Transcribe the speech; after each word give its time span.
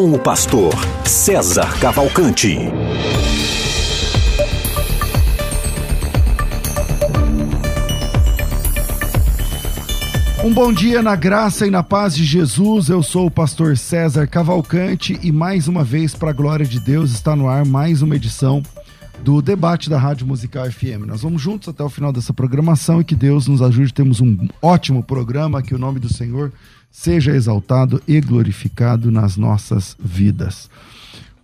com 0.00 0.12
o 0.12 0.18
pastor 0.18 0.72
César 1.04 1.78
Cavalcante. 1.78 2.56
Um 10.42 10.54
bom 10.54 10.72
dia 10.72 11.02
na 11.02 11.14
graça 11.14 11.66
e 11.66 11.70
na 11.70 11.82
paz 11.82 12.16
de 12.16 12.24
Jesus. 12.24 12.88
Eu 12.88 13.02
sou 13.02 13.26
o 13.26 13.30
pastor 13.30 13.76
César 13.76 14.26
Cavalcante 14.26 15.20
e 15.22 15.30
mais 15.30 15.68
uma 15.68 15.84
vez, 15.84 16.14
para 16.14 16.30
a 16.30 16.32
glória 16.32 16.64
de 16.64 16.80
Deus, 16.80 17.10
está 17.10 17.36
no 17.36 17.46
ar 17.46 17.66
mais 17.66 18.00
uma 18.00 18.16
edição 18.16 18.62
do 19.22 19.42
debate 19.42 19.90
da 19.90 19.98
Rádio 19.98 20.26
Musical 20.26 20.64
FM. 20.70 21.04
Nós 21.06 21.20
vamos 21.20 21.42
juntos 21.42 21.68
até 21.68 21.84
o 21.84 21.90
final 21.90 22.10
dessa 22.10 22.32
programação 22.32 23.02
e 23.02 23.04
que 23.04 23.14
Deus 23.14 23.46
nos 23.46 23.60
ajude. 23.60 23.92
Temos 23.92 24.18
um 24.22 24.48
ótimo 24.62 25.02
programa, 25.02 25.60
que 25.60 25.74
o 25.74 25.78
nome 25.78 26.00
do 26.00 26.10
Senhor 26.10 26.50
seja 26.90 27.32
exaltado 27.32 28.02
e 28.06 28.20
glorificado 28.20 29.10
nas 29.10 29.36
nossas 29.36 29.96
vidas. 29.98 30.70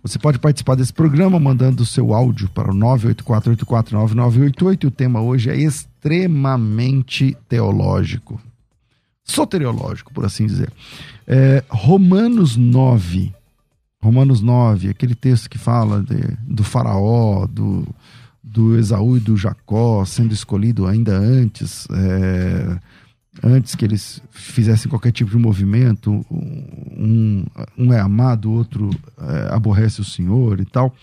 Você 0.03 0.19
pode 0.19 0.37
participar 0.39 0.75
desse 0.75 0.93
programa 0.93 1.39
mandando 1.39 1.81
o 1.83 1.85
seu 1.85 2.13
áudio 2.13 2.49
para 2.49 2.71
o 2.71 2.75
984849988 2.75 4.83
e 4.83 4.87
o 4.87 4.91
tema 4.91 5.21
hoje 5.21 5.49
é 5.49 5.57
extremamente 5.57 7.37
teológico. 7.49 8.41
Soteriológico, 9.23 10.13
por 10.13 10.25
assim 10.25 10.45
dizer. 10.45 10.71
É, 11.25 11.63
Romanos 11.67 12.55
9. 12.55 13.33
Romanos 14.01 14.41
9, 14.41 14.89
aquele 14.89 15.15
texto 15.15 15.49
que 15.49 15.57
fala 15.57 16.01
de, 16.01 16.15
do 16.43 16.63
faraó, 16.63 17.45
do, 17.45 17.85
do 18.41 18.77
Esaú 18.77 19.17
e 19.17 19.19
do 19.19 19.35
Jacó 19.35 20.05
sendo 20.05 20.33
escolhido 20.33 20.87
ainda 20.87 21.17
antes, 21.17 21.85
é, 21.91 22.79
antes 23.43 23.75
que 23.75 23.85
eles 23.85 24.21
fizessem 24.31 24.89
qualquer 24.89 25.11
tipo 25.11 25.31
de 25.31 25.37
movimento, 25.37 26.25
um, 26.31 27.45
um 27.77 27.93
é 27.93 27.99
amado, 27.99 28.49
o 28.49 28.53
outro 28.53 28.89
é, 29.17 29.53
aborrece 29.53 30.01
o 30.01 30.05
Senhor 30.05 30.59
e 30.59 30.65
tal. 30.65 30.93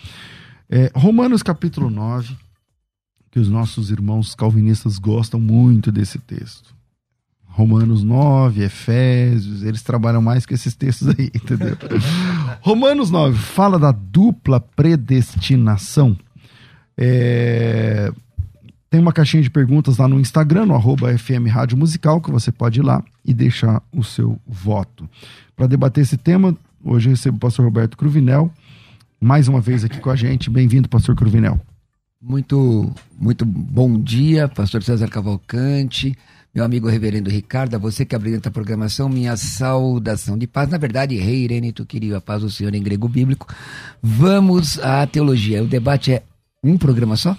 É, 0.69 0.91
Romanos 0.95 1.43
capítulo 1.43 1.91
9, 1.91 2.37
que 3.31 3.39
os 3.39 3.49
nossos 3.49 3.91
irmãos 3.91 4.35
calvinistas 4.35 4.99
gostam 4.99 5.41
muito 5.41 5.93
desse 5.93 6.19
texto. 6.19 6.75
Romanos 7.47 8.03
9, 8.03 8.65
Efésios, 8.65 9.63
eles 9.63 9.83
trabalham 9.83 10.21
mais 10.21 10.45
que 10.45 10.55
esses 10.55 10.75
textos 10.75 11.09
aí, 11.09 11.31
entendeu? 11.35 11.77
Romanos 12.61 13.11
9 13.11 13.39
fala 13.39 13.79
da 13.79 13.93
dupla 13.93 14.59
predestinação. 14.59 16.17
É, 16.97 18.13
tem 18.95 19.01
uma 19.01 19.13
caixinha 19.13 19.43
de 19.43 19.51
perguntas 19.51 19.97
lá 19.97 20.07
no 20.07 20.21
Instagram, 20.21 20.67
no 20.67 20.75
arroba 20.77 21.19
FM 21.19 21.49
Rádio 21.51 21.77
Musical, 21.77 22.21
que 22.21 22.31
você 22.31 22.53
pode 22.53 22.79
ir 22.79 22.85
lá 22.85 23.03
e 23.25 23.35
deixar 23.35 23.83
o 23.93 24.05
seu 24.05 24.39
voto. 24.47 25.11
Para 25.57 25.67
debater 25.67 26.03
esse 26.03 26.17
tema, 26.17 26.57
hoje 26.85 27.09
eu 27.09 27.11
recebo 27.11 27.37
o 27.37 27.41
pastor 27.41 27.65
Roberto 27.65 27.97
Cruvinel, 27.97 28.49
mais 29.21 29.49
uma 29.49 29.61
vez 29.61 29.83
aqui 29.83 29.99
com 29.99 30.11
a 30.11 30.15
gente. 30.15 30.49
Bem-vindo, 30.49 30.89
pastor 30.89 31.17
Cruvinel. 31.17 31.59
Muito, 32.23 32.89
muito 33.19 33.45
bom 33.45 34.01
dia, 34.01 34.47
pastor 34.47 34.81
César 34.85 35.09
Cavalcante, 35.09 36.17
meu 36.55 36.65
amigo 36.65 36.87
reverendo 36.87 37.29
Ricardo, 37.29 37.75
a 37.75 37.79
você 37.79 38.05
que 38.05 38.15
apresenta 38.15 38.49
a 38.49 38.53
programação, 38.53 39.09
minha 39.09 39.37
saudação 39.37 40.39
de 40.39 40.47
paz. 40.47 40.69
Na 40.69 40.79
verdade, 40.79 41.17
rei 41.17 41.43
Irene, 41.43 41.73
tu 41.73 41.85
queria 41.85 42.19
a 42.19 42.21
paz 42.21 42.43
do 42.43 42.49
Senhor 42.49 42.73
em 42.73 42.81
grego 42.81 43.09
bíblico. 43.09 43.53
Vamos 44.01 44.79
à 44.79 45.05
teologia. 45.05 45.65
O 45.65 45.67
debate 45.67 46.13
é 46.13 46.23
um 46.63 46.79
programa 46.79 47.17
só? 47.17 47.37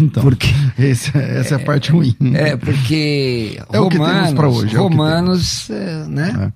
Então, 0.00 0.22
porque 0.22 0.48
esse, 0.78 1.16
essa 1.16 1.54
é, 1.54 1.58
é, 1.58 1.62
a 1.62 1.64
parte 1.64 1.90
ruim. 1.90 2.14
É, 2.34 2.56
porque 2.56 3.58
é 3.72 3.78
Romanos, 3.78 3.86
o 3.86 3.88
que 3.88 3.98
temos 3.98 4.32
para 4.34 4.48
hoje. 4.48 4.74
É 4.74 4.78
Romanos, 4.78 5.70
é, 5.70 6.06
né? 6.06 6.52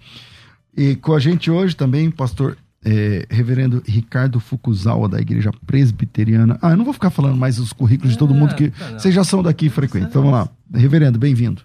É. 0.76 0.82
E 0.82 0.96
com 0.96 1.14
a 1.14 1.20
gente 1.20 1.50
hoje 1.50 1.74
também, 1.74 2.10
pastor 2.10 2.56
é, 2.84 3.26
reverendo 3.28 3.82
Ricardo 3.86 4.40
Fukuzawa, 4.40 5.08
da 5.08 5.20
Igreja 5.20 5.50
Presbiteriana. 5.66 6.58
Ah, 6.62 6.70
eu 6.70 6.76
não 6.76 6.84
vou 6.84 6.94
ficar 6.94 7.10
falando 7.10 7.36
mais 7.36 7.58
os 7.58 7.72
currículos 7.72 8.12
de 8.12 8.18
todo 8.18 8.34
mundo, 8.34 8.54
que 8.54 8.72
não, 8.78 8.90
não. 8.92 8.98
vocês 8.98 9.14
já 9.14 9.24
são 9.24 9.42
daqui 9.42 9.68
frequente. 9.68 10.06
Então 10.06 10.22
vamos 10.22 10.38
lá. 10.38 10.48
Reverendo, 10.72 11.18
bem-vindo. 11.18 11.62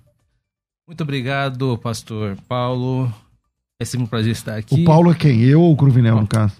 Muito 0.87 1.01
obrigado, 1.01 1.77
pastor 1.77 2.37
Paulo. 2.47 3.11
É 3.79 3.85
sempre 3.85 4.05
um 4.05 4.07
prazer 4.07 4.31
estar 4.31 4.55
aqui. 4.55 4.81
O 4.81 4.85
Paulo 4.85 5.11
é 5.11 5.15
quem? 5.15 5.41
Eu 5.41 5.61
ou 5.61 5.73
o 5.73 5.77
Cruvinel, 5.77 6.21
no 6.21 6.27
caso? 6.27 6.53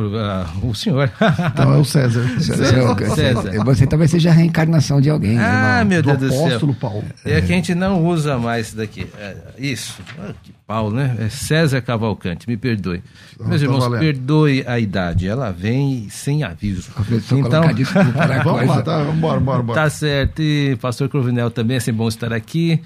Uh, 0.00 0.66
o 0.66 0.74
senhor. 0.74 1.10
Então 1.52 1.74
é 1.74 1.78
o 1.78 1.84
César. 1.84 2.26
César. 2.40 3.14
César. 3.14 3.64
Você 3.64 3.86
talvez 3.86 4.10
seja 4.10 4.30
a 4.30 4.32
reencarnação 4.32 5.00
de 5.00 5.10
alguém. 5.10 5.38
Ah, 5.38 5.84
meu 5.84 6.02
Deus 6.02 6.18
do, 6.18 6.28
do 6.28 6.34
apóstolo 6.34 6.74
Paulo. 6.74 7.04
É, 7.24 7.38
é 7.38 7.40
que 7.40 7.52
a 7.52 7.56
gente 7.56 7.74
não 7.74 8.04
usa 8.06 8.38
mais 8.38 8.68
isso 8.68 8.76
daqui. 8.76 9.06
É, 9.18 9.36
isso. 9.58 9.98
Ah, 10.18 10.32
Paulo, 10.66 10.92
né? 10.92 11.16
É 11.18 11.28
César 11.28 11.80
Cavalcante, 11.80 12.48
me 12.48 12.56
perdoe. 12.56 13.02
Não, 13.38 13.48
Meus 13.48 13.60
tá 13.60 13.66
irmãos, 13.66 13.80
valendo. 13.80 14.00
perdoe 14.00 14.64
a 14.66 14.78
idade. 14.78 15.26
Ela 15.26 15.50
vem 15.50 16.08
sem 16.08 16.44
aviso. 16.44 16.90
Então, 17.32 17.62
vamos 18.44 18.66
lá, 18.68 18.82
tá, 18.82 18.98
vamos 18.98 19.16
embora, 19.16 19.40
embora, 19.40 19.62
embora. 19.62 19.82
Tá 19.82 19.90
certo. 19.90 20.40
E 20.40 20.76
pastor 20.76 21.08
Crovinel 21.08 21.50
também, 21.50 21.76
é 21.76 21.80
sempre 21.80 21.98
bom 21.98 22.08
estar 22.08 22.32
aqui. 22.32 22.80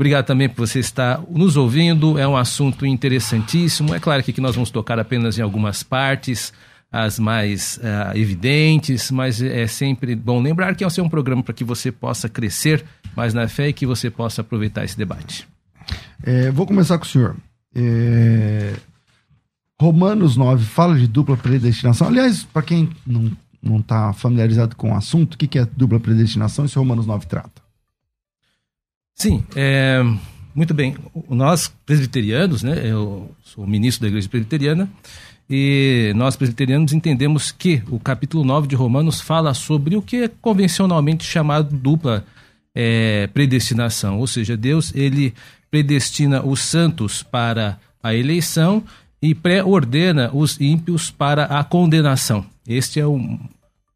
Obrigado 0.00 0.24
também 0.24 0.48
por 0.48 0.66
você 0.66 0.78
estar 0.78 1.22
nos 1.28 1.58
ouvindo. 1.58 2.18
É 2.18 2.26
um 2.26 2.34
assunto 2.34 2.86
interessantíssimo. 2.86 3.94
É 3.94 4.00
claro 4.00 4.22
que 4.22 4.30
aqui 4.30 4.40
nós 4.40 4.54
vamos 4.54 4.70
tocar 4.70 4.98
apenas 4.98 5.38
em 5.38 5.42
algumas 5.42 5.82
partes, 5.82 6.54
as 6.90 7.18
mais 7.18 7.78
uh, 7.82 8.16
evidentes, 8.16 9.10
mas 9.10 9.42
é 9.42 9.66
sempre 9.66 10.16
bom 10.16 10.40
lembrar 10.40 10.74
que 10.74 10.82
é 10.82 11.02
um 11.02 11.08
programa 11.10 11.42
para 11.42 11.52
que 11.52 11.62
você 11.62 11.92
possa 11.92 12.30
crescer 12.30 12.82
mais 13.14 13.34
na 13.34 13.46
fé 13.46 13.68
e 13.68 13.72
que 13.74 13.84
você 13.84 14.08
possa 14.08 14.40
aproveitar 14.40 14.86
esse 14.86 14.96
debate. 14.96 15.46
É, 16.22 16.50
vou 16.50 16.66
começar 16.66 16.96
com 16.96 17.04
o 17.04 17.06
senhor. 17.06 17.36
É, 17.74 18.72
Romanos 19.78 20.34
9 20.34 20.64
fala 20.64 20.98
de 20.98 21.06
dupla 21.06 21.36
predestinação. 21.36 22.08
Aliás, 22.08 22.42
para 22.42 22.62
quem 22.62 22.88
não 23.06 23.76
está 23.76 24.14
familiarizado 24.14 24.76
com 24.76 24.92
o 24.92 24.96
assunto, 24.96 25.34
o 25.34 25.36
que, 25.36 25.46
que 25.46 25.58
é 25.58 25.66
dupla 25.76 26.00
predestinação? 26.00 26.64
Isso 26.64 26.78
Romanos 26.78 27.04
9 27.04 27.26
trata. 27.26 27.60
Sim, 29.20 29.44
é, 29.54 30.02
muito 30.54 30.72
bem. 30.72 30.96
Nós 31.28 31.70
presbiterianos, 31.84 32.62
né, 32.62 32.80
eu 32.90 33.30
sou 33.42 33.66
ministro 33.66 34.00
da 34.00 34.08
igreja 34.08 34.26
presbiteriana, 34.26 34.88
e 35.48 36.10
nós 36.16 36.36
presbiterianos 36.36 36.94
entendemos 36.94 37.52
que 37.52 37.82
o 37.90 38.00
capítulo 38.00 38.42
9 38.44 38.66
de 38.66 38.74
Romanos 38.74 39.20
fala 39.20 39.52
sobre 39.52 39.94
o 39.94 40.00
que 40.00 40.22
é 40.22 40.28
convencionalmente 40.40 41.22
chamado 41.22 41.76
dupla 41.76 42.24
é, 42.74 43.26
predestinação, 43.26 44.18
ou 44.18 44.26
seja, 44.26 44.56
Deus 44.56 44.90
ele 44.94 45.34
predestina 45.70 46.42
os 46.42 46.60
santos 46.60 47.22
para 47.22 47.78
a 48.02 48.14
eleição 48.14 48.82
e 49.20 49.34
pré-ordena 49.34 50.30
os 50.32 50.58
ímpios 50.58 51.10
para 51.10 51.44
a 51.44 51.62
condenação. 51.62 52.42
Este 52.66 52.98
é 52.98 53.06
o 53.06 53.38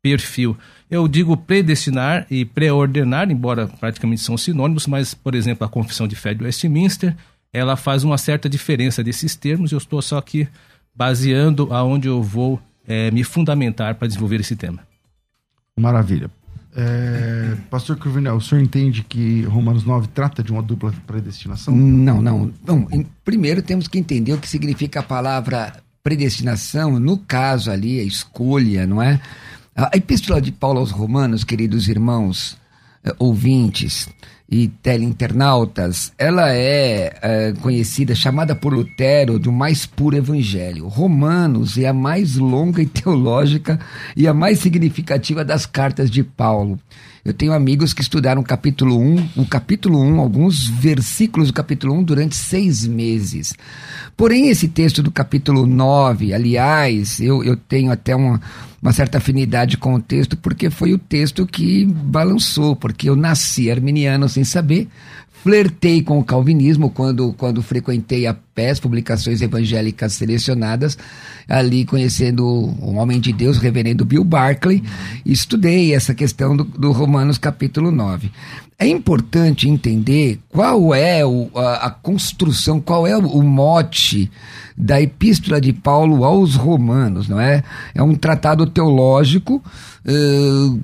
perfil 0.05 0.57
eu 0.91 1.09
digo 1.09 1.37
predestinar 1.37 2.27
e 2.31 2.45
pré-ordenar, 2.45 3.31
embora 3.31 3.67
praticamente 3.67 4.21
são 4.21 4.37
sinônimos, 4.37 4.87
mas, 4.87 5.13
por 5.13 5.35
exemplo, 5.35 5.67
a 5.67 5.69
Confissão 5.69 6.07
de 6.07 6.15
Fé 6.15 6.35
de 6.35 6.45
Westminster, 6.45 7.17
ela 7.53 7.75
faz 7.75 8.05
uma 8.05 8.17
certa 8.17 8.49
diferença 8.49 9.03
desses 9.03 9.35
termos. 9.35 9.73
Eu 9.73 9.79
estou 9.79 10.01
só 10.01 10.19
aqui 10.19 10.47
baseando 10.95 11.73
aonde 11.73 12.07
eu 12.07 12.23
vou 12.23 12.61
é, 12.87 13.11
me 13.11 13.25
fundamentar 13.25 13.97
para 13.97 14.07
desenvolver 14.07 14.41
esse 14.41 14.55
tema. 14.55 14.81
Maravilha. 15.77 16.31
É, 16.77 17.57
Pastor 17.71 17.97
Cruvinel, 17.97 18.37
o 18.37 18.41
senhor 18.41 18.61
entende 18.61 19.03
que 19.03 19.43
Romanos 19.43 19.85
9 19.85 20.09
trata 20.09 20.43
de 20.43 20.53
uma 20.53 20.63
dupla 20.63 20.93
predestinação? 21.07 21.75
Não, 21.75 22.21
não. 22.21 22.53
Bom, 22.65 22.87
em, 22.93 23.07
primeiro 23.25 23.63
temos 23.63 23.89
que 23.89 23.99
entender 23.99 24.33
o 24.33 24.39
que 24.39 24.49
significa 24.49 25.01
a 25.01 25.03
palavra 25.03 25.73
predestinação, 26.05 27.01
no 27.01 27.17
caso 27.17 27.71
ali, 27.71 27.99
a 27.99 28.05
escolha, 28.05 28.87
não 28.87 29.01
é? 29.03 29.21
A 29.77 29.91
epístola 29.97 30.41
de 30.41 30.53
Paulo 30.53 30.79
aos 30.79 30.93
Romanos, 30.93 31.43
queridos 31.43 31.89
irmãos 31.89 32.57
eh, 33.03 33.13
ouvintes, 33.19 34.09
e 34.49 34.69
teleinternautas, 34.69 36.13
ela 36.19 36.53
é, 36.53 37.19
é, 37.23 37.53
conhecida, 37.61 38.15
chamada 38.15 38.55
por 38.55 38.73
Lutero, 38.73 39.39
do 39.39 39.51
mais 39.51 39.87
puro 39.87 40.17
evangelho. 40.17 40.87
Romanos 40.87 41.79
é 41.79 41.87
a 41.87 41.93
mais 41.93 42.37
longa 42.37 42.83
e 42.83 42.87
teológica 42.87 43.81
e 44.17 44.29
a 44.29 44.35
mais 44.35 44.59
significativa 44.59 45.45
das 45.45 45.67
cartas 45.67 46.11
de 46.11 46.23
Paulo. 46.23 46.79
Eu 47.25 47.33
tenho 47.33 47.55
amigos 47.55 47.95
que 47.95 48.03
estudaram 48.03 48.43
o 48.43 48.45
capítulo 48.45 49.01
1, 49.01 49.31
o 49.37 49.47
capítulo 49.47 49.99
1, 49.99 50.21
alguns 50.21 50.69
versículos 50.69 51.49
do 51.49 51.55
capítulo 51.55 51.95
1 51.95 52.03
durante 52.03 52.37
seis 52.37 52.87
meses. 52.87 53.55
Porém, 54.15 54.51
esse 54.51 54.69
texto 54.69 55.03
do 55.03 55.11
capítulo 55.11 55.65
9, 55.65 56.35
aliás, 56.35 57.21
eu, 57.21 57.43
eu 57.43 57.57
tenho 57.57 57.91
até 57.91 58.15
uma, 58.15 58.39
uma 58.83 58.93
certa 58.93 59.17
afinidade 59.17 59.79
com 59.79 59.95
o 59.95 60.03
texto, 60.03 60.37
porque 60.37 60.69
foi 60.69 60.93
o 60.93 60.99
texto 60.99 61.47
que 61.47 61.87
balançou, 61.87 62.77
porque 62.77 63.09
eu 63.09 63.17
nasci 63.17 63.71
arminiano 63.71 64.29
sem 64.29 64.45
saber, 64.45 64.87
flertei 65.45 66.03
com 66.03 66.19
o 66.19 66.25
calvinismo 66.25 66.89
quando, 66.89 67.35
quando 67.35 67.63
frequentei 67.63 68.27
a 68.27 68.33
PES, 68.33 68.81
Publicações 68.81 69.43
Evangélicas 69.43 70.15
Selecionadas, 70.15 70.97
ali 71.47 71.85
conhecendo 71.85 72.47
um 72.47 72.97
homem 72.97 73.21
de 73.21 73.31
Deus, 73.31 73.59
o 73.59 73.61
reverendo 73.61 74.07
Bill 74.07 74.25
Barclay, 74.25 74.83
e 75.23 75.31
estudei 75.31 75.95
essa 75.95 76.15
questão 76.15 76.57
do, 76.57 76.65
do 76.65 76.93
Romanos 76.93 77.37
capítulo 77.37 77.91
9. 77.91 78.33
É 78.79 78.87
importante 78.87 79.69
entender 79.69 80.41
qual 80.49 80.95
é 80.95 81.27
o, 81.27 81.51
a, 81.55 81.89
a, 81.89 81.91
construção, 81.91 82.81
qual 82.81 83.07
é 83.07 83.15
o, 83.15 83.27
o, 83.27 83.43
mote 83.43 84.31
da 84.75 84.99
epístola 84.99 85.61
de 85.61 85.75
Paulo 85.75 86.25
aos 86.25 86.55
Romanos, 86.55 87.29
não 87.29 87.39
é? 87.39 87.63
É 87.95 88.03
um 88.03 88.15
tratado 88.15 88.65
teológico 88.65 89.63
uh, 90.07 90.81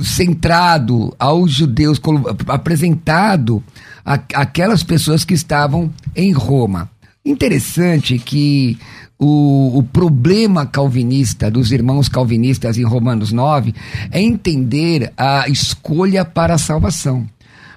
centrado 0.00 1.14
aos 1.20 1.52
judeus, 1.52 2.00
apresentado 2.48 3.62
a, 4.04 4.14
aquelas 4.34 4.82
pessoas 4.82 5.24
que 5.24 5.34
estavam 5.34 5.92
em 6.14 6.32
Roma. 6.32 6.90
Interessante 7.24 8.18
que 8.18 8.76
o, 9.18 9.78
o, 9.78 9.82
problema 9.84 10.66
calvinista 10.66 11.48
dos 11.48 11.70
irmãos 11.70 12.08
calvinistas 12.08 12.76
em 12.76 12.82
Romanos 12.82 13.30
9 13.30 13.72
é 14.10 14.20
entender 14.20 15.12
a 15.16 15.48
escolha 15.48 16.24
para 16.24 16.54
a 16.54 16.58
salvação. 16.58 17.28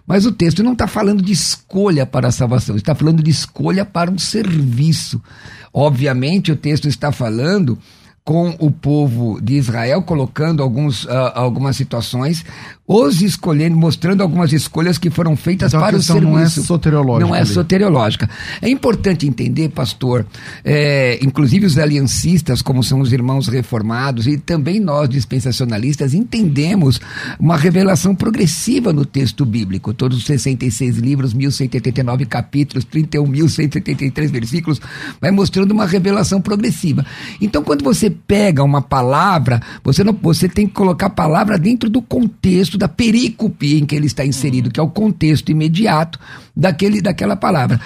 Mas 0.07 0.25
o 0.25 0.31
texto 0.31 0.63
não 0.63 0.73
está 0.73 0.87
falando 0.87 1.21
de 1.21 1.31
escolha 1.31 2.05
para 2.05 2.27
a 2.27 2.31
salvação, 2.31 2.75
está 2.75 2.95
falando 2.95 3.23
de 3.23 3.29
escolha 3.29 3.85
para 3.85 4.09
um 4.09 4.17
serviço. 4.17 5.21
Obviamente, 5.73 6.51
o 6.51 6.55
texto 6.55 6.87
está 6.87 7.11
falando 7.11 7.77
com 8.23 8.55
o 8.57 8.71
povo 8.71 9.39
de 9.39 9.53
Israel, 9.53 10.01
colocando 10.01 10.63
alguns, 10.63 11.05
uh, 11.05 11.31
algumas 11.35 11.77
situações, 11.77 12.43
os 12.87 13.21
escolhendo, 13.21 13.75
mostrando 13.75 14.21
algumas 14.21 14.53
escolhas 14.53 14.99
que 14.99 15.09
foram 15.09 15.35
feitas 15.35 15.73
então, 15.73 15.79
para 15.79 15.97
o 15.97 16.01
serviço. 16.01 16.29
Não 16.29 16.39
é 16.39 16.47
soteriológica. 16.47 17.27
Não 17.27 17.35
é 17.35 17.39
ali. 17.39 17.49
soteriológica. 17.49 18.29
É 18.61 18.69
importante 18.69 19.25
entender, 19.25 19.69
pastor, 19.69 20.25
é, 20.63 21.17
inclusive 21.21 21.65
os 21.65 21.79
aliancistas, 21.79 22.61
como 22.61 22.83
são 22.83 22.99
os 22.99 23.11
irmãos 23.11 23.47
reformados, 23.47 24.27
e 24.27 24.37
também 24.37 24.79
nós, 24.79 25.09
dispensacionalistas, 25.09 26.13
entendemos 26.13 27.01
uma 27.39 27.57
revelação 27.57 28.13
progressiva 28.13 28.93
no 28.93 29.03
texto 29.03 29.45
bíblico. 29.45 29.91
Todos 29.91 30.19
os 30.19 30.25
66 30.25 30.97
livros, 30.97 31.33
1189 31.33 32.25
capítulos, 32.25 32.85
31.183 32.85 34.29
versículos, 34.29 34.79
vai 35.19 35.31
mostrando 35.31 35.71
uma 35.71 35.87
revelação 35.87 36.39
progressiva. 36.39 37.03
Então, 37.41 37.63
quando 37.63 37.83
você 37.83 38.11
pega 38.11 38.63
uma 38.63 38.81
palavra, 38.81 39.59
você, 39.83 40.03
não, 40.03 40.13
você 40.13 40.47
tem 40.47 40.67
que 40.67 40.73
colocar 40.73 41.07
a 41.07 41.09
palavra 41.09 41.57
dentro 41.57 41.89
do 41.89 41.99
contexto 41.99 42.74
da 42.77 42.87
perícope 42.87 43.77
em 43.77 43.85
que 43.85 43.95
ele 43.95 44.07
está 44.07 44.25
inserido, 44.25 44.71
que 44.71 44.79
é 44.79 44.83
o 44.83 44.89
contexto 44.89 45.51
imediato 45.51 46.19
daquele, 46.55 47.01
daquela 47.01 47.35
palavra. 47.35 47.79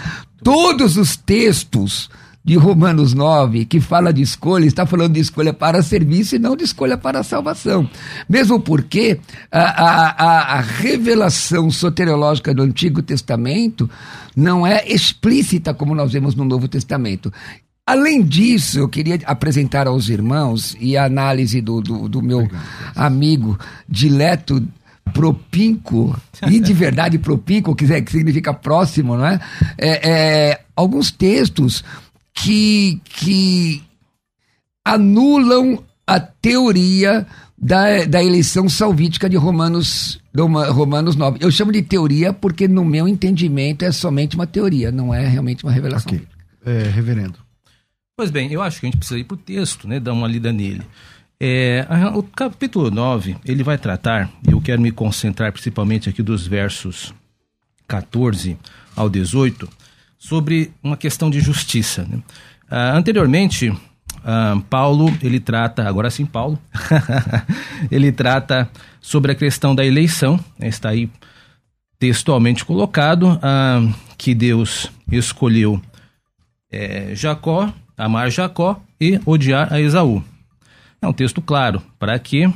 Todos 0.43 0.97
os 0.97 1.15
textos 1.15 2.09
de 2.43 2.55
Romanos 2.55 3.13
9, 3.13 3.65
que 3.65 3.79
fala 3.79 4.13
de 4.13 4.21
escolha, 4.21 4.65
está 4.65 4.85
falando 4.85 5.13
de 5.13 5.19
escolha 5.19 5.53
para 5.53 5.83
serviço 5.83 6.35
e 6.35 6.39
não 6.39 6.55
de 6.55 6.63
escolha 6.63 6.97
para 6.97 7.21
salvação. 7.21 7.87
Mesmo 8.27 8.59
porque 8.59 9.19
a, 9.51 9.59
a, 9.59 10.57
a 10.57 10.61
revelação 10.61 11.69
soteriológica 11.69 12.53
do 12.53 12.63
Antigo 12.63 13.01
Testamento 13.01 13.89
não 14.35 14.65
é 14.65 14.83
explícita 14.87 15.73
como 15.73 15.93
nós 15.93 16.13
vemos 16.13 16.33
no 16.33 16.45
Novo 16.45 16.67
Testamento. 16.67 17.31
Além 17.85 18.21
disso, 18.21 18.79
eu 18.79 18.87
queria 18.87 19.19
apresentar 19.25 19.87
aos 19.87 20.09
irmãos 20.09 20.77
e 20.79 20.95
a 20.95 21.05
análise 21.05 21.59
do, 21.59 21.81
do, 21.81 22.07
do 22.07 22.21
meu 22.21 22.47
amigo 22.95 23.57
Dileto 23.87 24.63
Propinco, 25.09 26.19
e 26.47 26.59
de 26.59 26.73
verdade 26.73 27.17
Propinco, 27.17 27.75
que 27.75 27.85
significa 27.85 28.53
próximo, 28.53 29.17
não 29.17 29.25
é? 29.25 29.39
é, 29.77 30.09
é 30.09 30.61
alguns 30.75 31.11
textos 31.11 31.83
que, 32.33 33.01
que 33.03 33.83
anulam 34.85 35.83
a 36.07 36.19
teoria 36.19 37.27
da, 37.57 38.05
da 38.05 38.23
eleição 38.23 38.69
salvítica 38.69 39.29
de 39.29 39.35
Romanos, 39.35 40.19
Romanos 40.35 41.15
9. 41.15 41.39
Eu 41.41 41.51
chamo 41.51 41.71
de 41.71 41.81
teoria 41.81 42.31
porque, 42.31 42.67
no 42.67 42.85
meu 42.85 43.07
entendimento, 43.07 43.83
é 43.83 43.91
somente 43.91 44.35
uma 44.35 44.47
teoria, 44.47 44.91
não 44.91 45.13
é 45.13 45.27
realmente 45.27 45.63
uma 45.63 45.71
revelação. 45.71 46.11
Okay. 46.11 46.25
É, 46.65 46.89
reverendo. 46.89 47.35
Pois 48.15 48.31
bem, 48.31 48.51
eu 48.51 48.61
acho 48.61 48.79
que 48.79 48.85
a 48.85 48.89
gente 48.89 48.97
precisa 48.97 49.19
ir 49.19 49.23
para 49.23 49.35
o 49.35 49.37
texto, 49.37 49.87
né, 49.87 49.99
dar 49.99 50.13
uma 50.13 50.27
lida 50.27 50.51
nele. 50.51 50.81
É, 50.81 50.85
o 52.15 52.23
capítulo 52.23 52.91
9, 52.91 53.37
ele 53.45 53.63
vai 53.63 53.77
tratar, 53.77 54.29
eu 54.45 54.59
quero 54.59 54.81
me 54.81 54.91
concentrar 54.91 55.51
principalmente 55.51 56.09
aqui 56.09 56.21
dos 56.21 56.45
versos 56.45 57.13
14 57.87 58.57
ao 58.95 59.09
18, 59.09 59.67
sobre 60.17 60.71
uma 60.83 60.97
questão 60.97 61.29
de 61.29 61.39
justiça. 61.39 62.03
Né? 62.03 62.21
Ah, 62.69 62.91
anteriormente, 62.97 63.73
ah, 64.23 64.61
Paulo, 64.69 65.07
ele 65.21 65.39
trata, 65.39 65.87
agora 65.87 66.09
sim 66.09 66.25
Paulo, 66.25 66.59
ele 67.89 68.11
trata 68.11 68.69
sobre 68.99 69.31
a 69.31 69.35
questão 69.35 69.73
da 69.73 69.85
eleição, 69.85 70.39
né? 70.57 70.67
está 70.67 70.89
aí 70.89 71.09
textualmente 71.97 72.65
colocado, 72.65 73.39
ah, 73.41 73.81
que 74.17 74.35
Deus 74.35 74.91
escolheu 75.11 75.81
é, 76.71 77.15
Jacó 77.15 77.73
amar 77.99 78.31
Jacó 78.31 78.81
e 78.99 79.19
odiar 79.25 79.73
a 79.73 79.81
Esaú. 79.81 80.23
É 81.01 81.07
um 81.07 81.13
texto 81.13 81.41
claro 81.41 81.81
para 81.97 82.17
que 82.19 82.51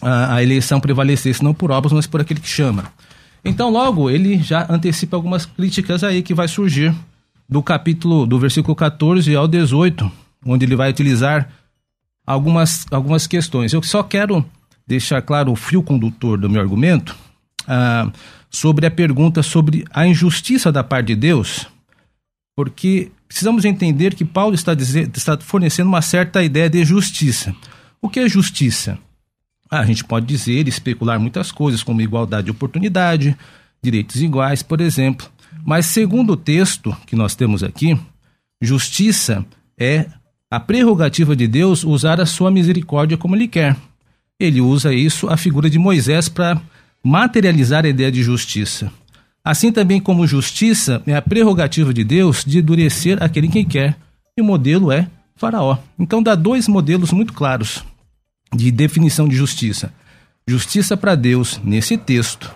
a, 0.00 0.34
a 0.34 0.42
eleição 0.42 0.80
prevalecesse 0.80 1.42
não 1.42 1.54
por 1.54 1.70
obras, 1.70 1.92
mas 1.92 2.06
por 2.06 2.20
aquele 2.20 2.40
que 2.40 2.48
chama. 2.48 2.92
Então, 3.44 3.70
logo, 3.70 4.08
ele 4.10 4.38
já 4.42 4.66
antecipa 4.70 5.16
algumas 5.16 5.46
críticas 5.46 6.04
aí 6.04 6.22
que 6.22 6.34
vai 6.34 6.46
surgir 6.46 6.94
do 7.48 7.62
capítulo, 7.62 8.26
do 8.26 8.38
versículo 8.38 8.74
14 8.74 9.34
ao 9.34 9.48
18, 9.48 10.10
onde 10.46 10.64
ele 10.64 10.76
vai 10.76 10.90
utilizar 10.90 11.48
algumas, 12.26 12.86
algumas 12.90 13.26
questões. 13.26 13.72
Eu 13.72 13.82
só 13.82 14.02
quero 14.02 14.44
deixar 14.86 15.22
claro 15.22 15.52
o 15.52 15.56
fio 15.56 15.82
condutor 15.82 16.38
do 16.38 16.48
meu 16.48 16.60
argumento 16.60 17.16
ah, 17.66 18.10
sobre 18.50 18.86
a 18.86 18.90
pergunta 18.90 19.42
sobre 19.42 19.84
a 19.90 20.06
injustiça 20.06 20.70
da 20.70 20.84
parte 20.84 21.08
de 21.08 21.16
Deus, 21.16 21.66
porque 22.54 23.10
precisamos 23.26 23.64
entender 23.64 24.14
que 24.14 24.24
Paulo 24.24 24.54
está, 24.54 24.74
dizendo, 24.74 25.16
está 25.16 25.38
fornecendo 25.38 25.88
uma 25.88 26.02
certa 26.02 26.42
ideia 26.42 26.68
de 26.68 26.84
justiça. 26.84 27.54
O 28.00 28.08
que 28.08 28.20
é 28.20 28.28
justiça? 28.28 28.98
Ah, 29.70 29.80
a 29.80 29.86
gente 29.86 30.04
pode 30.04 30.26
dizer, 30.26 30.68
especular 30.68 31.18
muitas 31.18 31.50
coisas, 31.50 31.82
como 31.82 32.02
igualdade 32.02 32.46
de 32.46 32.50
oportunidade, 32.50 33.36
direitos 33.82 34.20
iguais, 34.20 34.62
por 34.62 34.80
exemplo. 34.80 35.26
Mas, 35.64 35.86
segundo 35.86 36.34
o 36.34 36.36
texto 36.36 36.94
que 37.06 37.16
nós 37.16 37.34
temos 37.34 37.62
aqui, 37.62 37.98
justiça 38.60 39.44
é 39.78 40.06
a 40.50 40.60
prerrogativa 40.60 41.34
de 41.34 41.46
Deus 41.46 41.84
usar 41.84 42.20
a 42.20 42.26
sua 42.26 42.50
misericórdia 42.50 43.16
como 43.16 43.34
ele 43.34 43.48
quer. 43.48 43.74
Ele 44.38 44.60
usa 44.60 44.92
isso, 44.92 45.28
a 45.28 45.36
figura 45.36 45.70
de 45.70 45.78
Moisés, 45.78 46.28
para 46.28 46.60
materializar 47.02 47.86
a 47.86 47.88
ideia 47.88 48.12
de 48.12 48.22
justiça. 48.22 48.92
Assim 49.44 49.72
também 49.72 50.00
como 50.00 50.26
justiça 50.26 51.02
é 51.06 51.16
a 51.16 51.22
prerrogativa 51.22 51.92
de 51.92 52.04
Deus 52.04 52.44
de 52.44 52.58
endurecer 52.58 53.22
aquele 53.22 53.48
que 53.48 53.64
quer, 53.64 53.96
e 54.36 54.40
o 54.40 54.44
modelo 54.44 54.92
é 54.92 55.08
Faraó. 55.34 55.78
Então 55.98 56.22
dá 56.22 56.34
dois 56.34 56.68
modelos 56.68 57.12
muito 57.12 57.32
claros 57.32 57.84
de 58.54 58.70
definição 58.70 59.28
de 59.28 59.34
justiça. 59.34 59.92
Justiça 60.46 60.96
para 60.96 61.14
Deus, 61.14 61.60
nesse 61.64 61.96
texto, 61.96 62.52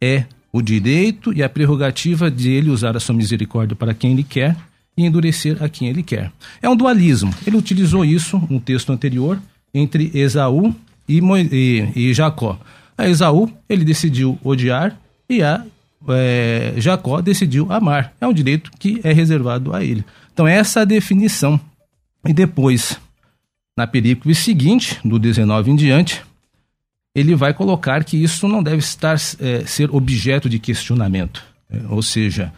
é 0.00 0.24
o 0.52 0.62
direito 0.62 1.32
e 1.32 1.42
a 1.42 1.48
prerrogativa 1.48 2.30
de 2.30 2.50
ele 2.50 2.70
usar 2.70 2.96
a 2.96 3.00
sua 3.00 3.14
misericórdia 3.14 3.76
para 3.76 3.94
quem 3.94 4.12
ele 4.12 4.22
quer 4.22 4.56
e 4.96 5.04
endurecer 5.04 5.62
a 5.62 5.68
quem 5.68 5.88
ele 5.88 6.02
quer. 6.02 6.32
É 6.62 6.68
um 6.68 6.76
dualismo. 6.76 7.34
Ele 7.46 7.56
utilizou 7.56 8.04
isso 8.04 8.40
no 8.48 8.60
texto 8.60 8.92
anterior 8.92 9.40
entre 9.72 10.10
Esaú 10.14 10.74
e, 11.08 11.20
e, 11.52 11.88
e 11.96 12.14
Jacó. 12.14 12.58
A 12.96 13.08
Esaú 13.08 13.50
ele 13.68 13.84
decidiu 13.84 14.38
odiar 14.44 14.96
e 15.28 15.42
a 15.42 15.64
é, 16.08 16.74
Jacó 16.76 17.20
decidiu 17.20 17.72
amar. 17.72 18.12
É 18.20 18.26
um 18.26 18.32
direito 18.32 18.70
que 18.78 19.00
é 19.04 19.12
reservado 19.12 19.74
a 19.74 19.82
ele. 19.84 20.04
Então, 20.32 20.46
essa 20.46 20.80
é 20.80 20.82
a 20.82 20.86
definição. 20.86 21.58
E 22.26 22.32
depois, 22.32 22.98
na 23.76 23.86
perícope 23.86 24.34
seguinte, 24.34 24.98
do 25.04 25.18
19 25.18 25.70
em 25.70 25.76
diante, 25.76 26.22
ele 27.14 27.34
vai 27.34 27.54
colocar 27.54 28.02
que 28.02 28.22
isso 28.22 28.48
não 28.48 28.62
deve 28.62 28.78
estar 28.78 29.16
é, 29.40 29.64
ser 29.66 29.94
objeto 29.94 30.48
de 30.48 30.58
questionamento. 30.58 31.44
É, 31.70 31.80
ou 31.88 32.02
seja, 32.02 32.52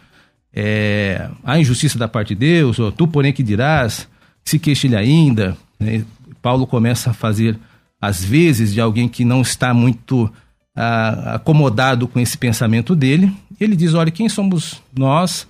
é, 0.53 1.29
a 1.43 1.59
injustiça 1.59 1.99
da 1.99 2.07
parte 2.07 2.29
de 2.29 2.39
Deus, 2.39 2.79
ou 2.79 2.91
tu, 2.91 3.07
porém, 3.07 3.31
que 3.31 3.43
dirás, 3.43 4.07
se 4.43 4.57
queixa 4.57 4.87
ele 4.87 4.95
ainda. 4.95 5.55
Né? 5.79 6.03
Paulo 6.41 6.65
começa 6.65 7.11
a 7.11 7.13
fazer, 7.13 7.59
às 8.01 8.23
vezes, 8.23 8.73
de 8.73 8.81
alguém 8.81 9.07
que 9.07 9.23
não 9.23 9.41
está 9.41 9.73
muito 9.73 10.31
ah, 10.79 11.33
acomodado 11.35 12.07
com 12.07 12.19
esse 12.19 12.37
pensamento 12.37 12.95
dele. 12.95 13.33
Ele 13.59 13.75
diz: 13.75 13.95
olha, 13.95 14.11
quem 14.11 14.29
somos 14.29 14.79
nós 14.95 15.47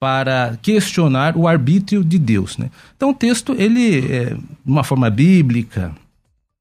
para 0.00 0.58
questionar 0.60 1.36
o 1.36 1.46
arbítrio 1.46 2.02
de 2.02 2.18
Deus? 2.18 2.58
Né? 2.58 2.68
Então, 2.96 3.10
o 3.10 3.14
texto, 3.14 3.54
ele, 3.56 4.00
é, 4.12 4.34
de 4.34 4.40
uma 4.66 4.82
forma 4.82 5.08
bíblica, 5.08 5.92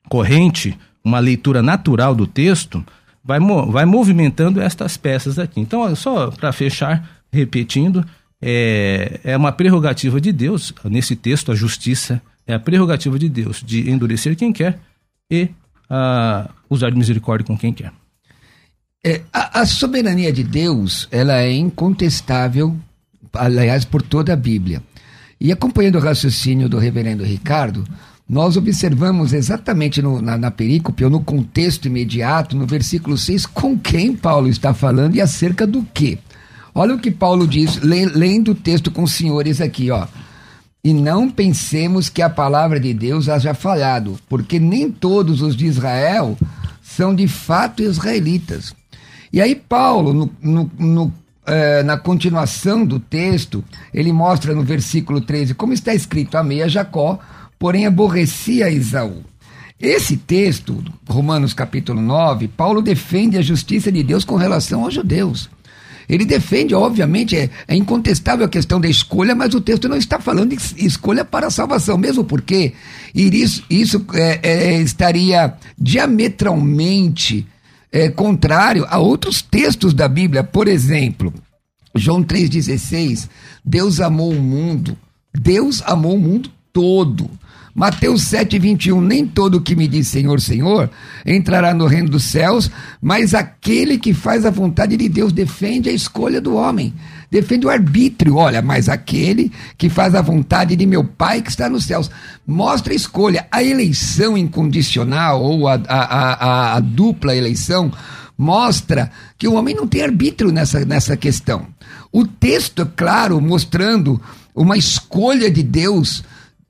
corrente, 0.08 0.78
uma 1.04 1.18
leitura 1.18 1.64
natural 1.64 2.14
do 2.14 2.28
texto, 2.28 2.86
vai, 3.24 3.40
vai 3.40 3.86
movimentando 3.86 4.62
estas 4.62 4.96
peças 4.96 5.40
aqui. 5.40 5.60
Então, 5.60 5.96
só 5.96 6.30
para 6.30 6.54
fechar, 6.54 7.24
repetindo, 7.34 8.06
é, 8.40 9.20
é 9.24 9.36
uma 9.36 9.52
prerrogativa 9.52 10.22
de 10.22 10.32
Deus, 10.32 10.72
nesse 10.84 11.16
texto, 11.16 11.52
a 11.52 11.56
justiça 11.56 12.22
é 12.46 12.54
a 12.54 12.60
prerrogativa 12.60 13.18
de 13.18 13.28
Deus 13.28 13.64
de 13.66 13.90
endurecer 13.90 14.36
quem 14.36 14.54
quer 14.54 14.78
e 15.32 15.50
uh, 15.90 16.50
usar 16.70 16.90
de 16.90 16.98
misericórdia 16.98 17.46
com 17.46 17.58
quem 17.58 17.74
quer. 17.74 17.92
É, 19.04 19.22
a, 19.32 19.62
a, 19.62 19.66
soberania 19.66 20.34
de 20.34 20.44
Deus, 20.44 21.08
ela 21.12 21.40
é 21.40 21.52
incontestável, 21.52 22.76
aliás, 23.34 23.86
por 23.86 24.02
toda 24.02 24.34
a 24.34 24.36
Bíblia. 24.36 24.82
E 25.40 25.52
acompanhando 25.52 25.98
o 25.98 26.02
raciocínio 26.02 26.68
do 26.68 26.80
reverendo 26.80 27.24
Ricardo, 27.24 27.84
nós 28.28 28.58
observamos 28.58 29.32
exatamente 29.32 30.02
no, 30.02 30.20
na, 30.20 30.38
na 30.38 30.50
perícope, 30.50 31.04
ou 31.04 31.10
no 31.12 31.22
contexto 31.22 31.86
imediato, 31.86 32.58
no 32.58 32.66
versículo 32.66 33.16
6, 33.16 33.46
com 33.46 33.78
quem 33.78 34.16
Paulo 34.16 34.48
está 34.48 34.74
falando 34.74 35.16
e 35.16 35.22
acerca 35.22 35.68
do 35.68 35.86
quê. 35.94 36.18
Olha 36.74 36.96
o 36.96 37.00
que 37.00 37.12
Paulo 37.12 37.48
diz, 37.48 37.78
le, 37.78 38.06
lendo 38.06 38.52
o 38.52 38.56
texto 38.56 38.90
com 38.90 39.04
os 39.04 39.14
senhores 39.14 39.62
aqui, 39.62 39.92
ó. 39.92 40.08
E 40.86 40.94
não 40.94 41.32
pensemos 41.32 42.10
que 42.10 42.22
a 42.22 42.30
palavra 42.30 42.80
de 42.80 42.94
Deus 42.94 43.28
haja 43.28 43.56
falhado, 43.56 44.20
porque 44.30 44.60
nem 44.60 44.92
todos 44.92 45.42
os 45.42 45.56
de 45.56 45.66
Israel 45.66 46.38
são 46.80 47.16
de 47.16 47.28
fato 47.28 47.82
israelitas. 47.82 48.72
E 49.34 49.42
aí, 49.42 49.56
Paulo, 49.56 50.14
no, 50.14 50.32
no, 50.40 50.72
no 50.78 51.14
é, 51.44 51.82
na 51.82 51.98
continuação 51.98 52.86
do 52.86 53.00
texto, 53.00 53.66
ele 53.92 54.14
mostra 54.14 54.54
no 54.54 54.62
versículo 54.62 55.22
13 55.22 55.56
como 55.56 55.74
está 55.74 55.92
escrito: 55.92 56.38
Amei 56.38 56.62
a 56.62 56.68
Jacó, 56.68 57.18
porém 57.58 57.88
aborrecia 57.88 58.70
Isaú. 58.70 59.24
Esse 59.82 60.16
texto, 60.16 60.84
Romanos 61.10 61.56
capítulo 61.56 62.00
9, 62.00 62.48
Paulo 62.50 62.84
defende 62.84 63.40
a 63.40 63.42
justiça 63.42 63.92
de 63.92 64.04
Deus 64.04 64.24
com 64.24 64.36
relação 64.36 64.84
aos 64.84 64.94
judeus. 64.94 65.50
Ele 66.08 66.26
defende, 66.26 66.74
obviamente, 66.74 67.36
é, 67.36 67.50
é, 67.68 67.76
incontestável 67.76 68.46
a 68.46 68.50
questão 68.50 68.80
da 68.80 68.88
escolha, 68.88 69.36
mas 69.36 69.54
o 69.54 69.62
texto 69.62 69.90
não 69.90 69.98
está 69.98 70.20
falando 70.20 70.56
de 70.56 70.86
escolha 70.86 71.26
para 71.26 71.48
a 71.48 71.52
salvação, 71.52 71.98
mesmo 71.98 72.24
porque 72.24 72.74
isso, 73.14 73.64
isso 73.70 74.06
é, 74.14 74.40
é, 74.44 74.82
estaria 74.82 75.54
diametralmente 75.78 77.48
é, 77.92 78.10
contrário 78.10 78.86
a 78.90 79.00
outros 79.00 79.42
textos 79.42 79.94
da 79.94 80.08
Bíblia. 80.08 80.44
Por 80.44 80.68
exemplo, 80.68 81.34
João 81.96 82.24
3,16: 82.24 83.30
Deus 83.64 84.00
amou 84.00 84.32
o 84.32 84.42
mundo, 84.42 84.98
Deus 85.34 85.82
amou 85.86 86.16
o 86.16 86.20
mundo 86.20 86.52
todo 86.72 87.30
Mateus 87.76 88.22
7, 88.28 88.58
21, 88.58 89.02
nem 89.02 89.28
todo 89.28 89.60
que 89.60 89.76
me 89.76 89.86
diz 89.86 90.08
Senhor, 90.08 90.40
Senhor, 90.40 90.90
entrará 91.26 91.74
no 91.74 91.88
reino 91.88 92.08
dos 92.08 92.24
céus, 92.24 92.72
mas 93.02 93.34
aquele 93.34 93.98
que 93.98 94.14
faz 94.14 94.46
a 94.46 94.50
vontade 94.50 94.96
de 94.96 95.10
Deus 95.10 95.34
defende 95.34 95.90
a 95.90 95.92
escolha 95.92 96.40
do 96.40 96.56
homem, 96.56 96.94
defende 97.30 97.68
o 97.68 97.70
arbítrio. 97.70 98.38
Olha, 98.38 98.62
mas 98.62 98.88
aquele 98.88 99.52
que 99.78 99.90
faz 99.90 100.16
a 100.16 100.22
vontade 100.22 100.74
de 100.74 100.86
meu 100.86 101.04
Pai 101.04 101.42
que 101.42 101.50
está 101.50 101.68
nos 101.68 101.84
céus, 101.84 102.10
mostra 102.48 102.94
a 102.94 102.96
escolha. 102.96 103.46
A 103.52 103.62
eleição 103.62 104.38
incondicional 104.38 105.44
ou 105.44 105.68
a, 105.68 105.74
a, 105.74 106.00
a, 106.00 106.76
a 106.78 106.80
dupla 106.80 107.36
eleição 107.36 107.92
mostra 108.38 109.12
que 109.38 109.50
o 109.50 109.54
homem 109.54 109.76
não 109.76 109.86
tem 109.86 110.02
arbítrio 110.02 110.50
nessa, 110.50 110.86
nessa 110.86 111.18
questão. 111.18 111.68
O 112.10 112.26
texto 112.26 112.84
é 112.84 112.88
claro, 112.96 113.42
mostrando 113.42 114.22
uma 114.56 114.78
escolha 114.78 115.52
de 115.52 115.62
Deus 115.62 116.24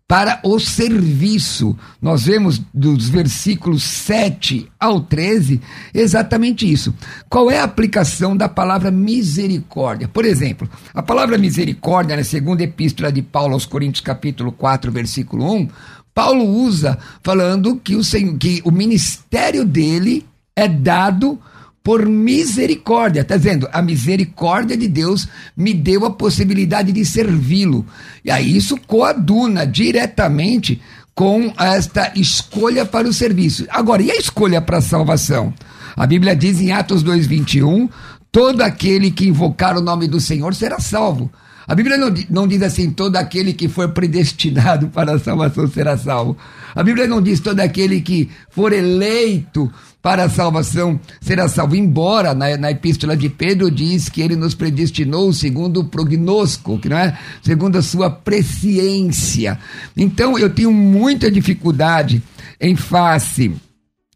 para 0.07 0.39
o 0.43 0.59
serviço. 0.59 1.75
Nós 2.01 2.25
vemos 2.25 2.61
dos 2.73 3.09
versículos 3.09 3.83
7 3.83 4.69
ao 4.79 5.01
13 5.01 5.59
exatamente 5.93 6.71
isso. 6.71 6.93
Qual 7.27 7.49
é 7.49 7.59
a 7.59 7.63
aplicação 7.63 8.37
da 8.37 8.47
palavra 8.47 8.91
misericórdia? 8.91 10.07
Por 10.07 10.25
exemplo, 10.25 10.69
a 10.93 11.01
palavra 11.01 11.37
misericórdia, 11.37 12.15
na 12.15 12.23
segunda 12.23 12.63
epístola 12.63 13.11
de 13.11 13.21
Paulo 13.21 13.53
aos 13.53 13.65
Coríntios, 13.65 14.01
capítulo 14.01 14.51
4, 14.51 14.91
versículo 14.91 15.51
1, 15.51 15.69
Paulo 16.13 16.45
usa 16.45 16.97
falando 17.23 17.75
que 17.77 17.95
o, 17.95 18.01
que 18.39 18.61
o 18.63 18.71
ministério 18.71 19.65
dele 19.65 20.25
é 20.55 20.67
dado 20.67 21.39
por 21.85 22.03
misericórdia. 22.07 23.21
Está 23.21 23.37
dizendo, 23.37 23.69
a 23.71 23.79
misericórdia 23.79 24.75
de 24.75 24.87
Deus 24.87 25.27
me 25.55 25.71
deu 25.71 26.03
a 26.03 26.09
possibilidade 26.09 26.91
de 26.91 27.05
servi-lo. 27.05 27.85
E 28.25 28.31
aí 28.31 28.57
isso 28.57 28.75
coaduna 28.87 29.67
diretamente 29.67 30.81
com 31.13 31.53
esta 31.59 32.11
escolha 32.15 32.87
para 32.87 33.07
o 33.07 33.13
serviço. 33.13 33.67
Agora, 33.69 34.01
e 34.01 34.09
a 34.09 34.15
escolha 34.15 34.59
para 34.59 34.79
a 34.79 34.81
salvação? 34.81 35.53
A 35.95 36.07
Bíblia 36.07 36.35
diz 36.35 36.59
em 36.59 36.71
Atos 36.71 37.03
2,21: 37.03 37.87
todo 38.31 38.61
aquele 38.61 39.11
que 39.11 39.27
invocar 39.27 39.77
o 39.77 39.81
nome 39.81 40.07
do 40.07 40.19
Senhor 40.19 40.55
será 40.55 40.79
salvo. 40.79 41.31
A 41.67 41.73
Bíblia 41.73 41.97
não, 41.97 42.13
não 42.29 42.47
diz 42.47 42.61
assim: 42.61 42.91
todo 42.91 43.15
aquele 43.15 43.53
que 43.53 43.67
for 43.67 43.89
predestinado 43.89 44.87
para 44.89 45.13
a 45.13 45.19
salvação 45.19 45.67
será 45.67 45.97
salvo. 45.97 46.37
A 46.75 46.83
Bíblia 46.83 47.07
não 47.07 47.21
diz 47.21 47.39
todo 47.39 47.59
aquele 47.59 48.01
que 48.01 48.29
for 48.49 48.71
eleito 48.73 49.71
para 50.01 50.25
a 50.25 50.29
salvação 50.29 50.99
será 51.19 51.47
salvo. 51.47 51.75
Embora 51.75 52.33
na, 52.33 52.55
na 52.57 52.71
epístola 52.71 53.17
de 53.17 53.29
Pedro 53.29 53.71
diz 53.71 54.09
que 54.09 54.21
ele 54.21 54.35
nos 54.35 54.53
predestinou 54.53 55.33
segundo 55.33 55.81
o 55.81 55.85
prognosco, 55.85 56.77
que 56.77 56.89
não 56.89 56.97
é? 56.97 57.17
Segundo 57.41 57.77
a 57.77 57.81
sua 57.81 58.09
presciência. 58.09 59.57
Então 59.97 60.37
eu 60.37 60.49
tenho 60.49 60.71
muita 60.71 61.31
dificuldade 61.31 62.21
em 62.61 62.75
face 62.75 63.53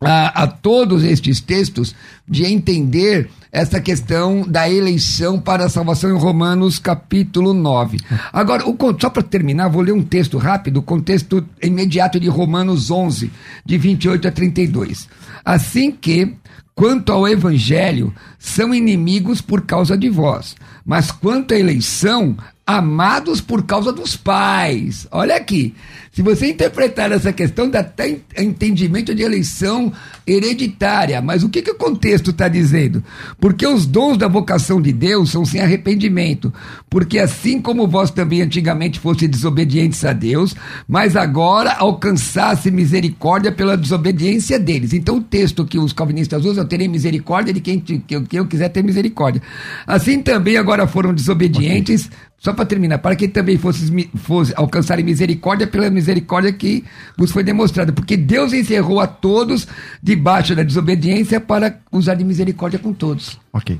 a, 0.01 0.43
a 0.43 0.47
todos 0.47 1.03
estes 1.03 1.41
textos 1.41 1.93
de 2.27 2.45
entender 2.45 3.29
essa 3.51 3.81
questão 3.81 4.43
da 4.47 4.69
eleição 4.69 5.39
para 5.39 5.65
a 5.65 5.69
salvação 5.69 6.09
em 6.09 6.17
Romanos 6.17 6.79
capítulo 6.79 7.53
9. 7.53 7.97
Agora, 8.31 8.63
o, 8.67 8.77
só 8.99 9.09
para 9.09 9.23
terminar, 9.23 9.67
vou 9.69 9.81
ler 9.81 9.91
um 9.91 10.03
texto 10.03 10.37
rápido, 10.37 10.81
contexto 10.81 11.45
imediato 11.61 12.19
de 12.19 12.29
Romanos 12.29 12.91
11, 12.91 13.31
de 13.65 13.77
28 13.77 14.27
a 14.27 14.31
32. 14.31 15.09
Assim 15.43 15.91
que, 15.91 16.33
quanto 16.75 17.11
ao 17.11 17.27
evangelho, 17.27 18.13
são 18.37 18.73
inimigos 18.73 19.41
por 19.41 19.63
causa 19.63 19.97
de 19.97 20.09
vós, 20.09 20.55
mas 20.85 21.11
quanto 21.11 21.53
à 21.53 21.59
eleição, 21.59 22.37
amados 22.69 23.41
por 23.41 23.63
causa 23.63 23.91
dos 23.91 24.15
pais. 24.15 25.07
Olha 25.09 25.35
aqui. 25.35 25.73
Se 26.11 26.21
você 26.21 26.47
interpretar 26.47 27.11
essa 27.11 27.31
questão, 27.31 27.69
dá 27.69 27.79
até 27.79 28.19
entendimento 28.37 29.15
de 29.15 29.23
eleição 29.23 29.91
hereditária. 30.27 31.21
Mas 31.21 31.43
o 31.43 31.49
que, 31.49 31.61
que 31.61 31.71
o 31.71 31.75
contexto 31.75 32.31
está 32.31 32.47
dizendo? 32.47 33.03
Porque 33.39 33.65
os 33.65 33.85
dons 33.85 34.17
da 34.17 34.27
vocação 34.27 34.81
de 34.81 34.91
Deus 34.91 35.31
são 35.31 35.45
sem 35.45 35.61
arrependimento. 35.61 36.53
Porque 36.89 37.17
assim 37.17 37.61
como 37.61 37.87
vós 37.87 38.11
também 38.11 38.41
antigamente 38.41 38.99
foste 38.99 39.27
desobedientes 39.27 40.03
a 40.03 40.13
Deus, 40.13 40.55
mas 40.87 41.15
agora 41.15 41.73
alcançasse 41.73 42.69
misericórdia 42.69 43.51
pela 43.51 43.77
desobediência 43.77 44.59
deles. 44.59 44.93
Então 44.93 45.17
o 45.17 45.21
texto 45.21 45.65
que 45.65 45.79
os 45.79 45.93
calvinistas 45.93 46.43
usam, 46.43 46.63
eu 46.63 46.67
terei 46.67 46.87
misericórdia 46.87 47.53
de 47.53 47.61
quem, 47.61 47.79
que 47.79 48.03
eu, 48.09 48.23
que 48.23 48.37
eu 48.37 48.45
quiser 48.45 48.69
ter 48.69 48.83
misericórdia. 48.83 49.41
Assim 49.87 50.21
também 50.21 50.57
agora 50.57 50.85
foram 50.85 51.13
desobedientes. 51.13 52.07
Okay 52.07 52.28
só 52.39 52.53
para 52.53 52.65
terminar, 52.65 52.99
para 52.99 53.15
que 53.15 53.27
também 53.27 53.57
fosse, 53.57 54.09
fosse 54.15 54.53
alcançarem 54.55 55.03
misericórdia 55.03 55.67
pela 55.67 55.89
misericórdia 55.89 56.53
que 56.53 56.85
vos 57.17 57.31
foi 57.31 57.43
demonstrada. 57.43 57.91
Porque 57.91 58.15
Deus 58.15 58.53
encerrou 58.53 59.01
a 59.01 59.07
todos 59.07 59.67
debaixo 60.01 60.55
da 60.55 60.63
desobediência 60.63 61.41
para 61.41 61.79
usar 61.91 62.15
de 62.15 62.23
misericórdia 62.23 62.79
com 62.79 62.93
todos. 62.93 63.37
Ok. 63.51 63.77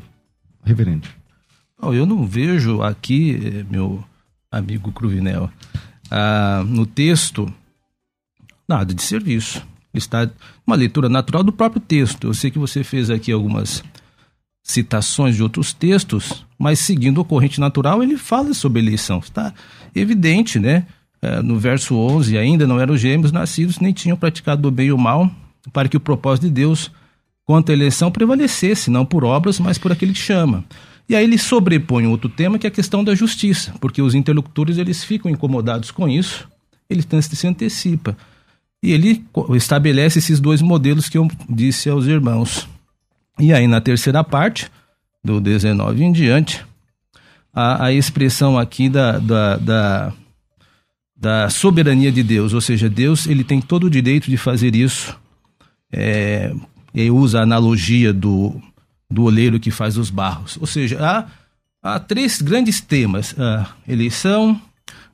Reverendo. 0.64 1.08
Oh, 1.82 1.94
eu 1.94 2.06
não 2.06 2.28
vejo 2.28 2.82
aqui, 2.82 3.40
eh, 3.42 3.66
meu 3.72 4.04
amigo 4.52 4.92
Cruvinel, 4.92 5.50
ah, 6.12 6.62
no 6.68 6.86
texto, 6.86 7.52
nada 8.68 8.94
de 8.94 9.02
serviço. 9.02 9.66
Está 9.94 10.30
uma 10.68 10.76
leitura 10.76 11.08
natural 11.08 11.44
do 11.44 11.54
próprio 11.54 11.82
texto. 11.82 12.28
Eu 12.28 12.34
sei 12.34 12.52
que 12.52 12.60
você 12.60 12.84
fez 12.84 13.10
aqui 13.10 13.32
algumas 13.32 13.82
citações 14.70 15.36
de 15.36 15.42
outros 15.42 15.74
textos, 15.74 16.46
mas 16.58 16.78
seguindo 16.78 17.20
a 17.20 17.26
corrente 17.26 17.60
natural, 17.60 18.04
ele 18.04 18.18
fala 18.18 18.54
sobre 18.54 18.80
eleição. 18.80 19.18
Está 19.18 19.52
evidente, 19.96 20.60
né? 20.60 20.86
É, 21.22 21.42
no 21.42 21.58
verso 21.58 21.96
11, 21.96 22.38
ainda 22.38 22.68
não 22.68 22.80
eram 22.80 22.96
gêmeos 22.96 23.32
nascidos, 23.32 23.80
nem 23.80 23.92
tinham 23.92 24.16
praticado 24.16 24.68
o 24.68 24.72
bem 24.72 24.88
e 24.88 24.92
o 24.94 24.98
mal, 24.98 25.30
para 25.74 25.90
que 25.90 25.98
o 25.98 26.00
propósito 26.00 26.44
de 26.44 26.52
Deus 26.52 26.92
quanto 27.46 27.72
à 27.72 27.74
eleição 27.74 28.12
prevalecesse, 28.12 28.92
não 28.92 29.04
por 29.04 29.26
obras, 29.26 29.60
mas 29.60 29.80
por 29.80 29.92
aquele 29.92 30.14
que 30.14 30.20
chama. 30.20 30.64
E 31.10 31.16
aí 31.16 31.24
ele 31.24 31.40
sobrepõe 31.40 32.06
outro 32.06 32.30
tema 32.30 32.60
que 32.60 32.68
é 32.68 32.70
a 32.70 32.72
questão 32.72 33.04
da 33.04 33.16
justiça, 33.16 33.74
porque 33.82 34.04
os 34.04 34.14
interlocutores 34.14 34.78
eles 34.78 35.04
ficam 35.04 35.32
incomodados 35.32 35.90
com 35.90 36.08
isso, 36.08 36.48
ele 36.88 37.04
se 37.20 37.48
antecipa. 37.48 38.16
E 38.84 38.92
ele 38.92 39.26
estabelece 39.56 40.20
esses 40.20 40.40
dois 40.40 40.62
modelos 40.62 41.10
que 41.10 41.18
eu 41.18 41.28
disse 41.50 41.90
aos 41.90 42.06
irmãos. 42.06 42.70
E 43.40 43.54
aí 43.54 43.68
na 43.68 43.80
terceira 43.80 44.24
parte, 44.24 44.70
do 45.24 45.40
19 45.40 46.04
em 46.04 46.12
diante, 46.12 46.66
a, 47.54 47.86
a 47.86 47.94
expressão 47.94 48.58
aqui 48.58 48.90
da, 48.90 49.18
da, 49.18 49.58
da, 49.58 50.14
da, 51.16 51.50
soberania 51.50 52.12
de 52.12 52.22
Deus, 52.22 52.54
ou 52.54 52.62
seja, 52.62 52.90
Deus 52.90 53.28
ele 53.28 53.44
tem 53.44 53.62
todo 53.62 53.86
o 53.86 53.90
direito 53.90 54.30
de 54.30 54.38
fazer 54.38 54.76
isso. 54.76 55.18
É, 55.92 56.54
ele 56.94 57.12
usa 57.12 57.40
a 57.40 57.44
analogia 57.44 58.14
do, 58.14 58.62
do 59.10 59.24
oleiro 59.24 59.60
que 59.60 59.72
faz 59.72 59.98
os 59.98 60.10
barros. 60.10 60.58
Ou 60.60 60.68
seja, 60.68 61.00
há, 61.02 61.26
há 61.82 62.00
três 62.00 62.42
grandes 62.42 62.82
temas: 62.82 63.36
eleição, 63.88 64.60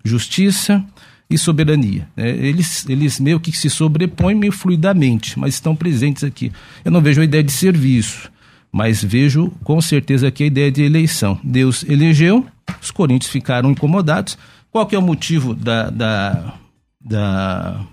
justiça 0.04 0.84
e 1.30 1.38
soberania. 1.38 2.08
Né? 2.16 2.30
Eles, 2.30 2.88
eles 2.88 3.20
meio 3.20 3.40
que 3.40 3.52
se 3.52 3.70
sobrepõem 3.70 4.36
meio 4.36 4.52
fluidamente, 4.52 5.38
mas 5.40 5.56
estão 5.56 5.76
presentes 5.76 6.24
aqui. 6.24 6.52
Eu 6.84 6.92
não 6.92 7.02
vejo 7.02 7.22
a 7.22 7.24
ideia 7.24 7.44
de 7.44 7.52
serviço, 7.52 8.32
mas 8.72 9.04
vejo 9.04 9.52
com 9.64 9.82
certeza 9.82 10.28
aqui 10.28 10.44
a 10.44 10.48
ideia 10.48 10.72
de 10.72 10.84
eleição. 10.84 11.40
Deus 11.44 11.84
elegeu, 11.84 12.46
os 12.82 12.92
coríntios 12.92 13.32
ficaram 13.32 13.72
incomodados. 13.72 14.38
Qual 14.72 14.86
que 14.86 14.96
é 14.96 15.00
o 15.00 15.02
motivo 15.02 15.56
da, 15.56 15.90
da, 15.90 16.54
da 17.02 17.86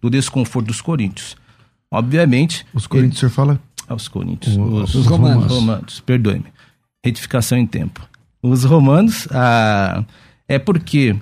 do 0.00 0.10
desconforto 0.10 0.66
dos 0.66 0.80
coríntios? 0.80 1.36
Obviamente. 1.90 2.64
Os 2.72 2.86
coríntios, 2.86 3.22
ele... 3.22 3.28
o 3.28 3.30
senhor 3.30 3.46
fala? 3.46 3.60
aos 3.90 4.06
Coríntios. 4.06 4.56
Os, 4.56 4.94
os 4.94 5.06
romanos. 5.06 5.50
romanos 5.50 6.00
perdoe-me. 6.00 6.46
Retificação 7.04 7.58
em 7.58 7.66
tempo. 7.66 8.08
Os 8.42 8.64
romanos, 8.64 9.26
ah, 9.32 10.04
é 10.48 10.58
porque 10.58 11.16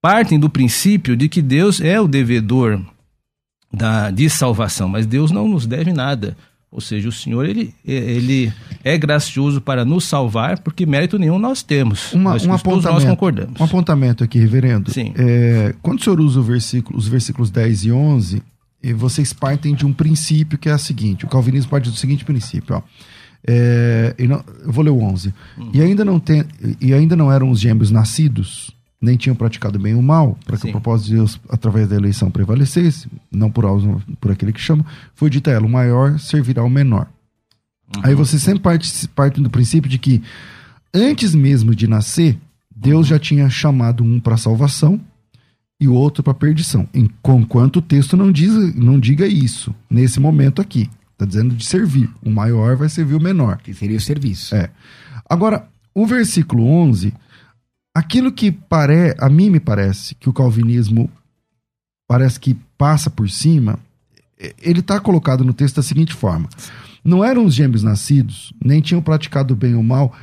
partem 0.00 0.38
do 0.38 0.50
princípio 0.50 1.16
de 1.16 1.28
que 1.28 1.42
Deus 1.42 1.80
é 1.80 2.00
o 2.00 2.08
devedor 2.08 2.80
da, 3.72 4.10
de 4.10 4.28
salvação, 4.30 4.88
mas 4.88 5.06
Deus 5.06 5.30
não 5.30 5.48
nos 5.48 5.66
deve 5.66 5.92
nada. 5.92 6.36
Ou 6.70 6.82
seja, 6.82 7.08
o 7.08 7.12
Senhor 7.12 7.46
ele, 7.46 7.74
ele 7.82 8.52
é 8.84 8.98
gracioso 8.98 9.58
para 9.58 9.86
nos 9.86 10.04
salvar, 10.04 10.58
porque 10.58 10.84
mérito 10.84 11.18
nenhum 11.18 11.38
nós 11.38 11.62
temos. 11.62 12.12
Uma, 12.12 12.32
um 12.42 12.52
apontamento, 12.52 12.92
nós 12.92 13.04
concordamos. 13.04 13.58
Um 13.58 13.64
apontamento 13.64 14.22
aqui, 14.22 14.38
reverendo. 14.38 14.92
Sim. 14.92 15.14
É, 15.16 15.74
quando 15.80 15.98
o 16.00 16.02
senhor 16.02 16.20
usa 16.20 16.40
o 16.40 16.42
versículo, 16.42 16.98
os 16.98 17.08
versículos 17.08 17.50
10 17.50 17.84
e 17.84 17.92
11, 17.92 18.42
e 18.82 18.92
vocês 18.92 19.32
partem 19.32 19.74
de 19.74 19.86
um 19.86 19.94
princípio 19.94 20.58
que 20.58 20.68
é 20.68 20.72
a 20.72 20.78
seguinte: 20.78 21.24
o 21.24 21.28
calvinismo 21.28 21.70
parte 21.70 21.88
do 21.88 21.96
seguinte 21.96 22.24
princípio, 22.24 22.76
ó. 22.76 22.82
É, 23.46 24.14
não, 24.18 24.44
eu 24.62 24.72
vou 24.72 24.84
ler 24.84 24.90
o 24.90 25.00
11. 25.00 25.32
Uhum. 25.56 25.70
E, 25.72 25.80
ainda 25.80 26.04
não 26.04 26.20
tem, 26.20 26.44
e 26.80 26.92
ainda 26.92 27.16
não 27.16 27.32
eram 27.32 27.50
os 27.50 27.60
gêmeos 27.60 27.90
nascidos, 27.90 28.70
nem 29.00 29.16
tinham 29.16 29.36
praticado 29.36 29.78
bem 29.78 29.94
ou 29.94 30.02
mal, 30.02 30.36
para 30.44 30.56
que 30.56 30.68
o 30.68 30.72
propósito 30.72 31.08
de 31.08 31.14
Deus, 31.14 31.40
através 31.48 31.88
da 31.88 31.96
eleição, 31.96 32.30
prevalecesse, 32.30 33.08
não 33.30 33.50
por, 33.50 33.64
por 34.20 34.32
aquele 34.32 34.52
que 34.52 34.60
chama, 34.60 34.84
foi 35.14 35.30
dito 35.30 35.48
a 35.48 35.52
ela: 35.52 35.66
o 35.66 35.70
maior 35.70 36.18
servirá 36.18 36.62
ao 36.62 36.70
menor. 36.70 37.06
Uhum. 37.94 38.02
Aí 38.04 38.14
você 38.14 38.38
sempre 38.38 38.60
parte, 38.60 39.08
parte 39.08 39.40
do 39.40 39.50
princípio 39.50 39.88
de 39.88 39.98
que, 39.98 40.22
antes 40.92 41.34
mesmo 41.34 41.74
de 41.74 41.86
nascer, 41.86 42.38
Deus 42.74 43.06
já 43.06 43.18
tinha 43.18 43.48
chamado 43.48 44.02
um 44.04 44.20
para 44.20 44.36
salvação 44.36 45.00
e 45.80 45.86
o 45.86 45.94
outro 45.94 46.22
para 46.22 46.34
perdição. 46.34 46.88
Enquanto 46.92 47.76
o 47.76 47.82
texto 47.82 48.16
não, 48.16 48.32
diz, 48.32 48.74
não 48.74 48.98
diga 48.98 49.26
isso, 49.26 49.74
nesse 49.88 50.18
momento 50.18 50.60
aqui. 50.60 50.90
Está 51.12 51.26
dizendo 51.26 51.54
de 51.54 51.64
servir. 51.64 52.08
O 52.22 52.30
maior 52.30 52.76
vai 52.76 52.88
servir 52.88 53.16
o 53.16 53.20
menor. 53.20 53.58
Que 53.58 53.74
seria 53.74 53.96
o 53.96 54.00
serviço. 54.00 54.54
É. 54.54 54.70
Agora, 55.28 55.66
o 55.92 56.06
versículo 56.06 56.64
11, 56.64 57.12
aquilo 57.98 58.30
que 58.30 58.52
pare, 58.52 59.14
a 59.18 59.28
mim 59.28 59.50
me 59.50 59.58
parece 59.58 60.14
que 60.14 60.28
o 60.28 60.32
calvinismo 60.32 61.10
parece 62.06 62.38
que 62.38 62.54
passa 62.76 63.10
por 63.10 63.28
cima, 63.28 63.78
ele 64.62 64.80
está 64.80 65.00
colocado 65.00 65.44
no 65.44 65.52
texto 65.52 65.76
da 65.76 65.82
seguinte 65.82 66.14
forma: 66.14 66.48
Não 67.04 67.24
eram 67.24 67.44
os 67.44 67.54
gêmeos 67.54 67.82
nascidos, 67.82 68.52
nem 68.64 68.80
tinham 68.80 69.02
praticado 69.02 69.52
o 69.52 69.56
bem 69.56 69.74
ou 69.74 69.80
o 69.80 69.84
mal, 69.84 70.14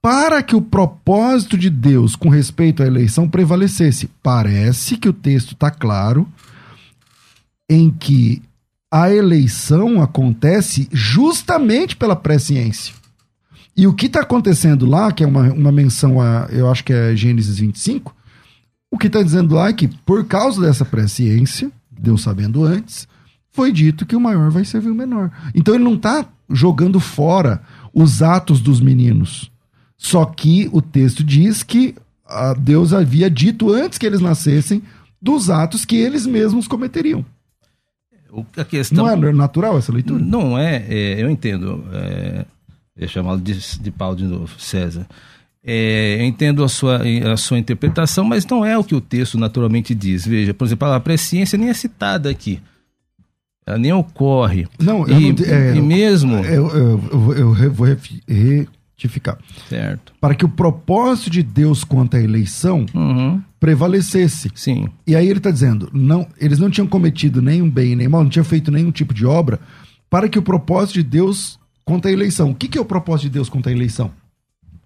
para 0.00 0.42
que 0.42 0.54
o 0.54 0.62
propósito 0.62 1.58
de 1.58 1.68
Deus 1.68 2.14
com 2.14 2.28
respeito 2.28 2.82
à 2.82 2.86
eleição 2.86 3.28
prevalecesse. 3.28 4.08
Parece 4.22 4.96
que 4.96 5.08
o 5.08 5.12
texto 5.12 5.54
está 5.54 5.70
claro 5.70 6.28
em 7.68 7.90
que 7.90 8.42
a 8.92 9.10
eleição 9.10 10.00
acontece 10.00 10.88
justamente 10.92 11.96
pela 11.96 12.14
presciência. 12.14 12.94
E 13.76 13.86
o 13.86 13.92
que 13.92 14.06
está 14.06 14.20
acontecendo 14.20 14.86
lá, 14.86 15.10
que 15.10 15.24
é 15.24 15.26
uma, 15.26 15.52
uma 15.52 15.72
menção 15.72 16.20
a, 16.20 16.46
eu 16.50 16.70
acho 16.70 16.84
que 16.84 16.92
é 16.92 17.16
Gênesis 17.16 17.58
25, 17.58 18.14
o 18.90 18.98
que 18.98 19.08
está 19.08 19.22
dizendo 19.22 19.54
lá 19.54 19.68
é 19.68 19.72
que 19.72 19.88
por 19.88 20.24
causa 20.24 20.60
dessa 20.60 20.84
presciência, 20.84 21.70
Deus 21.90 22.22
sabendo 22.22 22.64
antes, 22.64 23.08
foi 23.50 23.72
dito 23.72 24.06
que 24.06 24.14
o 24.14 24.20
maior 24.20 24.50
vai 24.50 24.64
servir 24.64 24.90
o 24.90 24.94
menor. 24.94 25.30
Então 25.54 25.74
ele 25.74 25.84
não 25.84 25.94
está 25.94 26.26
jogando 26.48 27.00
fora 27.00 27.62
os 27.92 28.22
atos 28.22 28.60
dos 28.60 28.80
meninos. 28.80 29.50
Só 29.96 30.24
que 30.24 30.68
o 30.72 30.80
texto 30.80 31.24
diz 31.24 31.62
que 31.62 31.94
ah, 32.26 32.54
Deus 32.54 32.92
havia 32.92 33.30
dito 33.30 33.72
antes 33.72 33.98
que 33.98 34.06
eles 34.06 34.20
nascessem 34.20 34.82
dos 35.20 35.50
atos 35.50 35.84
que 35.84 35.96
eles 35.96 36.26
mesmos 36.26 36.68
cometeriam. 36.68 37.24
A 38.56 38.64
questão, 38.64 39.06
não 39.06 39.28
é 39.28 39.32
natural 39.32 39.78
essa 39.78 39.92
leitura? 39.92 40.22
Não 40.22 40.58
é, 40.58 40.84
é 40.88 41.22
eu 41.22 41.30
entendo. 41.30 41.84
É, 41.92 42.44
eu 42.96 43.08
chamá-lo 43.08 43.40
de, 43.40 43.54
de 43.80 43.90
Paulo 43.90 44.16
de 44.16 44.24
novo, 44.24 44.54
César. 44.58 45.06
É, 45.66 46.18
eu 46.20 46.24
entendo 46.24 46.62
a 46.62 46.68
sua, 46.68 47.00
a 47.32 47.36
sua 47.36 47.58
interpretação, 47.58 48.24
mas 48.24 48.46
não 48.46 48.64
é 48.64 48.76
o 48.76 48.84
que 48.84 48.94
o 48.94 49.00
texto 49.00 49.38
naturalmente 49.38 49.94
diz. 49.94 50.26
Veja, 50.26 50.52
por 50.52 50.66
exemplo, 50.66 50.88
a 50.88 51.00
presciência 51.00 51.58
nem 51.58 51.70
é 51.70 51.74
citada 51.74 52.28
aqui. 52.28 52.60
Ela 53.66 53.78
nem 53.78 53.92
ocorre. 53.92 54.66
Não, 54.78 55.08
e, 55.08 55.32
não, 55.32 55.44
é, 55.46 55.74
e 55.74 55.80
mesmo. 55.80 56.36
Eu, 56.36 56.68
eu, 56.68 57.34
eu, 57.34 57.56
eu 57.56 57.72
vou 57.72 57.86
retificar. 57.86 59.38
Certo. 59.66 60.12
Para 60.20 60.34
que 60.34 60.44
o 60.44 60.50
propósito 60.50 61.30
de 61.30 61.42
Deus 61.42 61.82
quanto 61.82 62.18
à 62.18 62.20
eleição 62.20 62.84
uhum. 62.94 63.40
prevalecesse. 63.58 64.50
Sim. 64.54 64.88
E 65.06 65.16
aí 65.16 65.26
ele 65.26 65.38
está 65.38 65.50
dizendo, 65.50 65.88
não, 65.94 66.28
eles 66.38 66.58
não 66.58 66.68
tinham 66.68 66.86
cometido 66.86 67.40
nenhum 67.40 67.70
bem 67.70 67.96
nem 67.96 68.06
mal, 68.06 68.22
não 68.22 68.30
tinham 68.30 68.44
feito 68.44 68.70
nenhum 68.70 68.90
tipo 68.90 69.14
de 69.14 69.24
obra 69.24 69.58
para 70.10 70.28
que 70.28 70.38
o 70.38 70.42
propósito 70.42 70.94
de 70.94 71.02
Deus 71.02 71.58
quanto 71.84 72.08
à 72.08 72.12
eleição. 72.12 72.50
O 72.50 72.54
que, 72.54 72.68
que 72.68 72.78
é 72.78 72.80
o 72.80 72.84
propósito 72.84 73.24
de 73.24 73.30
Deus 73.30 73.48
quanto 73.48 73.68
à 73.68 73.72
eleição? 73.72 74.10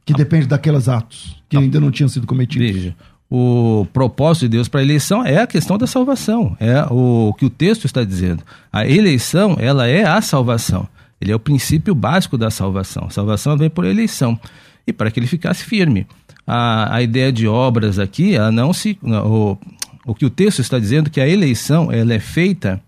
Que 0.04 0.14
depende 0.14 0.46
daqueles 0.46 0.88
atos 0.88 1.42
que 1.48 1.56
ah. 1.56 1.60
ainda 1.60 1.80
não 1.80 1.90
tinham 1.90 2.08
sido 2.08 2.26
cometidos. 2.26 2.70
Veja, 2.70 2.96
o 3.30 3.86
propósito 3.92 4.44
de 4.44 4.48
Deus 4.48 4.68
para 4.68 4.80
a 4.80 4.82
eleição 4.82 5.24
é 5.24 5.38
a 5.38 5.46
questão 5.46 5.76
da 5.76 5.86
salvação. 5.86 6.56
É 6.58 6.82
o 6.90 7.34
que 7.38 7.44
o 7.44 7.50
texto 7.50 7.84
está 7.84 8.02
dizendo. 8.02 8.42
A 8.72 8.86
eleição, 8.86 9.56
ela 9.60 9.86
é 9.86 10.04
a 10.04 10.20
salvação. 10.22 10.88
Ele 11.20 11.32
é 11.32 11.34
o 11.34 11.40
princípio 11.40 11.94
básico 11.94 12.38
da 12.38 12.50
salvação. 12.50 13.04
A 13.06 13.10
salvação 13.10 13.56
vem 13.56 13.68
por 13.68 13.84
eleição. 13.84 14.38
E 14.86 14.92
para 14.92 15.10
que 15.10 15.20
ele 15.20 15.26
ficasse 15.26 15.64
firme. 15.64 16.06
A, 16.46 16.96
a 16.96 17.02
ideia 17.02 17.30
de 17.30 17.46
obras 17.46 17.98
aqui, 17.98 18.34
ela 18.34 18.50
não 18.50 18.72
se. 18.72 18.98
O, 19.02 19.58
o 20.06 20.14
que 20.14 20.24
o 20.24 20.30
texto 20.30 20.60
está 20.60 20.78
dizendo 20.78 21.10
que 21.10 21.20
a 21.20 21.28
eleição 21.28 21.92
ela 21.92 22.14
é 22.14 22.18
feita, 22.18 22.80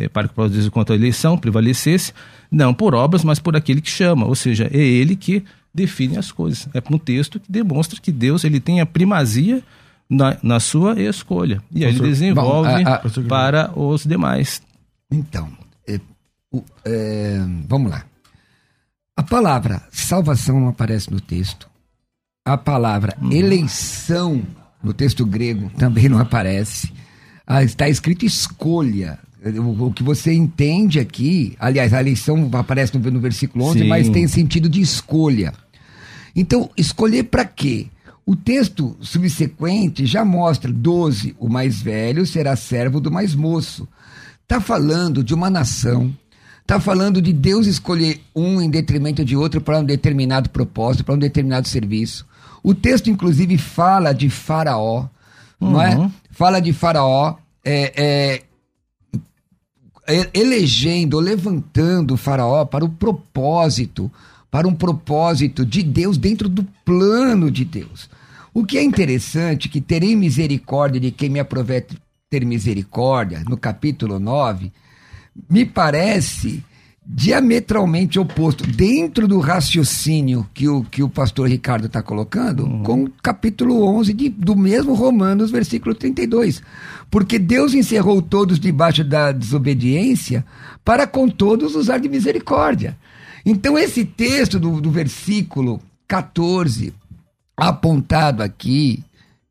é, 0.00 0.08
para 0.08 0.26
que 0.26 0.32
o 0.32 0.34
propósito 0.34 0.70
quanto 0.70 0.92
a 0.92 0.96
eleição 0.96 1.36
prevalecesse, 1.36 2.12
não 2.50 2.72
por 2.72 2.94
obras, 2.94 3.22
mas 3.22 3.38
por 3.38 3.54
aquele 3.54 3.80
que 3.80 3.90
chama. 3.90 4.26
Ou 4.26 4.34
seja, 4.34 4.68
é 4.72 4.78
ele 4.78 5.14
que 5.14 5.44
define 5.72 6.16
as 6.16 6.32
coisas. 6.32 6.68
É 6.74 6.82
um 6.90 6.98
texto 6.98 7.38
que 7.38 7.50
demonstra 7.50 8.00
que 8.00 8.10
Deus 8.10 8.44
ele 8.44 8.58
tem 8.58 8.80
a 8.80 8.86
primazia 8.86 9.62
na, 10.08 10.36
na 10.42 10.58
sua 10.58 11.00
escolha. 11.00 11.62
E 11.72 11.84
aí 11.84 11.94
ele 11.94 12.00
desenvolve 12.00 12.82
a, 12.84 12.94
a, 12.94 13.28
para 13.28 13.78
os 13.78 14.04
demais. 14.04 14.62
Então, 15.10 15.48
é, 16.84 17.38
vamos 17.68 17.90
lá. 17.90 18.04
A 19.16 19.22
palavra 19.22 19.82
salvação 19.92 20.58
não 20.58 20.68
aparece 20.68 21.10
no 21.10 21.20
texto. 21.20 21.68
A 22.44 22.56
palavra 22.56 23.16
hum. 23.20 23.30
eleição 23.30 24.42
no 24.82 24.94
texto 24.94 25.26
grego 25.26 25.70
também 25.76 26.08
não 26.08 26.18
aparece. 26.18 26.92
Ah, 27.46 27.62
está 27.62 27.88
escrito 27.88 28.24
escolha. 28.24 29.18
O, 29.42 29.86
o, 29.86 29.92
que 29.92 30.02
você 30.02 30.32
entende 30.32 31.00
aqui, 31.00 31.56
aliás, 31.58 31.94
a 31.94 32.00
eleição 32.00 32.48
aparece 32.52 32.96
no, 32.96 33.10
no 33.10 33.20
versículo 33.20 33.64
11, 33.66 33.78
Sim. 33.80 33.88
mas 33.88 34.08
tem 34.08 34.28
sentido 34.28 34.68
de 34.68 34.80
escolha. 34.80 35.52
Então, 36.36 36.70
escolher 36.76 37.24
para 37.24 37.44
quê? 37.44 37.86
O 38.26 38.36
texto 38.36 38.96
subsequente 39.00 40.06
já 40.06 40.24
mostra 40.24 40.70
12, 40.70 41.34
o 41.38 41.48
mais 41.48 41.80
velho 41.80 42.26
será 42.26 42.54
servo 42.54 43.00
do 43.00 43.10
mais 43.10 43.34
moço. 43.34 43.88
Está 44.42 44.60
falando 44.60 45.24
de 45.24 45.32
uma 45.32 45.48
nação 45.48 46.14
Está 46.70 46.78
falando 46.78 47.20
de 47.20 47.32
Deus 47.32 47.66
escolher 47.66 48.20
um 48.32 48.60
em 48.60 48.70
detrimento 48.70 49.24
de 49.24 49.36
outro 49.36 49.60
para 49.60 49.80
um 49.80 49.84
determinado 49.84 50.48
propósito, 50.50 51.02
para 51.02 51.16
um 51.16 51.18
determinado 51.18 51.66
serviço. 51.66 52.24
O 52.62 52.72
texto, 52.72 53.10
inclusive, 53.10 53.58
fala 53.58 54.12
de 54.12 54.30
Faraó, 54.30 55.08
uhum. 55.60 55.72
não 55.72 55.82
é? 55.82 55.96
Uhum. 55.96 56.12
Fala 56.30 56.60
de 56.60 56.72
Faraó. 56.72 57.34
É, 57.64 57.92
é, 57.96 58.42
elegendo, 60.34 61.20
levantando 61.20 62.14
o 62.14 62.16
faraó 62.16 62.64
para 62.64 62.84
o 62.84 62.88
propósito, 62.88 64.10
para 64.50 64.66
um 64.66 64.74
propósito 64.74 65.64
de 65.64 65.82
Deus 65.82 66.16
dentro 66.18 66.48
do 66.48 66.66
plano 66.84 67.50
de 67.50 67.64
Deus. 67.64 68.10
O 68.52 68.64
que 68.64 68.78
é 68.78 68.82
interessante 68.82 69.68
que 69.68 69.80
terei 69.80 70.16
misericórdia 70.16 71.00
de 71.00 71.10
quem 71.10 71.28
me 71.28 71.38
aproveita 71.38 71.94
ter 72.28 72.44
misericórdia, 72.44 73.42
no 73.48 73.56
capítulo 73.56 74.18
9, 74.18 74.72
me 75.48 75.64
parece 75.64 76.62
diametralmente 77.12 78.20
oposto, 78.20 78.64
dentro 78.64 79.26
do 79.26 79.40
raciocínio 79.40 80.46
que 80.54 80.68
o, 80.68 80.84
que 80.84 81.02
o 81.02 81.08
pastor 81.08 81.48
Ricardo 81.48 81.86
está 81.86 82.00
colocando, 82.00 82.64
uhum. 82.64 82.82
com 82.84 83.04
o 83.04 83.10
capítulo 83.20 83.82
11 83.84 84.12
de, 84.12 84.28
do 84.28 84.54
mesmo 84.54 84.94
Romanos, 84.94 85.50
versículo 85.50 85.92
32. 85.92 86.62
Porque 87.10 87.36
Deus 87.36 87.74
encerrou 87.74 88.22
todos 88.22 88.60
debaixo 88.60 89.02
da 89.02 89.32
desobediência 89.32 90.46
para 90.84 91.04
com 91.04 91.28
todos 91.28 91.74
usar 91.74 91.98
de 91.98 92.08
misericórdia. 92.08 92.96
Então, 93.44 93.76
esse 93.76 94.04
texto 94.04 94.60
do, 94.60 94.80
do 94.80 94.90
versículo 94.90 95.80
14, 96.06 96.94
apontado 97.56 98.40
aqui, 98.40 99.02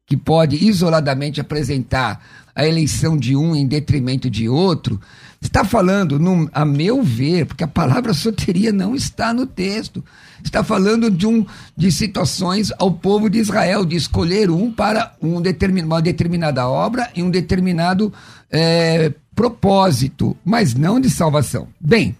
que 0.10 0.18
pode 0.18 0.56
isoladamente 0.68 1.40
apresentar 1.40 2.20
a 2.56 2.68
eleição 2.68 3.16
de 3.16 3.36
um 3.36 3.56
em 3.56 3.68
detrimento 3.68 4.28
de 4.28 4.50
outro, 4.50 5.00
está 5.40 5.64
falando, 5.64 6.20
a 6.52 6.66
meu 6.66 7.04
ver, 7.04 7.46
porque 7.46 7.64
a 7.64 7.68
palavra 7.68 8.12
soteria 8.14 8.74
não 8.74 8.96
está 8.96 9.32
no 9.32 9.46
texto, 9.46 10.04
está 10.44 10.64
falando 10.64 11.12
de, 11.12 11.28
um, 11.28 11.46
de 11.78 11.92
situações 11.92 12.72
ao 12.80 12.92
povo 12.92 13.30
de 13.30 13.38
Israel, 13.38 13.86
de 13.86 13.96
escolher 13.96 14.50
um 14.50 14.72
para 14.72 15.14
um 15.22 15.40
determin, 15.40 15.84
uma 15.84 16.02
determinada 16.02 16.68
obra 16.68 17.08
e 17.16 17.22
um 17.22 17.30
determinado 17.30 18.12
é, 18.50 19.14
propósito, 19.36 20.36
mas 20.44 20.74
não 20.74 21.00
de 21.00 21.10
salvação. 21.10 21.68
Bem, 21.80 22.18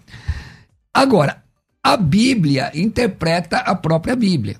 agora, 0.94 1.42
a 1.82 1.96
Bíblia 1.96 2.70
interpreta 2.72 3.58
a 3.58 3.74
própria 3.74 4.14
Bíblia. 4.14 4.56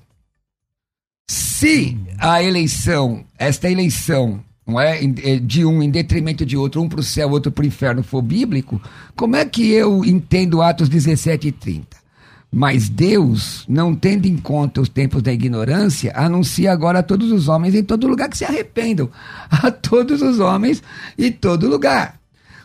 Se 1.29 1.97
a 2.17 2.43
eleição, 2.43 3.23
esta 3.37 3.69
eleição, 3.69 4.43
não 4.65 4.79
é, 4.79 4.99
é 5.03 5.37
de 5.37 5.65
um 5.65 5.81
em 5.81 5.89
detrimento 5.89 6.45
de 6.45 6.57
outro, 6.57 6.81
um 6.81 6.89
para 6.89 6.99
o 6.99 7.03
céu, 7.03 7.29
outro 7.29 7.51
para 7.51 7.63
o 7.63 7.67
inferno, 7.67 8.03
for 8.03 8.21
bíblico, 8.21 8.81
como 9.15 9.35
é 9.35 9.45
que 9.45 9.71
eu 9.71 10.03
entendo 10.05 10.61
Atos 10.61 10.89
17 10.89 11.47
e 11.47 11.51
30? 11.51 12.01
Mas 12.53 12.89
Deus, 12.89 13.63
não 13.67 13.95
tendo 13.95 14.25
em 14.25 14.35
conta 14.35 14.81
os 14.81 14.89
tempos 14.89 15.21
da 15.21 15.31
ignorância, 15.31 16.11
anuncia 16.13 16.71
agora 16.71 16.99
a 16.99 17.03
todos 17.03 17.31
os 17.31 17.47
homens 17.47 17.73
em 17.73 17.83
todo 17.83 18.07
lugar 18.07 18.27
que 18.27 18.37
se 18.37 18.43
arrependam. 18.43 19.09
A 19.49 19.71
todos 19.71 20.21
os 20.21 20.39
homens 20.39 20.83
em 21.17 21.31
todo 21.31 21.69
lugar. 21.69 22.19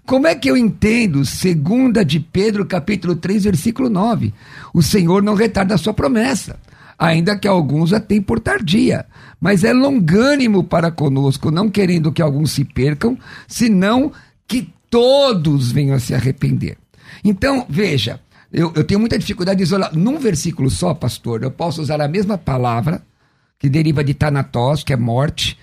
Como 0.05 0.27
é 0.27 0.35
que 0.35 0.51
eu 0.51 0.57
entendo, 0.57 1.25
segunda 1.25 2.05
de 2.05 2.19
Pedro, 2.19 2.65
capítulo 2.65 3.15
3, 3.15 3.45
versículo 3.45 3.89
9? 3.89 4.33
O 4.75 4.83
Senhor 4.83 5.23
não 5.23 5.35
retarda 5.35 5.75
a 5.75 5.79
sua 5.79 5.95
promessa 5.95 6.59
ainda 6.99 7.39
que 7.39 7.47
alguns 7.47 7.93
a 7.93 8.01
têm 8.01 8.21
por 8.21 8.41
tardia. 8.41 9.07
Mas 9.41 9.65
é 9.65 9.73
longânimo 9.73 10.65
para 10.65 10.91
conosco, 10.91 11.51
não 11.51 11.69
querendo 11.69 12.13
que 12.13 12.23
alguns 12.23 12.53
se 12.53 12.65
percam, 12.65 13.19
senão 13.47 14.13
que 14.47 14.73
todos 14.91 15.71
venham 15.73 15.95
a 15.95 16.01
se 16.01 16.15
arrepender. 16.15 16.79
Então, 17.23 17.67
veja, 17.69 18.21
eu, 18.53 18.73
eu 18.75 18.85
tenho 18.85 19.01
muita 19.01 19.19
dificuldade 19.19 19.59
de 19.59 19.65
isolar. 19.65 19.95
Num 19.95 20.19
versículo 20.19 20.71
só, 20.71 20.95
pastor, 20.95 21.43
eu 21.43 21.51
posso 21.51 21.83
usar 21.83 22.01
a 22.01 22.09
mesma 22.09 22.39
palavra, 22.39 23.03
que 23.59 23.69
deriva 23.69 24.05
de 24.05 24.15
Thanatos, 24.15 24.83
que 24.83 24.93
é 24.93 24.97
morte, 24.97 25.59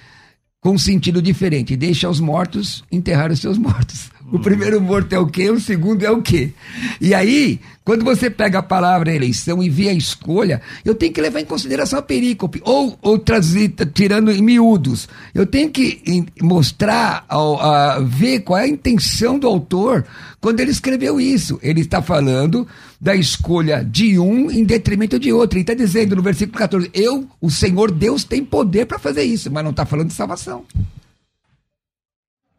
com 0.59 0.71
um 0.71 0.77
sentido 0.77 1.21
diferente. 1.21 1.75
Deixa 1.75 2.09
os 2.09 2.19
mortos 2.19 2.83
enterrar 2.91 3.31
os 3.31 3.39
seus 3.39 3.57
mortos. 3.59 4.12
O 4.31 4.39
primeiro 4.39 4.79
morto 4.81 5.13
é 5.13 5.19
o 5.19 5.27
quê? 5.27 5.49
O 5.49 5.59
segundo 5.59 6.03
é 6.03 6.09
o 6.09 6.21
quê? 6.21 6.51
E 6.99 7.13
aí, 7.13 7.59
quando 7.83 8.03
você 8.03 8.29
pega 8.29 8.59
a 8.59 8.63
palavra 8.63 9.13
eleição 9.13 9.61
e 9.61 9.69
vê 9.69 9.89
a 9.89 9.93
escolha, 9.93 10.61
eu 10.85 10.95
tenho 10.95 11.11
que 11.11 11.21
levar 11.21 11.41
em 11.41 11.45
consideração 11.45 11.99
a 11.99 12.01
perícope, 12.01 12.61
ou, 12.63 12.97
ou 13.01 13.19
trazer, 13.19 13.73
tirando 13.93 14.31
em 14.31 14.41
miúdos. 14.41 15.07
Eu 15.35 15.45
tenho 15.45 15.69
que 15.69 16.25
mostrar, 16.41 17.25
a, 17.29 17.99
ver 18.01 18.39
qual 18.39 18.59
é 18.59 18.63
a 18.63 18.67
intenção 18.67 19.37
do 19.37 19.47
autor 19.47 20.05
quando 20.39 20.61
ele 20.61 20.71
escreveu 20.71 21.19
isso. 21.19 21.59
Ele 21.61 21.81
está 21.81 22.01
falando 22.01 22.67
da 22.99 23.15
escolha 23.15 23.83
de 23.83 24.17
um 24.17 24.49
em 24.49 24.63
detrimento 24.63 25.19
de 25.19 25.33
outro. 25.33 25.57
Ele 25.57 25.63
está 25.63 25.73
dizendo 25.73 26.15
no 26.15 26.21
versículo 26.21 26.57
14: 26.57 26.89
Eu, 26.93 27.27
o 27.41 27.51
Senhor 27.51 27.91
Deus, 27.91 28.23
tem 28.23 28.43
poder 28.43 28.85
para 28.85 28.97
fazer 28.97 29.23
isso, 29.23 29.51
mas 29.51 29.63
não 29.63 29.71
está 29.71 29.85
falando 29.85 30.07
de 30.07 30.13
salvação. 30.13 30.63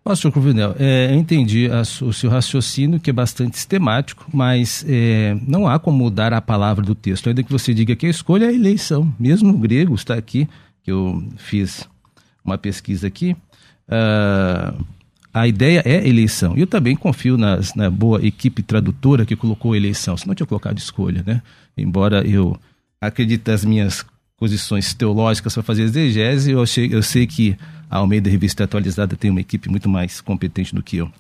Pastor 0.05 0.31
Cruvinel, 0.31 0.77
é, 0.79 1.15
entendi 1.15 1.67
a, 1.71 1.81
o 1.81 2.13
seu 2.13 2.29
raciocínio, 2.29 3.01
que 3.01 3.09
é 3.09 3.13
bastante 3.13 3.57
sistemático, 3.57 4.27
mas 4.31 4.85
é, 4.87 5.35
não 5.49 5.67
há 5.67 5.79
como 5.79 5.97
mudar 5.97 6.35
a 6.35 6.43
palavra 6.43 6.85
do 6.85 6.95
texto, 6.95 7.27
ainda 7.27 7.43
que 7.43 7.51
você 7.51 7.73
diga 7.73 7.97
que 7.97 8.05
a 8.05 8.11
escolha 8.11 8.45
é 8.45 8.49
a 8.49 8.53
eleição. 8.53 9.11
Mesmo 9.19 9.51
no 9.51 9.57
grego, 9.57 9.95
está 9.95 10.13
aqui, 10.13 10.47
que 10.83 10.93
eu 10.93 11.27
fiz 11.39 11.89
uma 12.45 12.59
pesquisa 12.59 13.07
aqui, 13.07 13.35
uh, 13.89 14.85
a 15.33 15.49
ideia 15.49 15.83
é 15.87 16.07
eleição. 16.07 16.55
E 16.55 16.61
eu 16.61 16.67
também 16.67 16.95
confio 16.95 17.39
nas, 17.39 17.75
na 17.75 17.89
boa 17.89 18.23
equipe 18.23 18.63
tradutora 18.63 19.25
que 19.25 19.35
colocou 19.35 19.75
eleição, 19.75 20.19
senão 20.19 20.35
tinha 20.35 20.47
colocado 20.47 20.77
escolha, 20.77 21.25
né? 21.27 21.41
Embora 21.75 22.23
eu 22.29 22.55
acredite 23.01 23.51
nas 23.51 23.65
minhas 23.65 24.05
posições 24.37 24.93
teológicas 24.95 25.55
para 25.55 25.63
fazer 25.63 25.83
exegese, 25.83 26.53
eu, 26.53 26.63
achei, 26.63 26.89
eu 26.93 27.03
sei 27.03 27.27
que 27.27 27.57
a 27.91 27.99
Almeida 27.99 28.29
Revista 28.29 28.65
Atualizada 28.65 29.17
tem 29.17 29.31
uma 29.31 29.41
equipe 29.41 29.69
muito 29.69 29.89
mais 29.89 30.21
competente 30.21 30.75
do 30.75 30.83
que 30.83 30.97
eu. 30.97 31.11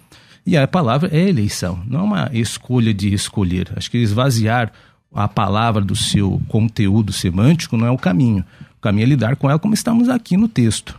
E 0.46 0.56
a 0.56 0.68
palavra 0.68 1.08
é 1.12 1.28
eleição, 1.28 1.82
não 1.86 2.00
é 2.00 2.02
uma 2.02 2.30
escolha 2.32 2.92
de 2.92 3.14
escolher. 3.14 3.72
Acho 3.76 3.90
que 3.90 3.98
esvaziar 3.98 4.72
a 5.14 5.28
palavra 5.28 5.82
do 5.82 5.94
seu 5.96 6.42
conteúdo 6.48 7.12
semântico 7.12 7.76
não 7.76 7.86
é 7.86 7.90
o 7.90 7.96
caminho. 7.96 8.44
O 8.76 8.80
caminho 8.80 9.04
é 9.04 9.08
lidar 9.08 9.36
com 9.36 9.48
ela 9.48 9.58
como 9.58 9.72
estamos 9.72 10.08
aqui 10.08 10.36
no 10.36 10.48
texto. 10.48 10.98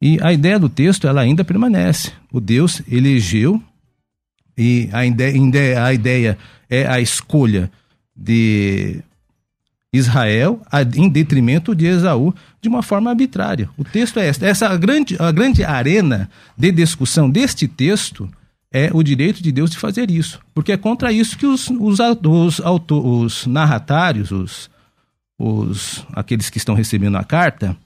E 0.00 0.18
a 0.22 0.32
ideia 0.32 0.58
do 0.58 0.68
texto 0.68 1.06
ela 1.06 1.20
ainda 1.20 1.44
permanece. 1.44 2.12
O 2.32 2.40
Deus 2.40 2.80
elegeu 2.88 3.60
e 4.56 4.88
a 4.92 5.04
ideia, 5.04 5.84
a 5.84 5.92
ideia 5.92 6.38
é 6.70 6.86
a 6.86 7.00
escolha 7.00 7.70
de 8.16 9.02
Israel 9.92 10.60
em 10.96 11.08
detrimento 11.08 11.74
de 11.74 11.86
Esaú 11.86 12.34
de 12.60 12.68
uma 12.68 12.82
forma 12.82 13.10
arbitrária. 13.10 13.70
O 13.76 13.84
texto 13.84 14.18
é 14.18 14.28
essa. 14.28 14.46
Essa 14.46 14.76
grande, 14.76 15.16
a 15.18 15.32
grande 15.32 15.64
arena 15.64 16.30
de 16.56 16.70
discussão 16.70 17.30
deste 17.30 17.66
texto 17.66 18.28
é 18.70 18.90
o 18.92 19.02
direito 19.02 19.42
de 19.42 19.50
Deus 19.50 19.70
de 19.70 19.78
fazer 19.78 20.10
isso. 20.10 20.40
Porque 20.54 20.72
é 20.72 20.76
contra 20.76 21.10
isso 21.10 21.38
que 21.38 21.46
os, 21.46 21.68
os, 21.70 21.98
os, 22.00 22.60
os 22.90 23.46
narratários, 23.46 24.30
os, 24.30 24.70
os, 25.38 26.06
aqueles 26.12 26.50
que 26.50 26.58
estão 26.58 26.74
recebendo 26.74 27.16
a 27.16 27.24
carta, 27.24 27.76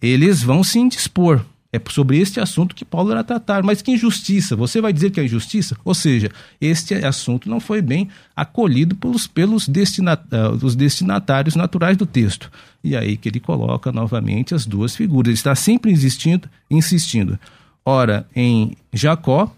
eles 0.00 0.42
vão 0.42 0.62
se 0.62 0.78
indispor. 0.78 1.42
É 1.76 1.90
sobre 1.90 2.18
este 2.18 2.40
assunto 2.40 2.74
que 2.74 2.84
Paulo 2.84 3.10
irá 3.10 3.22
tratar. 3.22 3.62
Mas 3.62 3.82
que 3.82 3.92
injustiça? 3.92 4.56
Você 4.56 4.80
vai 4.80 4.92
dizer 4.92 5.10
que 5.10 5.20
é 5.20 5.24
injustiça? 5.24 5.76
Ou 5.84 5.94
seja, 5.94 6.30
este 6.58 6.94
assunto 6.94 7.50
não 7.50 7.60
foi 7.60 7.82
bem 7.82 8.08
acolhido 8.34 8.96
pelos, 8.96 9.26
pelos 9.26 9.68
destinat, 9.68 10.22
uh, 10.32 10.74
destinatários 10.74 11.54
naturais 11.54 11.96
do 11.96 12.06
texto. 12.06 12.50
E 12.82 12.96
aí 12.96 13.16
que 13.16 13.28
ele 13.28 13.40
coloca 13.40 13.92
novamente 13.92 14.54
as 14.54 14.64
duas 14.64 14.96
figuras. 14.96 15.28
Ele 15.28 15.34
está 15.34 15.54
sempre 15.54 15.92
insistindo, 15.92 16.48
insistindo. 16.70 17.38
Ora 17.84 18.26
em 18.34 18.74
Jacó, 18.92 19.54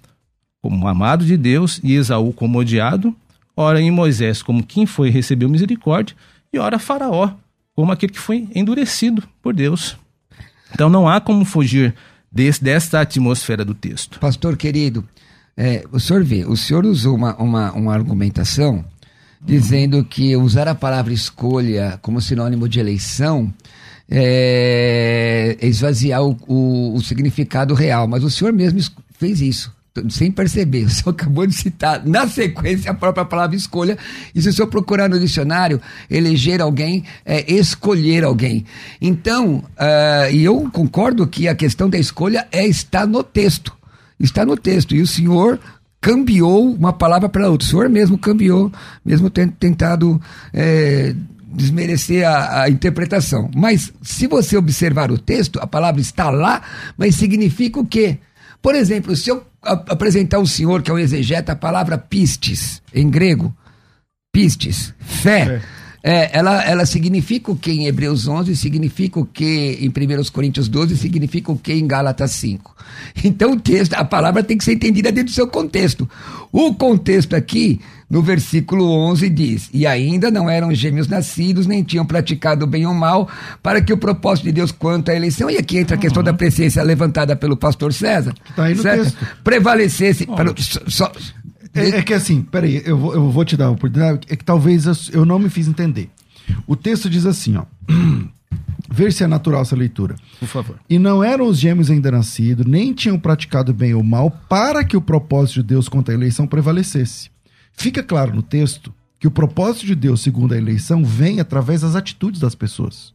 como 0.60 0.88
amado 0.88 1.24
de 1.24 1.36
Deus, 1.36 1.80
e 1.84 1.94
Esaú 1.94 2.32
como 2.32 2.58
odiado. 2.58 3.14
Ora 3.56 3.80
em 3.80 3.90
Moisés, 3.90 4.42
como 4.42 4.64
quem 4.64 4.86
foi 4.86 5.08
e 5.08 5.12
recebeu 5.12 5.48
misericórdia. 5.48 6.16
E 6.52 6.58
ora 6.58 6.78
Faraó, 6.78 7.30
como 7.74 7.92
aquele 7.92 8.12
que 8.12 8.18
foi 8.18 8.48
endurecido 8.54 9.22
por 9.40 9.54
Deus. 9.54 9.96
Então 10.72 10.88
não 10.88 11.08
há 11.08 11.20
como 11.20 11.44
fugir 11.44 11.94
desse, 12.30 12.62
dessa 12.62 13.00
atmosfera 13.00 13.64
do 13.64 13.74
texto. 13.74 14.18
Pastor 14.18 14.56
querido, 14.56 15.06
é, 15.56 15.84
o 15.90 15.98
senhor 15.98 16.22
vê, 16.22 16.44
o 16.44 16.56
senhor 16.56 16.84
usou 16.84 17.14
uma, 17.14 17.34
uma, 17.36 17.72
uma 17.72 17.94
argumentação 17.94 18.84
dizendo 19.40 20.04
que 20.04 20.36
usar 20.36 20.66
a 20.66 20.74
palavra 20.74 21.12
escolha 21.12 21.98
como 22.02 22.20
sinônimo 22.20 22.68
de 22.68 22.80
eleição 22.80 23.52
é 24.10 25.56
esvaziar 25.60 26.22
o, 26.24 26.36
o, 26.46 26.94
o 26.94 27.02
significado 27.02 27.74
real, 27.74 28.08
mas 28.08 28.24
o 28.24 28.30
senhor 28.30 28.52
mesmo 28.52 28.80
fez 29.12 29.40
isso 29.40 29.77
sem 30.08 30.30
perceber, 30.30 30.84
o 30.86 30.90
senhor 30.90 31.10
acabou 31.10 31.46
de 31.46 31.54
citar 31.54 32.04
na 32.06 32.26
sequência 32.28 32.90
a 32.90 32.94
própria 32.94 33.24
palavra 33.24 33.56
escolha, 33.56 33.96
e 34.34 34.40
se 34.40 34.48
o 34.48 34.52
senhor 34.52 34.68
procurar 34.68 35.08
no 35.08 35.18
dicionário, 35.18 35.80
eleger 36.10 36.60
alguém 36.60 37.04
é 37.24 37.52
escolher 37.52 38.24
alguém. 38.24 38.64
Então, 39.00 39.64
uh, 39.78 40.32
e 40.32 40.44
eu 40.44 40.68
concordo 40.72 41.26
que 41.26 41.48
a 41.48 41.54
questão 41.54 41.88
da 41.88 41.98
escolha 41.98 42.46
é 42.52 42.66
está 42.66 43.06
no 43.06 43.22
texto. 43.22 43.76
Está 44.18 44.44
no 44.44 44.56
texto. 44.56 44.94
E 44.94 45.00
o 45.00 45.06
senhor 45.06 45.60
cambiou 46.00 46.72
uma 46.72 46.92
palavra 46.92 47.28
para 47.28 47.48
outra. 47.48 47.66
O 47.66 47.70
senhor 47.70 47.88
mesmo 47.88 48.18
cambiou, 48.18 48.72
mesmo 49.04 49.30
tendo 49.30 49.52
tentado 49.52 50.20
é, 50.52 51.14
desmerecer 51.52 52.26
a, 52.26 52.62
a, 52.62 52.70
interpretação. 52.70 53.50
Mas 53.54 53.92
se 54.02 54.26
você 54.26 54.56
observar 54.56 55.10
o 55.10 55.18
texto, 55.18 55.58
a 55.60 55.66
palavra 55.66 56.00
está 56.00 56.30
lá, 56.30 56.62
mas 56.96 57.14
significa 57.14 57.80
o 57.80 57.86
quê? 57.86 58.18
Por 58.60 58.74
exemplo, 58.74 59.14
se 59.14 59.30
eu 59.30 59.46
apresentar 59.62 60.38
ao 60.38 60.46
senhor, 60.46 60.82
que 60.82 60.90
é 60.90 60.94
um 60.94 60.98
exegeta, 60.98 61.52
a 61.52 61.56
palavra 61.56 61.96
pistes, 61.96 62.82
em 62.94 63.08
grego, 63.08 63.54
pistes, 64.32 64.94
fé. 65.00 65.62
É 65.74 65.78
é, 66.02 66.30
ela, 66.38 66.64
ela 66.64 66.86
significa 66.86 67.50
o 67.50 67.56
que 67.56 67.70
em 67.70 67.86
Hebreus 67.86 68.28
11, 68.28 68.54
significa 68.56 69.18
o 69.18 69.26
que 69.26 69.78
em 69.80 69.88
1 69.88 69.92
Coríntios 70.32 70.68
12, 70.68 70.96
significa 70.96 71.50
o 71.50 71.58
que 71.58 71.72
em 71.72 71.86
Gálatas 71.86 72.30
5. 72.32 72.74
Então 73.24 73.52
o 73.52 73.60
texto, 73.60 73.94
a 73.94 74.04
palavra 74.04 74.42
tem 74.42 74.56
que 74.56 74.64
ser 74.64 74.74
entendida 74.74 75.10
dentro 75.10 75.32
do 75.32 75.34
seu 75.34 75.48
contexto. 75.48 76.08
O 76.52 76.74
contexto 76.74 77.34
aqui, 77.34 77.80
no 78.08 78.22
versículo 78.22 78.90
11, 78.90 79.28
diz: 79.28 79.70
E 79.72 79.86
ainda 79.86 80.30
não 80.30 80.48
eram 80.48 80.74
gêmeos 80.74 81.08
nascidos, 81.08 81.66
nem 81.66 81.82
tinham 81.82 82.06
praticado 82.06 82.66
bem 82.66 82.86
ou 82.86 82.94
mal, 82.94 83.28
para 83.62 83.80
que 83.82 83.92
o 83.92 83.98
propósito 83.98 84.44
de 84.44 84.52
Deus 84.52 84.72
quanto 84.72 85.10
à 85.10 85.14
eleição, 85.14 85.50
e 85.50 85.56
aqui 85.56 85.78
entra 85.78 85.96
a 85.96 85.98
questão 85.98 86.22
da 86.22 86.32
presciência 86.32 86.82
levantada 86.82 87.36
pelo 87.36 87.56
pastor 87.56 87.92
César, 87.92 88.34
tá 88.56 88.64
aí 88.64 88.74
no 88.74 88.82
certo? 88.82 89.02
Texto. 89.04 89.18
prevalecesse. 89.44 90.26
Para, 90.26 90.54
só, 90.86 91.12
é, 91.74 91.98
é, 91.98 92.02
que 92.02 92.14
assim, 92.14 92.42
peraí, 92.42 92.82
eu 92.84 92.96
vou, 92.96 93.14
eu 93.14 93.30
vou 93.30 93.44
te 93.44 93.56
dar 93.56 93.66
uma 93.66 93.74
oportunidade, 93.74 94.20
é 94.28 94.36
que 94.36 94.44
talvez 94.44 94.86
eu, 94.86 94.94
eu 95.12 95.24
não 95.24 95.38
me 95.38 95.50
fiz 95.50 95.68
entender. 95.68 96.08
O 96.66 96.74
texto 96.74 97.10
diz 97.10 97.26
assim, 97.26 97.56
ó. 97.56 97.64
Ver 98.90 99.12
se 99.12 99.22
é 99.22 99.26
natural 99.26 99.60
essa 99.60 99.76
leitura. 99.76 100.16
Por 100.40 100.48
favor. 100.48 100.76
E 100.88 100.98
não 100.98 101.22
eram 101.22 101.46
os 101.46 101.58
gêmeos 101.58 101.90
ainda 101.90 102.10
nascidos, 102.10 102.64
nem 102.64 102.94
tinham 102.94 103.18
praticado 103.18 103.74
bem 103.74 103.92
ou 103.92 104.02
mal, 104.02 104.30
para 104.48 104.82
que 104.82 104.96
o 104.96 105.00
propósito 105.02 105.56
de 105.56 105.64
Deus 105.64 105.90
contra 105.90 106.14
a 106.14 106.16
eleição 106.16 106.46
prevalecesse. 106.46 107.28
Fica 107.78 108.02
claro 108.02 108.34
no 108.34 108.42
texto 108.42 108.92
que 109.20 109.28
o 109.28 109.30
propósito 109.30 109.86
de 109.86 109.94
Deus, 109.94 110.20
segundo 110.20 110.52
a 110.52 110.58
eleição, 110.58 111.04
vem 111.04 111.38
através 111.38 111.82
das 111.82 111.94
atitudes 111.94 112.40
das 112.40 112.52
pessoas. 112.52 113.14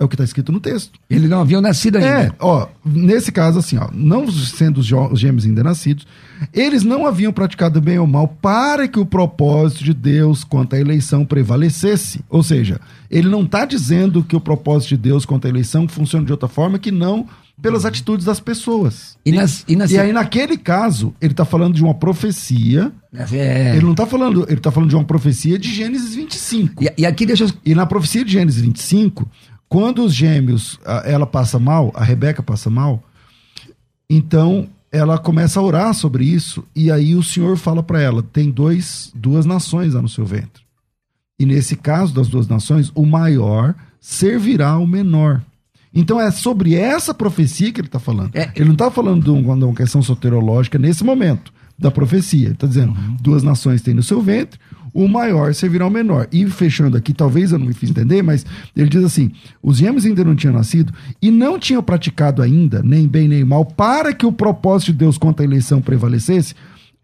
É 0.00 0.04
o 0.04 0.08
que 0.08 0.14
está 0.14 0.24
escrito 0.24 0.50
no 0.50 0.60
texto. 0.60 0.98
Ele 1.10 1.28
não 1.28 1.42
havia 1.42 1.60
nascido 1.60 1.96
ainda. 1.96 2.08
É, 2.08 2.32
ó, 2.38 2.68
nesse 2.82 3.30
caso, 3.30 3.58
assim, 3.58 3.76
ó, 3.76 3.90
não 3.92 4.30
sendo 4.30 4.78
os 4.78 4.86
gêmeos 5.20 5.44
ainda 5.44 5.62
nascidos, 5.62 6.06
eles 6.54 6.84
não 6.84 7.06
haviam 7.06 7.32
praticado 7.32 7.82
bem 7.82 7.98
ou 7.98 8.06
mal 8.06 8.28
para 8.28 8.88
que 8.88 8.98
o 8.98 9.04
propósito 9.04 9.84
de 9.84 9.92
Deus 9.92 10.42
quanto 10.42 10.74
à 10.74 10.80
eleição 10.80 11.26
prevalecesse. 11.26 12.24
Ou 12.30 12.42
seja, 12.42 12.80
ele 13.10 13.28
não 13.28 13.42
está 13.42 13.66
dizendo 13.66 14.24
que 14.24 14.36
o 14.36 14.40
propósito 14.40 14.90
de 14.90 14.96
Deus 14.96 15.26
quanto 15.26 15.46
à 15.46 15.50
eleição 15.50 15.86
funciona 15.86 16.24
de 16.24 16.32
outra 16.32 16.48
forma 16.48 16.78
que 16.78 16.90
não 16.90 17.28
pelas 17.60 17.82
uhum. 17.82 17.88
atitudes 17.88 18.24
das 18.24 18.40
pessoas. 18.40 19.16
E, 19.24 19.32
nas, 19.32 19.64
e, 19.66 19.76
nas... 19.76 19.90
e 19.90 19.98
aí, 19.98 20.12
naquele 20.12 20.56
caso, 20.56 21.14
ele 21.20 21.32
está 21.32 21.44
falando 21.44 21.74
de 21.74 21.82
uma 21.82 21.94
profecia. 21.94 22.92
É. 23.32 23.76
Ele 23.76 23.84
não 23.84 23.92
está 23.92 24.06
falando, 24.06 24.44
ele 24.44 24.58
está 24.58 24.70
falando 24.70 24.90
de 24.90 24.96
uma 24.96 25.04
profecia 25.04 25.58
de 25.58 25.72
Gênesis 25.74 26.14
25. 26.14 26.84
E, 26.84 26.92
e 26.98 27.06
aqui 27.06 27.26
deixa 27.26 27.44
eu... 27.44 27.50
E 27.64 27.74
na 27.74 27.86
profecia 27.86 28.24
de 28.24 28.32
Gênesis 28.32 28.60
25, 28.60 29.28
quando 29.68 30.04
os 30.04 30.14
gêmeos, 30.14 30.78
ela 31.04 31.26
passa 31.26 31.58
mal, 31.58 31.92
a 31.94 32.04
Rebeca 32.04 32.42
passa 32.42 32.70
mal, 32.70 33.02
então 34.08 34.68
ela 34.90 35.18
começa 35.18 35.60
a 35.60 35.62
orar 35.62 35.92
sobre 35.92 36.24
isso 36.24 36.64
e 36.74 36.90
aí 36.90 37.14
o 37.14 37.22
Senhor 37.22 37.56
fala 37.56 37.82
para 37.82 38.00
ela: 38.00 38.22
tem 38.22 38.50
dois, 38.50 39.12
duas 39.14 39.44
nações 39.44 39.94
lá 39.94 40.00
no 40.00 40.08
seu 40.08 40.24
ventre. 40.24 40.62
E 41.38 41.46
nesse 41.46 41.76
caso 41.76 42.14
das 42.14 42.28
duas 42.28 42.48
nações, 42.48 42.90
o 42.94 43.06
maior 43.06 43.74
servirá 44.00 44.70
ao 44.70 44.86
menor. 44.86 45.42
Então 45.94 46.20
é 46.20 46.30
sobre 46.30 46.74
essa 46.74 47.14
profecia 47.14 47.72
que 47.72 47.80
ele 47.80 47.88
está 47.88 47.98
falando. 47.98 48.34
É, 48.34 48.50
ele 48.54 48.66
não 48.66 48.72
está 48.72 48.90
falando 48.90 49.22
de 49.22 49.30
uma 49.30 49.74
questão 49.74 50.02
soterológica 50.02 50.78
nesse 50.78 51.02
momento 51.02 51.52
da 51.78 51.90
profecia. 51.90 52.46
Ele 52.46 52.52
está 52.52 52.66
dizendo: 52.66 52.92
uhum. 52.92 53.16
duas 53.20 53.42
nações 53.42 53.80
têm 53.80 53.94
no 53.94 54.02
seu 54.02 54.20
ventre, 54.20 54.58
o 54.92 55.06
maior 55.06 55.54
servirá 55.54 55.84
ao 55.84 55.90
menor. 55.90 56.28
E 56.32 56.46
fechando 56.50 56.96
aqui, 56.96 57.12
talvez 57.12 57.52
eu 57.52 57.58
não 57.58 57.66
me 57.66 57.72
fiz 57.72 57.90
entender, 57.90 58.22
mas 58.22 58.44
ele 58.76 58.88
diz 58.88 59.04
assim: 59.04 59.30
os 59.62 59.78
gêmeos 59.78 60.04
ainda 60.04 60.24
não 60.24 60.34
tinham 60.34 60.54
nascido 60.54 60.92
e 61.22 61.30
não 61.30 61.58
tinham 61.58 61.82
praticado 61.82 62.42
ainda, 62.42 62.82
nem 62.82 63.06
bem 63.06 63.28
nem 63.28 63.44
mal, 63.44 63.64
para 63.64 64.12
que 64.12 64.26
o 64.26 64.32
propósito 64.32 64.92
de 64.92 64.98
Deus 64.98 65.16
contra 65.16 65.44
a 65.44 65.46
eleição 65.46 65.80
prevalecesse. 65.80 66.54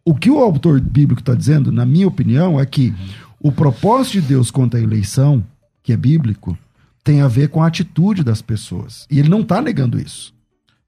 O 0.05 0.15
que 0.15 0.29
o 0.29 0.39
autor 0.39 0.81
bíblico 0.81 1.23
está 1.23 1.35
dizendo, 1.35 1.73
na 1.73 1.87
minha 1.87 2.07
opinião, 2.07 2.61
é 2.61 2.67
que 2.67 2.93
o 3.41 3.51
propósito 3.51 4.21
de 4.21 4.29
Deus 4.29 4.51
contra 4.51 4.79
a 4.79 4.83
eleição, 4.83 5.43
que 5.83 5.95
é 5.95 5.97
bíblico, 5.97 6.59
tem 7.05 7.21
a 7.21 7.29
ver 7.29 7.51
com 7.51 7.63
a 7.63 7.67
atitude 7.67 8.25
das 8.25 8.41
pessoas. 8.41 9.07
E 9.11 9.19
ele 9.19 9.29
não 9.29 9.43
está 9.43 9.61
negando 9.61 10.01
isso. 10.01 10.35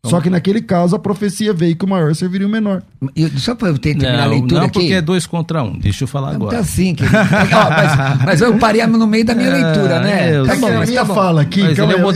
Só 0.08 0.20
que 0.20 0.30
naquele 0.30 0.60
caso 0.60 0.96
a 0.96 0.98
profecia 0.98 1.52
veio 1.52 1.76
que 1.76 1.84
o 1.84 1.88
maior 1.88 2.14
serviria 2.14 2.46
o 2.46 2.50
menor. 2.50 2.82
Eu, 3.14 3.30
só 3.38 3.54
para 3.54 3.68
eu 3.68 3.78
terminar 3.78 4.16
não, 4.16 4.22
a 4.22 4.26
leitura 4.26 4.60
não 4.60 4.66
aqui. 4.66 4.78
Não, 4.78 4.84
porque 4.84 4.94
é 4.94 5.02
dois 5.02 5.26
contra 5.26 5.62
um. 5.62 5.78
Deixa 5.78 6.04
eu 6.04 6.08
falar 6.08 6.34
agora. 6.34 6.56
Tá 6.58 6.64
sim, 6.64 6.94
que... 6.94 7.04
mas, 7.04 8.24
mas, 8.24 8.40
eu 8.40 8.56
parei 8.58 8.86
no 8.86 9.06
meio 9.06 9.24
da 9.24 9.34
minha 9.34 9.50
leitura, 9.50 10.00
né? 10.00 10.30
É, 10.30 10.44
tá 10.44 10.56
bom, 10.56 10.66
a 10.66 10.86
minha 10.86 11.04
tá 11.04 11.14
fala 11.14 11.42
aqui, 11.42 11.62
mas 11.62 11.76
calma, 11.76 11.92
é 11.92 11.96
eu 11.96 12.00
não 12.00 12.10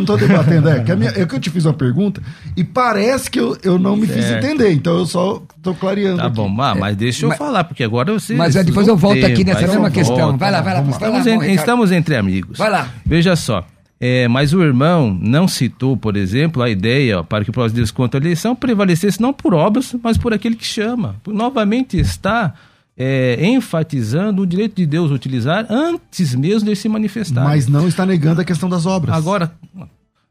estou 0.00 0.16
debatendo, 0.16 0.68
é 0.68 0.80
que, 0.80 0.94
minha, 0.94 1.10
é 1.10 1.24
que 1.24 1.34
eu 1.34 1.40
te 1.40 1.50
fiz 1.50 1.64
uma 1.64 1.74
pergunta 1.74 2.22
e 2.56 2.64
parece 2.64 3.30
que 3.30 3.40
eu, 3.40 3.56
eu 3.62 3.78
não 3.78 3.96
me 3.96 4.06
certo. 4.06 4.20
fiz 4.20 4.30
entender, 4.30 4.72
então 4.72 4.98
eu 4.98 5.06
só 5.06 5.42
estou 5.56 5.74
clareando. 5.74 6.18
Tá 6.18 6.26
aqui. 6.26 6.36
bom, 6.36 6.48
mas, 6.48 6.78
mas 6.78 6.96
deixa 6.96 7.24
eu 7.24 7.30
mas, 7.30 7.38
falar, 7.38 7.64
porque 7.64 7.84
agora 7.84 8.12
você. 8.12 8.34
Mas 8.34 8.54
depois 8.54 8.86
eu 8.86 8.96
volto 8.96 9.24
aqui 9.24 9.44
nessa 9.44 9.66
mesma 9.66 9.90
questão. 9.90 10.36
Vai 10.36 10.50
lá, 10.50 10.60
vai 10.60 10.74
lá. 10.74 10.88
Estamos, 10.88 11.26
em, 11.26 11.54
estamos 11.54 11.92
entre 11.92 12.16
amigos. 12.16 12.58
Vai 12.58 12.70
lá. 12.70 12.88
Veja 13.04 13.36
só. 13.36 13.64
É, 14.00 14.28
mas 14.28 14.52
o 14.52 14.62
irmão 14.62 15.16
não 15.20 15.48
citou, 15.48 15.96
por 15.96 16.16
exemplo, 16.16 16.62
a 16.62 16.70
ideia 16.70 17.18
ó, 17.18 17.22
para 17.24 17.42
que 17.42 17.50
o 17.50 17.52
próximo 17.52 17.76
Deus 17.76 17.90
contra 17.90 18.20
a 18.20 18.22
eleição 18.22 18.54
prevalecesse 18.54 19.20
não 19.20 19.32
por 19.32 19.52
obras, 19.54 19.94
mas 20.02 20.16
por 20.16 20.32
aquele 20.32 20.54
que 20.54 20.64
chama. 20.64 21.16
Novamente 21.26 21.98
está 21.98 22.54
é, 22.96 23.44
enfatizando 23.44 24.42
o 24.42 24.46
direito 24.46 24.76
de 24.76 24.86
Deus 24.86 25.10
utilizar 25.10 25.66
antes 25.68 26.32
mesmo 26.34 26.68
de 26.68 26.76
se 26.76 26.88
manifestar. 26.88 27.42
Mas 27.42 27.66
não 27.66 27.88
está 27.88 28.06
negando 28.06 28.40
a 28.40 28.44
questão 28.44 28.68
das 28.68 28.86
obras. 28.86 29.16
Agora, 29.16 29.52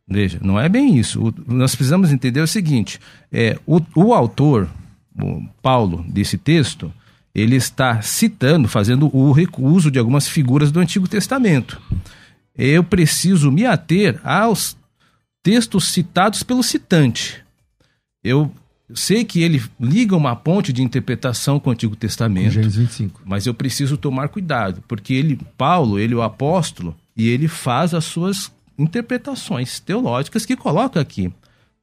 veja, 0.08 0.40
não 0.42 0.58
é 0.58 0.70
bem 0.70 0.98
isso. 0.98 1.22
O, 1.22 1.54
nós 1.54 1.76
precisamos 1.76 2.14
entender 2.14 2.40
o 2.40 2.48
seguinte: 2.48 3.02
é, 3.30 3.60
o, 3.66 3.82
o 3.96 4.14
autor, 4.14 4.70
o 5.22 5.44
Paulo, 5.62 6.06
desse 6.08 6.38
texto, 6.38 6.90
ele 7.36 7.58
está 7.58 8.02
citando, 8.02 8.70
fazendo 8.70 9.14
o 9.14 9.66
uso 9.66 9.92
de 9.92 10.00
algumas 10.00 10.26
figuras 10.26 10.72
do 10.72 10.80
Antigo 10.80 11.06
Testamento 11.06 11.82
eu 12.58 12.84
preciso 12.84 13.52
me 13.52 13.66
ater 13.66 14.20
aos 14.24 14.76
textos 15.44 15.90
citados 15.90 16.44
pelo 16.44 16.64
citante. 16.64 17.44
Eu 18.24 18.52
sei 18.94 19.24
que 19.24 19.42
ele 19.42 19.64
liga 19.80 20.16
uma 20.16 20.36
ponte 20.36 20.74
de 20.74 20.82
interpretação 20.82 21.60
com 21.60 21.70
o 21.70 21.74
Antigo 21.74 21.96
Testamento. 21.96 22.52
Gênesis 22.52 22.76
25. 22.76 23.22
Mas 23.26 23.46
eu 23.46 23.54
preciso 23.54 23.98
tomar 23.98 24.30
cuidado, 24.30 24.84
porque 24.88 25.14
ele, 25.14 25.40
Paulo, 25.58 26.00
ele 26.00 26.14
é 26.14 26.18
o 26.18 26.22
apóstolo 26.22 26.96
e 27.16 27.30
ele 27.30 27.48
faz 27.48 27.94
as 27.94 28.06
suas 28.06 28.52
interpretações 28.78 29.80
teológicas 29.80 30.46
que 30.46 30.56
coloca 30.56 31.00
aqui. 31.00 31.28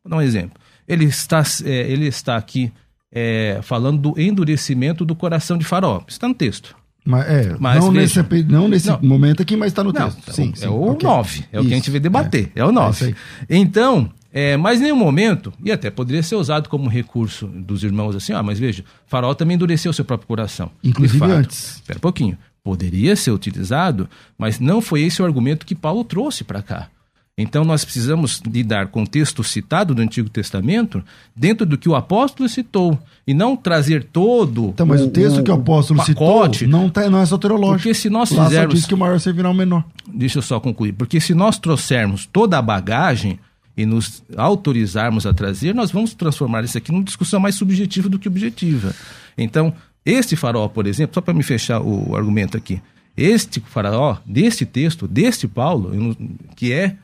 Vou 0.02 0.10
dar 0.10 0.16
um 0.16 0.22
exemplo. 0.22 0.58
Ele 0.87 1.04
está, 1.04 1.42
é, 1.64 1.90
ele 1.90 2.06
está 2.06 2.37
aqui 2.37 2.72
é, 3.10 3.60
falando 3.62 4.10
do 4.12 4.20
endurecimento 4.20 5.04
do 5.04 5.14
coração 5.14 5.56
de 5.56 5.64
Faraó. 5.64 6.02
Está 6.06 6.28
no 6.28 6.34
texto. 6.34 6.76
Mas, 7.04 7.26
é, 7.28 7.56
mas 7.58 7.84
não, 7.84 7.92
nesse, 7.92 8.18
não 8.48 8.66
nesse 8.66 8.88
não. 8.88 8.98
momento 9.02 9.42
aqui, 9.42 9.56
mas 9.56 9.72
está 9.72 9.84
no 9.84 9.92
não, 9.92 10.10
texto. 10.10 10.32
Sim, 10.32 10.52
é 10.54 10.60
sim, 10.60 10.66
o 10.68 10.92
okay. 10.92 11.06
9, 11.06 11.30
é 11.30 11.56
Isso, 11.56 11.64
o 11.64 11.68
que 11.68 11.72
a 11.72 11.76
gente 11.76 11.90
vê 11.90 12.00
debater, 12.00 12.50
é, 12.54 12.60
é 12.60 12.64
o 12.64 12.72
9. 12.72 13.14
É 13.46 13.56
então, 13.56 14.10
é, 14.32 14.56
mas 14.56 14.80
em 14.80 14.84
nenhum 14.84 14.96
momento, 14.96 15.52
e 15.62 15.70
até 15.70 15.90
poderia 15.90 16.22
ser 16.22 16.36
usado 16.36 16.68
como 16.68 16.88
recurso 16.88 17.46
dos 17.46 17.84
irmãos 17.84 18.16
assim, 18.16 18.32
ah, 18.32 18.42
mas 18.42 18.58
veja, 18.58 18.84
Farol 19.06 19.34
também 19.34 19.54
endureceu 19.54 19.92
seu 19.92 20.04
próprio 20.04 20.26
coração. 20.26 20.70
Inclusive 20.82 21.18
fato, 21.18 21.30
antes. 21.30 21.74
Espera 21.76 21.98
um 21.98 22.00
pouquinho. 22.00 22.38
Poderia 22.62 23.14
ser 23.14 23.30
utilizado, 23.30 24.08
mas 24.38 24.58
não 24.58 24.80
foi 24.80 25.02
esse 25.02 25.20
o 25.20 25.26
argumento 25.26 25.66
que 25.66 25.74
Paulo 25.74 26.02
trouxe 26.02 26.42
para 26.42 26.62
cá. 26.62 26.88
Então 27.37 27.64
nós 27.64 27.85
precisamos 27.85 28.40
lidar 28.47 28.88
com 28.88 29.03
o 29.03 29.07
texto 29.07 29.42
citado 29.42 29.92
do 29.92 30.01
Antigo 30.01 30.29
Testamento 30.29 31.03
dentro 31.35 31.66
do 31.66 31.77
que 31.77 31.88
o 31.88 31.97
apóstolo 31.97 32.49
citou 32.49 32.97
e 33.27 33.35
não 33.35 33.57
trazer 33.57 34.05
todo 34.05 34.68
então, 34.68 34.87
mas 34.87 35.01
o, 35.01 35.07
o 35.07 35.11
texto 35.11 35.42
que 35.42 35.51
o 35.51 35.55
apóstolo 35.55 35.99
pacote, 35.99 36.59
citou 36.59 36.81
não, 36.81 36.88
tá, 36.88 37.11
não 37.11 37.20
é 37.20 37.27
soterológico. 37.27 37.79
Porque 37.79 37.94
se 37.94 38.09
nós 38.09 38.31
Lá 38.31 38.44
fizermos... 38.44 38.75
diz 38.77 38.87
que 38.87 38.94
o 38.94 38.99
maior 38.99 39.18
servirá 39.18 39.49
ao 39.49 39.55
menor. 39.55 39.85
Deixa 40.07 40.38
eu 40.38 40.42
só 40.42 40.61
concluir. 40.61 40.92
Porque 40.92 41.20
se 41.20 41.35
nós 41.35 41.59
trouxermos 41.59 42.25
toda 42.25 42.57
a 42.57 42.62
bagagem 42.62 43.40
e 43.77 43.85
nos 43.85 44.23
autorizarmos 44.37 45.27
a 45.27 45.35
trazer, 45.35 45.75
nós 45.75 45.90
vamos 45.90 46.14
transformar 46.14 46.62
isso 46.62 46.79
aqui 46.79 46.92
numa 46.92 47.03
discussão 47.03 47.40
mais 47.40 47.57
subjetiva 47.57 48.09
do 48.09 48.16
que 48.16 48.29
objetiva. 48.29 48.94
Então, 49.37 49.75
este 50.07 50.37
farol, 50.37 50.68
por 50.68 50.87
exemplo, 50.87 51.14
só 51.14 51.20
para 51.20 51.35
me 51.35 51.42
fechar 51.42 51.81
o 51.81 52.14
argumento 52.14 52.57
aqui, 52.57 52.81
este 53.16 53.61
farol, 53.61 54.18
desse 54.25 54.64
texto, 54.64 55.09
deste 55.09 55.49
Paulo, 55.49 56.16
que 56.55 56.73
é 56.73 56.97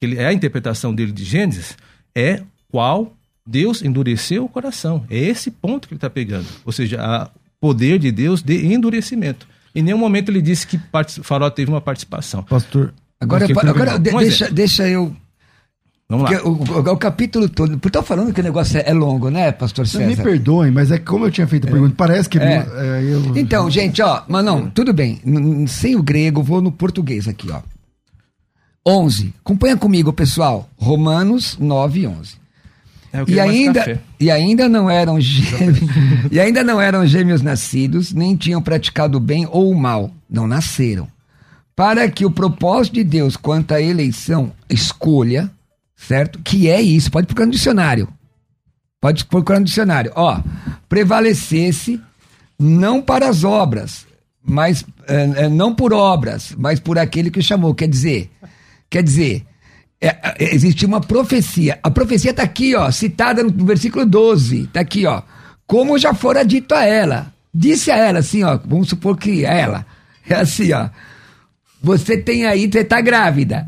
ele, 0.00 0.18
é 0.18 0.26
a 0.26 0.32
interpretação 0.32 0.94
dele 0.94 1.12
de 1.12 1.24
Gênesis, 1.24 1.76
é 2.14 2.42
qual 2.70 3.16
Deus 3.46 3.82
endureceu 3.82 4.44
o 4.44 4.48
coração. 4.48 5.04
É 5.08 5.16
esse 5.16 5.50
ponto 5.50 5.88
que 5.88 5.94
ele 5.94 5.98
está 5.98 6.10
pegando. 6.10 6.46
Ou 6.64 6.72
seja, 6.72 6.98
o 7.24 7.60
poder 7.60 7.98
de 7.98 8.12
Deus 8.12 8.42
de 8.42 8.66
endurecimento. 8.66 9.48
Em 9.74 9.82
nenhum 9.82 9.98
momento 9.98 10.30
ele 10.30 10.42
disse 10.42 10.66
que 10.66 10.80
Farol 11.22 11.50
teve 11.50 11.70
uma 11.70 11.80
participação. 11.80 12.42
Pastor. 12.42 12.92
Agora, 13.20 13.46
agora 13.68 13.98
deixa, 13.98 14.48
deixa 14.50 14.88
eu 14.88 15.14
Vamos 16.08 16.30
lá. 16.30 16.42
O, 16.42 16.52
o, 16.52 16.92
o, 16.92 16.96
capítulo 16.96 17.50
todo. 17.50 17.78
Por 17.78 17.88
estar 17.88 18.02
falando 18.02 18.32
que 18.32 18.40
o 18.40 18.44
negócio 18.44 18.78
é, 18.78 18.84
é 18.86 18.94
longo, 18.94 19.28
né, 19.28 19.52
pastor 19.52 19.86
César? 19.86 20.06
Me 20.06 20.16
perdoem, 20.16 20.70
mas 20.70 20.90
é 20.90 20.98
como 20.98 21.26
eu 21.26 21.30
tinha 21.30 21.46
feito 21.46 21.68
a 21.68 21.70
pergunta, 21.70 21.92
é. 21.92 21.96
parece 21.96 22.28
que. 22.30 22.38
É. 22.38 22.66
É, 22.66 23.02
eu... 23.04 23.36
Então, 23.36 23.70
gente, 23.70 24.00
ó, 24.00 24.22
mas 24.26 24.42
não, 24.42 24.70
tudo 24.70 24.94
bem. 24.94 25.20
Sem 25.66 25.96
o 25.96 26.02
grego, 26.02 26.42
vou 26.42 26.62
no 26.62 26.72
português 26.72 27.28
aqui, 27.28 27.50
ó. 27.50 27.60
11. 28.88 29.34
Acompanha 29.44 29.76
comigo, 29.76 30.12
pessoal. 30.12 30.68
Romanos 30.76 31.58
9, 31.60 32.06
11. 32.06 32.36
É, 33.12 33.24
E 33.26 33.38
ainda, 33.38 34.00
e 34.18 34.30
ainda 34.30 34.68
não 34.68 34.88
eram 34.88 35.20
gêmeos, 35.20 35.78
e 36.32 36.40
ainda 36.40 36.64
não 36.64 36.80
eram 36.80 37.06
gêmeos 37.06 37.42
nascidos, 37.42 38.12
nem 38.12 38.34
tinham 38.34 38.62
praticado 38.62 39.18
o 39.18 39.20
bem 39.20 39.46
ou 39.50 39.70
o 39.70 39.78
mal, 39.78 40.10
não 40.28 40.46
nasceram. 40.46 41.06
Para 41.76 42.10
que 42.10 42.24
o 42.24 42.30
propósito 42.30 42.94
de 42.94 43.04
Deus 43.04 43.36
quanto 43.36 43.72
à 43.72 43.80
eleição, 43.80 44.52
escolha, 44.68 45.50
certo? 45.94 46.40
Que 46.42 46.68
é 46.68 46.80
isso, 46.80 47.10
pode 47.10 47.26
procurar 47.26 47.46
no 47.46 47.52
dicionário. 47.52 48.08
Pode 49.00 49.24
procurar 49.26 49.60
no 49.60 49.66
dicionário. 49.66 50.12
Ó, 50.16 50.40
prevalecesse 50.88 52.00
não 52.58 53.00
para 53.00 53.28
as 53.28 53.44
obras, 53.44 54.06
mas 54.42 54.84
eh, 55.06 55.48
não 55.48 55.72
por 55.72 55.92
obras, 55.92 56.52
mas 56.58 56.80
por 56.80 56.98
aquele 56.98 57.30
que 57.30 57.40
chamou. 57.40 57.72
Quer 57.74 57.88
dizer, 57.88 58.28
quer 58.90 59.02
dizer, 59.02 59.46
é, 60.00 60.08
é, 60.08 60.54
existe 60.54 60.86
uma 60.86 61.00
profecia. 61.00 61.78
A 61.82 61.90
profecia 61.90 62.30
está 62.30 62.42
aqui, 62.42 62.74
ó, 62.74 62.90
citada 62.90 63.42
no 63.42 63.64
versículo 63.64 64.06
12. 64.06 64.64
Está 64.64 64.80
aqui, 64.80 65.06
ó. 65.06 65.22
Como 65.66 65.98
já 65.98 66.14
fora 66.14 66.44
dito 66.44 66.74
a 66.74 66.84
ela. 66.84 67.32
Disse 67.52 67.90
a 67.90 67.96
ela 67.96 68.20
assim, 68.20 68.42
ó. 68.44 68.58
Vamos 68.64 68.88
supor 68.88 69.16
que 69.16 69.44
ela. 69.44 69.86
É 70.28 70.34
assim, 70.34 70.72
ó. 70.72 70.90
Você 71.82 72.18
tem 72.18 72.44
aí, 72.44 72.70
você 72.70 72.84
tá 72.84 73.00
grávida. 73.00 73.66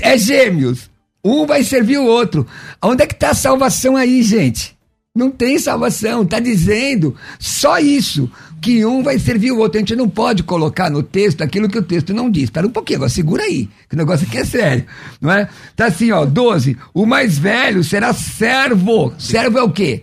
É 0.00 0.16
gêmeos. 0.16 0.88
Um 1.24 1.44
vai 1.44 1.64
servir 1.64 1.98
o 1.98 2.06
outro. 2.06 2.46
Onde 2.80 3.02
é 3.02 3.06
que 3.06 3.14
tá 3.14 3.30
a 3.30 3.34
salvação 3.34 3.96
aí, 3.96 4.22
gente? 4.22 4.75
Não 5.16 5.30
tem 5.30 5.58
salvação. 5.58 6.26
Tá 6.26 6.38
dizendo 6.38 7.14
só 7.38 7.78
isso. 7.78 8.30
Que 8.60 8.84
um 8.84 9.02
vai 9.02 9.18
servir 9.18 9.52
o 9.52 9.58
outro. 9.58 9.78
A 9.78 9.80
gente 9.80 9.96
não 9.96 10.08
pode 10.08 10.42
colocar 10.42 10.90
no 10.90 11.02
texto 11.02 11.42
aquilo 11.42 11.68
que 11.68 11.78
o 11.78 11.82
texto 11.82 12.12
não 12.12 12.30
diz. 12.30 12.44
Espera 12.44 12.66
um 12.66 12.70
pouquinho, 12.70 12.98
agora 12.98 13.10
segura 13.10 13.42
aí. 13.44 13.68
Que 13.88 13.94
o 13.94 13.98
negócio 13.98 14.26
aqui 14.26 14.38
é 14.38 14.44
sério. 14.44 14.84
Não 15.20 15.30
é? 15.30 15.48
Tá 15.74 15.86
assim, 15.86 16.10
ó. 16.12 16.24
12. 16.24 16.76
O 16.92 17.06
mais 17.06 17.38
velho 17.38 17.82
será 17.82 18.12
servo. 18.12 19.12
Servo 19.18 19.58
é 19.58 19.62
o 19.62 19.70
quê? 19.70 20.02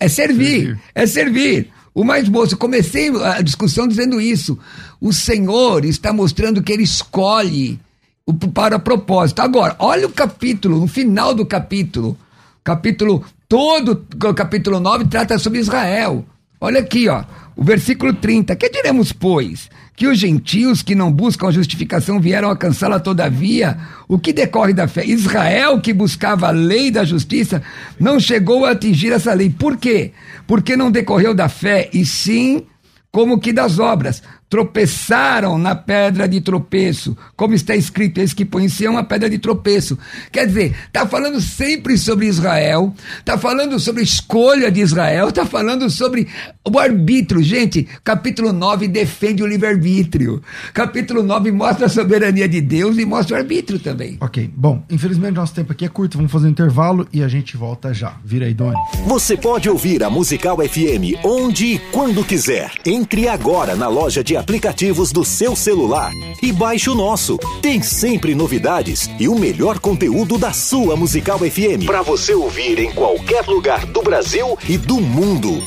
É 0.00 0.08
servir, 0.08 0.78
é 0.94 1.06
servir. 1.06 1.70
O 1.94 2.02
mais 2.04 2.28
moço, 2.28 2.56
comecei 2.56 3.08
a 3.22 3.40
discussão 3.40 3.86
dizendo 3.86 4.20
isso. 4.20 4.58
O 5.00 5.12
Senhor 5.12 5.84
está 5.84 6.12
mostrando 6.12 6.60
que 6.62 6.72
ele 6.72 6.82
escolhe 6.82 7.78
o- 8.26 8.34
para 8.34 8.78
propósito. 8.80 9.40
Agora, 9.40 9.76
olha 9.78 10.06
o 10.06 10.10
capítulo, 10.12 10.80
no 10.80 10.88
final 10.88 11.32
do 11.32 11.46
capítulo. 11.46 12.18
Capítulo 12.64 13.24
todo, 13.48 14.06
o 14.24 14.34
capítulo 14.34 14.80
9 14.80 15.06
trata 15.06 15.38
sobre 15.38 15.58
Israel. 15.58 16.24
Olha 16.60 16.80
aqui, 16.80 17.08
ó, 17.08 17.24
o 17.56 17.62
versículo 17.62 18.12
30. 18.12 18.56
Que 18.56 18.70
diremos, 18.70 19.12
pois? 19.12 19.68
Que 19.96 20.06
os 20.06 20.18
gentios 20.18 20.82
que 20.82 20.94
não 20.94 21.12
buscam 21.12 21.48
a 21.48 21.52
justificação 21.52 22.20
vieram 22.20 22.48
alcançá-la 22.48 22.98
todavia? 22.98 23.78
O 24.08 24.18
que 24.18 24.32
decorre 24.32 24.72
da 24.72 24.88
fé? 24.88 25.04
Israel, 25.04 25.80
que 25.80 25.92
buscava 25.92 26.48
a 26.48 26.50
lei 26.50 26.90
da 26.90 27.04
justiça, 27.04 27.62
não 28.00 28.18
chegou 28.18 28.64
a 28.64 28.70
atingir 28.70 29.12
essa 29.12 29.32
lei. 29.32 29.50
Por 29.50 29.76
quê? 29.76 30.12
Porque 30.46 30.76
não 30.76 30.90
decorreu 30.90 31.34
da 31.34 31.48
fé, 31.48 31.88
e 31.92 32.04
sim 32.04 32.64
como 33.12 33.38
que 33.38 33.52
das 33.52 33.78
obras. 33.78 34.22
Tropeçaram 34.48 35.58
na 35.58 35.74
pedra 35.74 36.28
de 36.28 36.40
tropeço, 36.40 37.16
como 37.34 37.54
está 37.54 37.74
escrito, 37.74 38.20
eis 38.20 38.32
que 38.32 38.44
põe 38.44 38.64
em 38.64 38.68
Sião 38.68 38.96
a 38.96 39.02
pedra 39.02 39.28
de 39.28 39.38
tropeço. 39.38 39.98
Quer 40.30 40.46
dizer, 40.46 40.76
está 40.86 41.06
falando 41.06 41.40
sempre 41.40 41.98
sobre 41.98 42.26
Israel, 42.26 42.94
está 43.18 43.36
falando 43.36 43.80
sobre 43.80 44.00
a 44.00 44.04
escolha 44.04 44.70
de 44.70 44.80
Israel, 44.80 45.28
está 45.28 45.44
falando 45.44 45.90
sobre 45.90 46.28
o 46.64 46.78
arbítrio. 46.78 47.42
Gente, 47.42 47.86
capítulo 48.04 48.52
9 48.52 48.86
defende 48.86 49.42
o 49.42 49.46
livre-arbítrio. 49.46 50.40
Capítulo 50.72 51.22
9 51.22 51.50
mostra 51.50 51.86
a 51.86 51.88
soberania 51.88 52.48
de 52.48 52.60
Deus 52.60 52.96
e 52.96 53.04
mostra 53.04 53.36
o 53.36 53.40
arbítrio 53.40 53.78
também. 53.78 54.16
Ok, 54.20 54.50
bom, 54.54 54.84
infelizmente 54.88 55.34
nosso 55.34 55.54
tempo 55.54 55.72
aqui 55.72 55.84
é 55.84 55.88
curto, 55.88 56.16
vamos 56.16 56.30
fazer 56.30 56.46
um 56.46 56.50
intervalo 56.50 57.08
e 57.12 57.22
a 57.22 57.28
gente 57.28 57.56
volta 57.56 57.92
já. 57.92 58.16
Vira 58.24 58.46
aí, 58.46 58.54
Doni. 58.54 58.78
Você 59.06 59.36
pode 59.36 59.68
ouvir 59.68 60.04
a 60.04 60.10
Musical 60.10 60.56
FM 60.58 61.18
onde 61.24 61.64
e 61.64 61.78
quando 61.90 62.22
quiser. 62.24 62.70
Entre 62.84 63.26
agora 63.26 63.74
na 63.74 63.88
loja 63.88 64.22
de 64.22 64.33
aplicativos 64.36 65.10
do 65.12 65.24
seu 65.24 65.56
celular 65.56 66.12
e 66.42 66.52
baixe 66.52 66.90
o 66.90 66.94
nosso. 66.94 67.38
Tem 67.60 67.82
sempre 67.82 68.34
novidades 68.34 69.10
e 69.18 69.28
o 69.28 69.38
melhor 69.38 69.78
conteúdo 69.78 70.38
da 70.38 70.52
sua 70.52 70.96
Musical 70.96 71.38
FM 71.38 71.86
para 71.86 72.02
você 72.02 72.34
ouvir 72.34 72.78
em 72.78 72.92
qualquer 72.92 73.46
lugar 73.46 73.86
do 73.86 74.02
Brasil 74.02 74.58
e 74.68 74.76
do 74.76 75.00
mundo. 75.00 75.62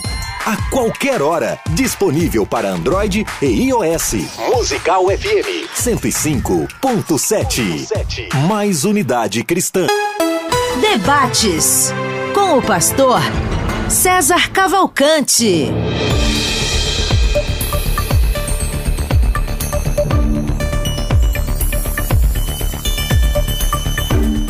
A 0.46 0.56
qualquer 0.70 1.20
hora, 1.22 1.60
disponível 1.72 2.46
para 2.46 2.70
Android 2.70 3.26
e 3.42 3.46
iOS. 3.46 4.14
Musical 4.56 5.08
FM 5.08 5.68
105.7. 5.76 8.34
Mais 8.48 8.86
unidade 8.86 9.44
cristã. 9.44 9.88
Debates 10.80 11.92
com 12.34 12.60
o 12.60 12.62
pastor 12.62 13.20
César 13.90 14.50
Cavalcante. 14.52 15.70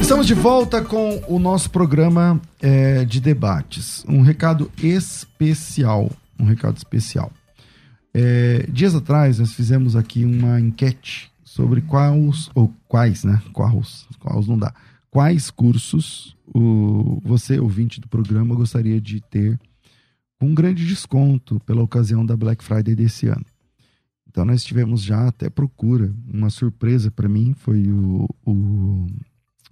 Estamos 0.07 0.25
de 0.25 0.33
volta 0.33 0.81
com 0.81 1.21
o 1.27 1.37
nosso 1.37 1.69
programa 1.69 2.39
é, 2.61 3.03
de 3.03 3.19
debates. 3.19 4.05
Um 4.07 4.21
recado 4.21 4.71
especial. 4.77 6.09
Um 6.39 6.45
recado 6.45 6.77
especial. 6.77 7.29
É, 8.13 8.65
dias 8.71 8.95
atrás 8.95 9.37
nós 9.37 9.51
fizemos 9.51 9.97
aqui 9.97 10.23
uma 10.23 10.61
enquete 10.61 11.29
sobre 11.43 11.81
quais, 11.81 12.49
ou 12.55 12.73
quais, 12.87 13.25
né? 13.25 13.41
Quais, 13.51 14.07
quais 14.17 14.47
não 14.47 14.57
dá. 14.57 14.73
Quais 15.11 15.51
cursos 15.51 16.37
o, 16.55 17.21
você, 17.21 17.59
ouvinte 17.59 17.99
do 17.99 18.07
programa, 18.07 18.55
gostaria 18.55 19.01
de 19.01 19.19
ter 19.19 19.59
com 20.39 20.47
um 20.47 20.55
grande 20.55 20.87
desconto 20.87 21.59
pela 21.65 21.83
ocasião 21.83 22.25
da 22.25 22.37
Black 22.37 22.63
Friday 22.63 22.95
desse 22.95 23.27
ano. 23.27 23.45
Então 24.25 24.45
nós 24.45 24.63
tivemos 24.63 25.03
já 25.03 25.27
até 25.27 25.49
procura. 25.49 26.13
Uma 26.33 26.49
surpresa 26.49 27.11
para 27.11 27.27
mim 27.27 27.53
foi 27.53 27.89
o, 27.89 28.25
o 28.45 29.07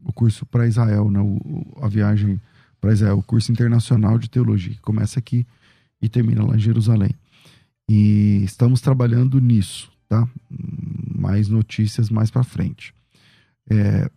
o 0.06 0.14
curso 0.14 0.46
para 0.46 0.68
Israel, 0.68 1.10
né? 1.10 1.20
O- 1.20 1.80
a 1.82 1.88
viagem 1.90 2.40
para 2.80 2.94
Israel, 2.94 3.18
o 3.18 3.24
curso 3.24 3.52
internacional 3.52 4.20
de 4.20 4.30
teologia, 4.30 4.74
que 4.76 4.82
começa 4.82 5.18
aqui 5.20 5.46
e 6.02 6.08
termina 6.08 6.46
lá 6.46 6.56
em 6.56 6.60
Jerusalém. 6.60 7.10
E 7.90 8.42
estamos 8.44 8.80
trabalhando 8.82 9.42
nisso, 9.42 9.92
tá? 10.08 10.28
Mais 11.18 11.50
notícias 11.50 12.10
mais 12.10 12.30
para 12.30 12.44
frente. 12.44 12.94
É, 13.70 14.10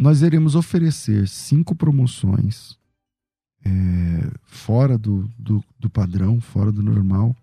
nós 0.00 0.22
iremos 0.22 0.54
oferecer 0.56 1.28
cinco 1.28 1.74
promoções 1.74 2.76
é, 3.64 4.30
fora 4.44 4.98
do, 4.98 5.30
do, 5.38 5.62
do 5.78 5.88
padrão, 5.88 6.40
fora 6.40 6.72
do 6.72 6.82
normal, 6.82 7.34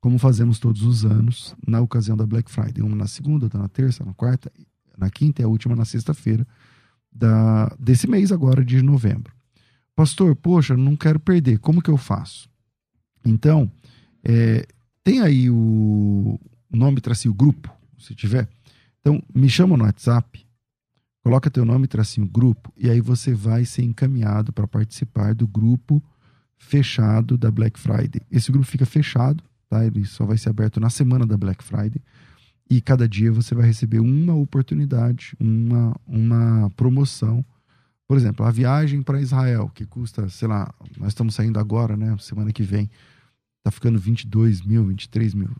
como 0.00 0.18
fazemos 0.18 0.58
todos 0.58 0.82
os 0.82 1.04
anos 1.04 1.54
na 1.66 1.80
ocasião 1.80 2.16
da 2.16 2.26
Black 2.26 2.50
Friday. 2.50 2.82
Uma 2.82 2.96
na 2.96 3.06
segunda, 3.06 3.46
outra 3.46 3.60
na 3.60 3.68
terça, 3.68 4.04
na 4.04 4.14
quarta, 4.14 4.50
na 4.96 5.10
quinta 5.10 5.42
e 5.42 5.44
a 5.44 5.48
última 5.48 5.74
na 5.76 5.84
sexta-feira 5.84 6.46
da, 7.12 7.74
desse 7.78 8.06
mês 8.06 8.30
agora 8.32 8.64
de 8.64 8.82
novembro. 8.82 9.34
Pastor, 9.94 10.34
poxa, 10.36 10.76
não 10.76 10.96
quero 10.96 11.20
perder, 11.20 11.58
como 11.58 11.82
que 11.82 11.90
eu 11.90 11.96
faço? 11.96 12.48
Então, 13.24 13.70
é, 14.24 14.66
tem 15.04 15.20
aí 15.20 15.50
o 15.50 16.38
nome, 16.70 17.00
tracinho, 17.00 17.34
grupo, 17.34 17.70
se 17.98 18.14
tiver. 18.14 18.48
Então, 19.00 19.22
me 19.34 19.48
chama 19.48 19.76
no 19.76 19.84
WhatsApp, 19.84 20.46
coloca 21.22 21.50
teu 21.50 21.64
nome, 21.64 21.86
tracinho, 21.86 22.26
grupo, 22.26 22.72
e 22.76 22.88
aí 22.88 23.00
você 23.00 23.34
vai 23.34 23.64
ser 23.64 23.82
encaminhado 23.82 24.52
para 24.52 24.66
participar 24.66 25.34
do 25.34 25.46
grupo 25.46 26.02
fechado 26.56 27.36
da 27.36 27.50
Black 27.50 27.78
Friday. 27.78 28.22
Esse 28.30 28.52
grupo 28.52 28.66
fica 28.66 28.86
fechado, 28.86 29.42
tá? 29.68 29.84
Ele 29.84 30.04
só 30.04 30.24
vai 30.24 30.38
ser 30.38 30.50
aberto 30.50 30.78
na 30.78 30.90
semana 30.90 31.26
da 31.26 31.36
Black 31.36 31.64
Friday 31.64 32.00
e 32.70 32.80
cada 32.80 33.08
dia 33.08 33.32
você 33.32 33.52
vai 33.52 33.66
receber 33.66 33.98
uma 33.98 34.32
oportunidade, 34.32 35.34
uma, 35.40 35.92
uma 36.06 36.70
promoção. 36.76 37.44
Por 38.06 38.16
exemplo, 38.16 38.46
a 38.46 38.50
viagem 38.52 39.02
para 39.02 39.20
Israel, 39.20 39.68
que 39.74 39.84
custa, 39.84 40.28
sei 40.28 40.46
lá, 40.46 40.72
nós 40.96 41.08
estamos 41.08 41.34
saindo 41.34 41.58
agora, 41.58 41.96
né? 41.96 42.16
Semana 42.20 42.52
que 42.52 42.62
vem, 42.62 42.88
tá 43.64 43.72
ficando 43.72 43.98
22 43.98 44.62
mil, 44.62 44.84
23 44.86 45.34
mil. 45.34 45.50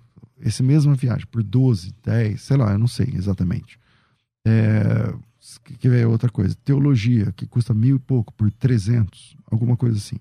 Essa 0.41 0.63
mesma 0.63 0.95
viagem, 0.95 1.27
por 1.27 1.43
12, 1.43 1.93
10, 2.01 2.41
sei 2.41 2.57
lá, 2.57 2.73
eu 2.73 2.79
não 2.79 2.87
sei 2.87 3.13
exatamente. 3.13 3.79
É, 4.47 5.13
que, 5.81 5.89
é 5.89 6.07
outra 6.07 6.31
coisa. 6.31 6.55
Teologia, 6.65 7.33
que 7.33 7.45
custa 7.45 7.75
mil 7.75 7.97
e 7.97 8.01
pouco, 8.01 8.33
por 8.35 8.53
300, 8.53 9.37
alguma 9.51 9.77
coisa 9.77 9.97
assim. 9.97 10.17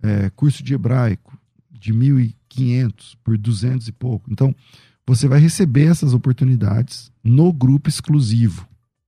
É, 0.00 0.30
curso 0.30 0.62
de 0.62 0.74
hebraico, 0.74 1.36
de 1.68 1.92
1.500 1.92 3.16
por 3.24 3.36
200 3.36 3.88
e 3.88 3.92
pouco. 3.92 4.30
Então, 4.30 4.54
você 5.06 5.26
vai 5.26 5.40
receber 5.40 5.86
essas 5.86 6.14
oportunidades 6.14 7.10
no 7.22 7.52
grupo 7.52 7.88
exclusivo, 7.88 8.66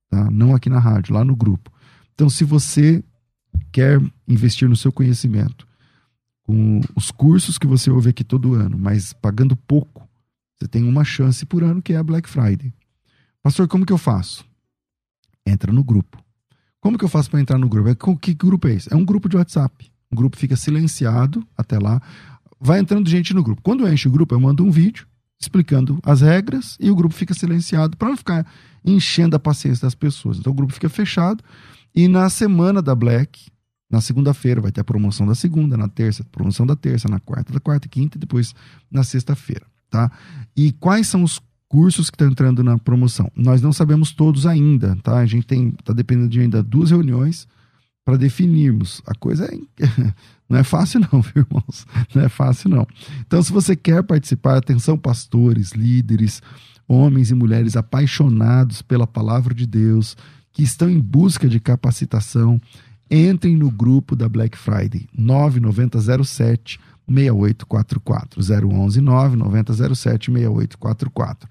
tá? 0.09 0.29
Não 0.29 0.53
aqui 0.53 0.69
na 0.69 0.79
rádio, 0.79 1.13
lá 1.13 1.23
no 1.23 1.35
grupo. 1.35 1.71
Então, 2.13 2.29
se 2.29 2.43
você 2.43 3.03
quer 3.71 4.01
investir 4.27 4.69
no 4.69 4.75
seu 4.75 4.91
conhecimento, 4.91 5.67
com 6.43 6.81
os 6.95 7.09
cursos 7.09 7.57
que 7.57 7.65
você 7.65 7.89
ouve 7.89 8.09
aqui 8.09 8.23
todo 8.23 8.53
ano, 8.53 8.77
mas 8.77 9.13
pagando 9.13 9.55
pouco, 9.55 10.07
você 10.55 10.67
tem 10.67 10.83
uma 10.83 11.03
chance 11.03 11.45
por 11.45 11.63
ano 11.63 11.81
que 11.81 11.93
é 11.93 11.97
a 11.97 12.03
Black 12.03 12.29
Friday. 12.29 12.73
Pastor, 13.41 13.67
como 13.67 13.85
que 13.85 13.93
eu 13.93 13.97
faço? 13.97 14.45
Entra 15.45 15.71
no 15.71 15.83
grupo. 15.83 16.21
Como 16.79 16.97
que 16.97 17.05
eu 17.05 17.09
faço 17.09 17.29
para 17.29 17.39
entrar 17.39 17.57
no 17.57 17.67
grupo? 17.67 17.89
É, 17.89 17.95
que 18.19 18.33
grupo 18.33 18.67
é 18.67 18.73
esse? 18.73 18.93
É 18.93 18.95
um 18.95 19.05
grupo 19.05 19.29
de 19.29 19.37
WhatsApp. 19.37 19.91
O 20.11 20.15
grupo 20.15 20.37
fica 20.37 20.55
silenciado 20.55 21.45
até 21.57 21.79
lá. 21.79 22.01
Vai 22.59 22.79
entrando 22.79 23.09
gente 23.09 23.33
no 23.33 23.41
grupo. 23.41 23.61
Quando 23.61 23.87
enche 23.87 24.07
o 24.07 24.11
grupo, 24.11 24.35
eu 24.35 24.39
mando 24.39 24.63
um 24.63 24.71
vídeo 24.71 25.07
explicando 25.43 25.99
as 26.03 26.21
regras 26.21 26.77
e 26.79 26.89
o 26.89 26.95
grupo 26.95 27.13
fica 27.13 27.33
silenciado 27.33 27.95
para 27.95 28.09
não 28.09 28.17
ficar 28.17 28.45
enchendo 28.83 29.35
a 29.35 29.39
paciência 29.39 29.85
das 29.85 29.95
pessoas. 29.95 30.37
Então 30.37 30.51
o 30.51 30.55
grupo 30.55 30.73
fica 30.73 30.89
fechado 30.89 31.43
e 31.95 32.07
na 32.07 32.29
semana 32.29 32.81
da 32.81 32.95
Black, 32.95 33.51
na 33.89 34.01
segunda-feira 34.01 34.59
vai 34.59 34.71
ter 34.71 34.81
a 34.81 34.83
promoção 34.83 35.27
da 35.27 35.35
segunda, 35.35 35.77
na 35.77 35.87
terça, 35.87 36.23
promoção 36.31 36.65
da 36.65 36.75
terça, 36.75 37.07
na 37.07 37.19
quarta 37.19 37.53
da 37.53 37.59
quarta, 37.59 37.87
quinta 37.87 38.17
e 38.17 38.19
depois 38.19 38.55
na 38.89 39.03
sexta-feira, 39.03 39.65
tá? 39.89 40.11
E 40.57 40.71
quais 40.71 41.07
são 41.07 41.23
os 41.23 41.39
cursos 41.67 42.09
que 42.09 42.15
estão 42.15 42.27
entrando 42.27 42.63
na 42.63 42.79
promoção? 42.79 43.31
Nós 43.35 43.61
não 43.61 43.71
sabemos 43.71 44.11
todos 44.11 44.47
ainda, 44.47 44.95
tá? 45.03 45.19
A 45.19 45.25
gente 45.25 45.45
tem 45.45 45.71
tá 45.83 45.93
dependendo 45.93 46.29
de 46.29 46.39
ainda 46.39 46.63
duas 46.63 46.89
reuniões 46.89 47.47
para 48.05 48.17
definirmos. 48.17 49.01
A 49.05 49.15
coisa 49.15 49.45
é 49.45 49.57
Não 50.49 50.59
é 50.59 50.63
fácil, 50.63 50.99
não, 50.99 51.21
viu, 51.21 51.45
irmãos? 51.49 51.87
Não 52.13 52.21
é 52.21 52.29
fácil, 52.29 52.69
não. 52.69 52.85
Então, 53.25 53.41
se 53.41 53.51
você 53.51 53.75
quer 53.75 54.03
participar, 54.03 54.57
atenção, 54.57 54.95
pastores, 54.97 55.71
líderes, 55.71 56.41
homens 56.87 57.31
e 57.31 57.33
mulheres 57.33 57.75
apaixonados 57.75 58.81
pela 58.81 59.07
palavra 59.07 59.53
de 59.53 59.65
Deus, 59.65 60.15
que 60.51 60.61
estão 60.61 60.89
em 60.89 60.99
busca 60.99 61.49
de 61.49 61.59
capacitação, 61.59 62.61
entrem 63.09 63.57
no 63.57 63.71
grupo 63.71 64.15
da 64.15 64.29
Black 64.29 64.57
Friday 64.57 65.07
9907 65.17 66.79
6844 67.07 68.41
011 68.41 69.01
9907 69.01 70.31
6844. 70.31 71.49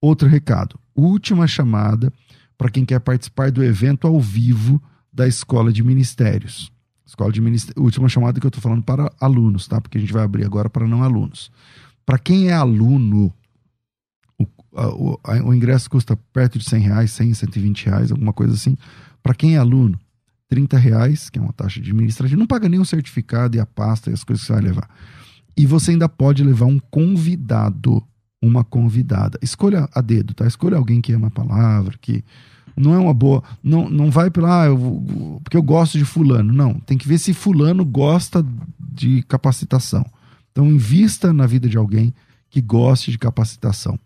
Outro 0.00 0.28
recado, 0.28 0.78
última 0.94 1.46
chamada 1.46 2.12
para 2.56 2.70
quem 2.70 2.84
quer 2.84 3.00
participar 3.00 3.50
do 3.50 3.64
evento 3.64 4.06
ao 4.06 4.20
vivo 4.20 4.80
da 5.12 5.28
Escola 5.28 5.72
de 5.72 5.82
Ministérios. 5.82 6.72
Escola 7.04 7.30
de 7.30 7.40
Ministério, 7.40 7.82
última 7.82 8.08
chamada 8.08 8.40
que 8.40 8.46
eu 8.46 8.48
estou 8.48 8.62
falando 8.62 8.82
para 8.82 9.12
alunos, 9.20 9.68
tá? 9.68 9.80
Porque 9.80 9.98
a 9.98 10.00
gente 10.00 10.12
vai 10.12 10.24
abrir 10.24 10.46
agora 10.46 10.70
para 10.70 10.86
não 10.86 11.02
alunos. 11.02 11.50
Para 12.06 12.18
quem 12.18 12.48
é 12.48 12.54
aluno, 12.54 13.32
o, 14.38 14.46
o, 14.72 15.20
o, 15.44 15.54
ingresso 15.54 15.90
custa 15.90 16.16
perto 16.32 16.58
de 16.58 16.64
100 16.64 16.80
reais, 16.80 17.10
100, 17.12 17.34
120 17.34 17.86
reais, 17.86 18.10
alguma 18.10 18.32
coisa 18.32 18.54
assim. 18.54 18.76
Para 19.22 19.34
quem 19.34 19.56
é 19.56 19.58
aluno, 19.58 19.98
30 20.48 20.78
reais, 20.78 21.28
que 21.28 21.38
é 21.38 21.42
uma 21.42 21.52
taxa 21.52 21.80
administrativa, 21.80 22.38
não 22.38 22.46
paga 22.46 22.68
o 22.68 22.84
certificado 22.84 23.56
e 23.56 23.60
a 23.60 23.66
pasta 23.66 24.10
e 24.10 24.14
as 24.14 24.24
coisas 24.24 24.42
que 24.42 24.46
você 24.46 24.52
vai 24.54 24.62
levar. 24.62 24.88
E 25.56 25.66
você 25.66 25.90
ainda 25.90 26.08
pode 26.08 26.42
levar 26.42 26.66
um 26.66 26.78
convidado, 26.78 28.02
uma 28.42 28.64
convidada. 28.64 29.38
Escolha 29.42 29.86
a 29.94 30.00
dedo, 30.00 30.32
tá? 30.32 30.46
Escolha 30.46 30.78
alguém 30.78 31.02
que 31.02 31.12
ama 31.12 31.28
a 31.28 31.30
palavra, 31.30 31.96
que 32.00 32.24
não 32.76 32.94
é 32.94 32.98
uma 32.98 33.14
boa. 33.14 33.42
Não, 33.62 33.88
não 33.88 34.10
vai 34.10 34.30
pela. 34.30 34.62
Ah, 34.62 34.66
eu, 34.66 35.40
porque 35.42 35.56
eu 35.56 35.62
gosto 35.62 35.98
de 35.98 36.04
Fulano. 36.04 36.52
Não. 36.52 36.74
Tem 36.74 36.96
que 36.96 37.06
ver 37.06 37.18
se 37.18 37.34
Fulano 37.34 37.84
gosta 37.84 38.44
de 38.78 39.22
capacitação. 39.22 40.04
Então, 40.50 40.66
invista 40.66 41.32
na 41.32 41.46
vida 41.46 41.68
de 41.68 41.76
alguém 41.76 42.14
que 42.50 42.60
goste 42.60 43.10
de 43.10 43.18
capacitação. 43.18 43.98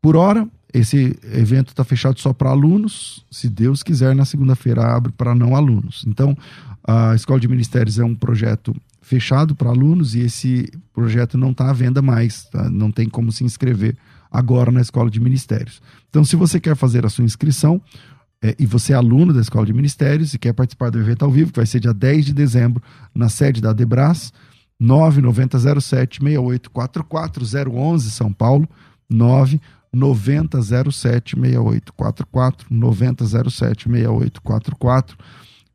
Por 0.00 0.16
hora, 0.16 0.46
esse 0.72 1.18
evento 1.32 1.68
está 1.68 1.82
fechado 1.82 2.20
só 2.20 2.32
para 2.32 2.50
alunos. 2.50 3.24
Se 3.30 3.48
Deus 3.48 3.82
quiser, 3.82 4.14
na 4.14 4.24
segunda-feira 4.24 4.94
abre 4.94 5.12
para 5.12 5.34
não 5.34 5.56
alunos. 5.56 6.04
Então, 6.06 6.36
a 6.86 7.14
Escola 7.14 7.40
de 7.40 7.48
Ministérios 7.48 7.98
é 7.98 8.04
um 8.04 8.14
projeto 8.14 8.74
fechado 9.00 9.54
para 9.54 9.70
alunos 9.70 10.14
e 10.14 10.20
esse 10.20 10.70
projeto 10.92 11.38
não 11.38 11.50
está 11.50 11.70
à 11.70 11.72
venda 11.72 12.02
mais. 12.02 12.44
Tá? 12.44 12.68
Não 12.68 12.90
tem 12.92 13.08
como 13.08 13.32
se 13.32 13.44
inscrever 13.44 13.96
agora 14.30 14.70
na 14.70 14.80
Escola 14.80 15.10
de 15.10 15.20
Ministérios. 15.20 15.80
Então, 16.08 16.24
se 16.24 16.36
você 16.36 16.60
quer 16.60 16.76
fazer 16.76 17.04
a 17.04 17.08
sua 17.08 17.24
inscrição 17.24 17.80
é, 18.42 18.54
e 18.58 18.66
você 18.66 18.92
é 18.92 18.96
aluno 18.96 19.32
da 19.32 19.40
Escola 19.40 19.66
de 19.66 19.72
Ministérios 19.72 20.34
e 20.34 20.38
quer 20.38 20.52
participar 20.52 20.90
do 20.90 20.98
evento 20.98 21.24
ao 21.24 21.30
vivo, 21.30 21.52
que 21.52 21.58
vai 21.58 21.66
ser 21.66 21.80
dia 21.80 21.92
10 21.92 22.26
de 22.26 22.34
dezembro, 22.34 22.82
na 23.14 23.28
sede 23.28 23.60
da 23.60 23.72
Debras, 23.72 24.32
9907 24.78 26.20
6844 26.22 27.70
011 27.70 28.10
São 28.10 28.32
Paulo, 28.32 28.68
9907 29.10 31.34
6844 31.34 32.66
9007 32.70 33.88
6844 33.88 35.16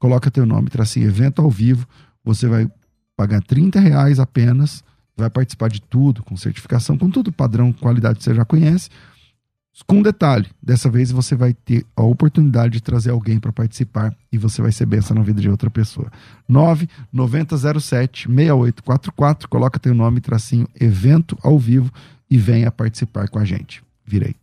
coloca 0.04 0.30
teu 0.30 0.46
nome, 0.46 0.70
tracinho 0.70 1.08
evento 1.08 1.42
ao 1.42 1.50
vivo, 1.50 1.88
você 2.26 2.46
vai 2.46 2.70
pagar 3.16 3.42
30 3.42 3.80
reais 3.80 4.20
apenas 4.20 4.84
vai 5.16 5.30
participar 5.30 5.70
de 5.70 5.82
tudo, 5.82 6.24
com 6.24 6.36
certificação, 6.36 6.98
com 6.98 7.10
tudo 7.10 7.32
padrão, 7.32 7.72
qualidade 7.72 8.20
que 8.20 8.24
você 8.24 8.34
já 8.34 8.46
conhece. 8.46 8.90
Com 9.88 9.98
um 9.98 10.04
detalhe, 10.04 10.48
dessa 10.62 10.88
vez 10.88 11.12
você 11.12 11.36
vai 11.36 11.52
ter 11.52 11.84
a 11.96 12.04
oportunidade 12.04 12.74
de 12.74 12.82
trazer 12.82 13.10
alguém 13.10 13.40
para 13.40 13.52
participar 13.52 14.16
e 14.32 14.38
você 14.38 14.62
vai 14.62 14.72
ser 14.72 14.86
benção 14.86 15.18
na 15.18 15.24
vida 15.24 15.42
de 15.42 15.50
outra 15.50 15.70
pessoa. 15.70 16.12
99007 16.48 18.28
6844, 18.28 19.50
coloca 19.50 19.80
teu 19.80 19.96
nome, 19.96 20.22
tracinho, 20.22 20.68
evento 20.80 21.38
ao 21.42 21.58
vivo 21.58 21.92
e 22.30 22.38
venha 22.38 22.72
participar 22.72 23.28
com 23.30 23.40
a 23.40 23.46
gente. 23.46 23.84
Virei. 24.06 24.43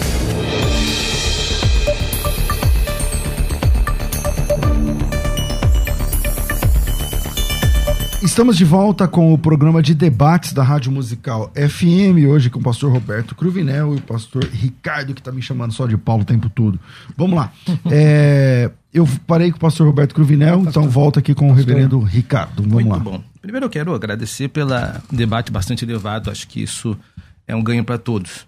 Estamos 8.21 8.55
de 8.55 8.63
volta 8.63 9.07
com 9.07 9.33
o 9.33 9.37
programa 9.37 9.81
de 9.81 9.95
debates 9.95 10.53
da 10.53 10.61
Rádio 10.61 10.91
Musical 10.91 11.51
FM, 11.55 12.29
hoje 12.29 12.51
com 12.51 12.59
o 12.59 12.63
pastor 12.63 12.91
Roberto 12.91 13.33
Cruvinel 13.33 13.95
e 13.95 13.97
o 13.97 14.01
pastor 14.01 14.43
Ricardo, 14.43 15.15
que 15.15 15.21
está 15.21 15.31
me 15.31 15.41
chamando 15.41 15.73
só 15.73 15.87
de 15.87 15.97
Paulo 15.97 16.21
o 16.21 16.25
tempo 16.25 16.47
todo. 16.47 16.79
Vamos 17.17 17.35
lá. 17.35 17.51
É, 17.93 18.69
eu 18.93 19.07
parei 19.25 19.49
com 19.51 19.57
o 19.57 19.59
pastor 19.59 19.87
Roberto 19.87 20.13
Cruvinel, 20.13 20.61
então 20.61 20.87
volta 20.87 21.19
aqui 21.19 21.33
com 21.33 21.49
o 21.49 21.53
reverendo 21.53 21.99
Ricardo. 21.99 22.61
Vamos 22.61 22.71
Muito 22.71 22.89
lá. 22.89 22.99
bom. 22.99 23.23
Primeiro 23.41 23.65
eu 23.65 23.69
quero 23.69 23.93
agradecer 23.93 24.49
pelo 24.49 24.71
debate 25.11 25.51
bastante 25.51 25.83
elevado, 25.83 26.29
acho 26.29 26.47
que 26.47 26.61
isso 26.61 26.97
é 27.47 27.55
um 27.55 27.63
ganho 27.63 27.83
para 27.83 27.97
todos. 27.97 28.45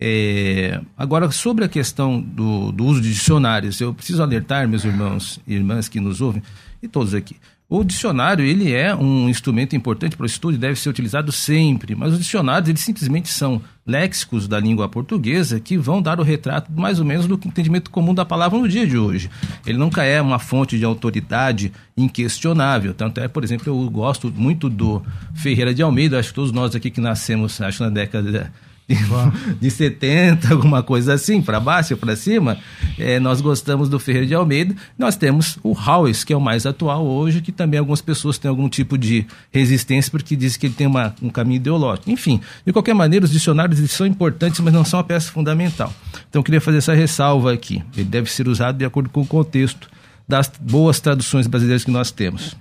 É, 0.00 0.80
agora, 0.96 1.30
sobre 1.30 1.64
a 1.64 1.68
questão 1.68 2.20
do, 2.20 2.72
do 2.72 2.86
uso 2.86 3.02
de 3.02 3.12
dicionários, 3.12 3.80
eu 3.80 3.92
preciso 3.92 4.22
alertar 4.22 4.66
meus 4.66 4.84
irmãos 4.84 5.38
e 5.46 5.54
irmãs 5.54 5.88
que 5.88 6.00
nos 6.00 6.22
ouvem, 6.22 6.42
e 6.82 6.88
todos 6.88 7.14
aqui. 7.14 7.36
O 7.68 7.84
dicionário 7.84 8.44
ele 8.44 8.72
é 8.72 8.92
um 8.92 9.28
instrumento 9.28 9.76
importante 9.76 10.16
para 10.16 10.24
o 10.24 10.26
estudo 10.26 10.56
e 10.56 10.58
deve 10.58 10.74
ser 10.74 10.88
utilizado 10.88 11.30
sempre, 11.30 11.94
mas 11.94 12.12
os 12.12 12.18
dicionários 12.18 12.68
eles 12.68 12.80
simplesmente 12.80 13.28
são 13.28 13.62
léxicos 13.86 14.48
da 14.48 14.58
língua 14.58 14.88
portuguesa 14.88 15.60
que 15.60 15.76
vão 15.76 16.02
dar 16.02 16.18
o 16.18 16.24
retrato 16.24 16.72
mais 16.72 16.98
ou 16.98 17.04
menos 17.04 17.28
do 17.28 17.34
entendimento 17.34 17.88
comum 17.88 18.12
da 18.12 18.24
palavra 18.24 18.58
no 18.58 18.68
dia 18.68 18.84
de 18.84 18.98
hoje. 18.98 19.30
Ele 19.64 19.78
nunca 19.78 20.02
é 20.02 20.20
uma 20.20 20.40
fonte 20.40 20.76
de 20.80 20.84
autoridade 20.84 21.72
inquestionável. 21.96 22.92
Tanto 22.92 23.20
é, 23.20 23.28
por 23.28 23.44
exemplo, 23.44 23.68
eu 23.68 23.88
gosto 23.88 24.32
muito 24.34 24.68
do 24.68 25.00
Ferreira 25.34 25.72
de 25.72 25.80
Almeida, 25.80 26.18
acho 26.18 26.30
que 26.30 26.34
todos 26.34 26.50
nós 26.50 26.74
aqui 26.74 26.90
que 26.90 27.00
nascemos, 27.00 27.60
acho 27.60 27.84
na 27.84 27.90
década 27.90 28.52
de 29.60 29.70
70, 29.70 30.52
alguma 30.52 30.82
coisa 30.82 31.14
assim, 31.14 31.40
para 31.40 31.60
baixo, 31.60 31.96
para 31.96 32.16
cima, 32.16 32.58
é, 32.98 33.20
nós 33.20 33.40
gostamos 33.40 33.88
do 33.88 33.98
Ferreira 33.98 34.26
de 34.26 34.34
Almeida. 34.34 34.74
Nós 34.98 35.16
temos 35.16 35.58
o 35.62 35.72
Howes, 35.72 36.24
que 36.24 36.32
é 36.32 36.36
o 36.36 36.40
mais 36.40 36.66
atual 36.66 37.06
hoje, 37.06 37.40
que 37.40 37.52
também 37.52 37.78
algumas 37.78 38.00
pessoas 38.00 38.38
têm 38.38 38.48
algum 38.48 38.68
tipo 38.68 38.98
de 38.98 39.26
resistência 39.50 40.10
porque 40.10 40.34
dizem 40.34 40.58
que 40.58 40.66
ele 40.66 40.74
tem 40.74 40.86
uma, 40.86 41.14
um 41.22 41.30
caminho 41.30 41.56
ideológico. 41.56 42.10
Enfim, 42.10 42.40
de 42.64 42.72
qualquer 42.72 42.94
maneira, 42.94 43.24
os 43.24 43.30
dicionários 43.30 43.78
são 43.90 44.06
importantes, 44.06 44.60
mas 44.60 44.72
não 44.72 44.84
são 44.84 44.98
a 44.98 45.04
peça 45.04 45.30
fundamental. 45.30 45.92
Então, 46.28 46.40
eu 46.40 46.44
queria 46.44 46.60
fazer 46.60 46.78
essa 46.78 46.94
ressalva 46.94 47.52
aqui. 47.52 47.82
Ele 47.96 48.04
deve 48.04 48.30
ser 48.30 48.48
usado 48.48 48.76
de 48.76 48.84
acordo 48.84 49.08
com 49.08 49.20
o 49.22 49.26
contexto 49.26 49.88
das 50.26 50.50
boas 50.60 51.00
traduções 51.00 51.46
brasileiras 51.46 51.84
que 51.84 51.90
nós 51.90 52.10
temos. 52.10 52.56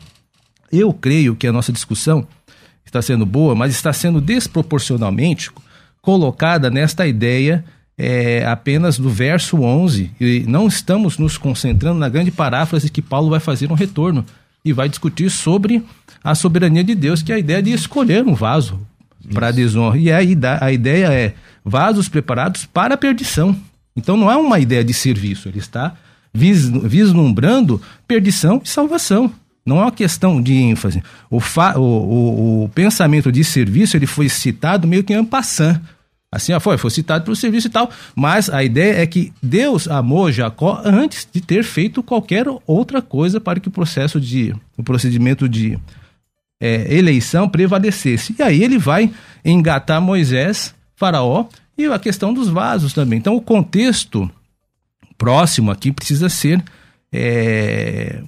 Eu 0.72 0.94
creio 0.94 1.36
que 1.36 1.48
a 1.48 1.52
nossa 1.52 1.72
discussão 1.72 2.28
está 2.86 3.02
sendo 3.02 3.26
boa, 3.26 3.56
mas 3.56 3.72
está 3.72 3.94
sendo 3.94 4.20
desproporcionalmente 4.20 5.52
colocada 6.02 6.70
nesta 6.70 7.08
ideia 7.08 7.64
é, 7.98 8.46
apenas 8.46 8.98
do 8.98 9.10
verso 9.10 9.62
11, 9.62 10.12
e 10.22 10.46
não 10.48 10.68
estamos 10.68 11.18
nos 11.18 11.38
concentrando 11.38 12.00
na 12.00 12.08
grande 12.08 12.32
paráfrase 12.32 12.90
que 12.90 13.02
Paulo 13.02 13.30
vai 13.30 13.42
fazer 13.42 13.70
um 13.70 13.76
retorno 13.76 14.26
e 14.64 14.72
vai 14.72 14.88
discutir 14.88 15.30
sobre 15.30 15.84
a 16.24 16.34
soberania 16.34 16.84
de 16.84 16.96
Deus, 16.96 17.22
que 17.22 17.32
é 17.32 17.36
a 17.36 17.40
ideia 17.40 17.62
de 17.62 17.74
escolher 17.74 18.26
um 18.26 18.34
vaso 18.34 18.80
para 19.34 19.52
desonra. 19.52 19.98
E 19.98 20.12
aí 20.12 20.38
a 20.62 20.72
ideia 20.72 21.12
é 21.12 21.34
vasos 21.64 22.08
preparados 22.08 22.66
para 22.66 22.94
a 22.96 22.98
perdição. 22.98 23.56
Então 23.96 24.16
não 24.16 24.32
é 24.32 24.38
uma 24.38 24.60
ideia 24.60 24.84
de 24.84 24.94
serviço, 24.94 25.50
ele 25.50 25.60
está 25.60 25.96
vislumbrando 26.34 27.82
perdição 28.08 28.62
e 28.64 28.70
salvação. 28.70 29.32
Não 29.70 29.78
é 29.78 29.82
uma 29.84 29.92
questão 29.92 30.42
de 30.42 30.54
ênfase. 30.56 31.04
O, 31.30 31.40
fa, 31.40 31.78
o, 31.78 31.82
o, 31.82 32.64
o 32.64 32.70
pensamento 32.70 33.32
de 33.32 33.44
serviço 33.44 33.96
ele 33.96 34.08
foi 34.08 34.28
citado 34.28 34.88
meio 34.88 35.04
que 35.04 35.14
en 35.14 35.24
passant. 35.24 35.80
Assim, 36.32 36.58
foi, 36.60 36.78
foi 36.78 36.92
citado 36.92 37.24
pelo 37.24 37.36
serviço 37.36 37.68
e 37.68 37.70
tal. 37.70 37.90
Mas 38.16 38.50
a 38.50 38.64
ideia 38.64 39.02
é 39.02 39.08
que 39.08 39.32
Deus 39.42 39.88
amou 39.88 40.32
Jacó 40.32 40.82
antes 40.84 41.28
de 41.32 41.42
ter 41.42 41.64
feito 41.64 42.04
qualquer 42.04 42.46
outra 42.68 43.02
coisa 43.02 43.40
para 43.40 43.60
que 43.60 43.68
o 43.68 43.72
processo 43.72 44.20
de, 44.20 44.56
o 44.78 44.84
procedimento 44.84 45.48
de 45.48 45.78
é, 46.60 46.94
eleição 46.94 47.48
prevalecesse. 47.48 48.36
E 48.38 48.44
aí 48.44 48.64
ele 48.64 48.78
vai 48.78 49.12
engatar 49.46 50.02
Moisés, 50.02 50.76
Faraó 50.96 51.46
e 51.78 51.86
a 51.86 51.98
questão 51.98 52.34
dos 52.34 52.50
vasos 52.50 52.94
também. 52.94 53.18
Então 53.18 53.36
o 53.36 53.42
contexto 53.42 54.30
próximo 55.18 55.72
aqui 55.72 55.92
precisa 55.92 56.30
ser 56.30 56.64
é, 57.12 58.22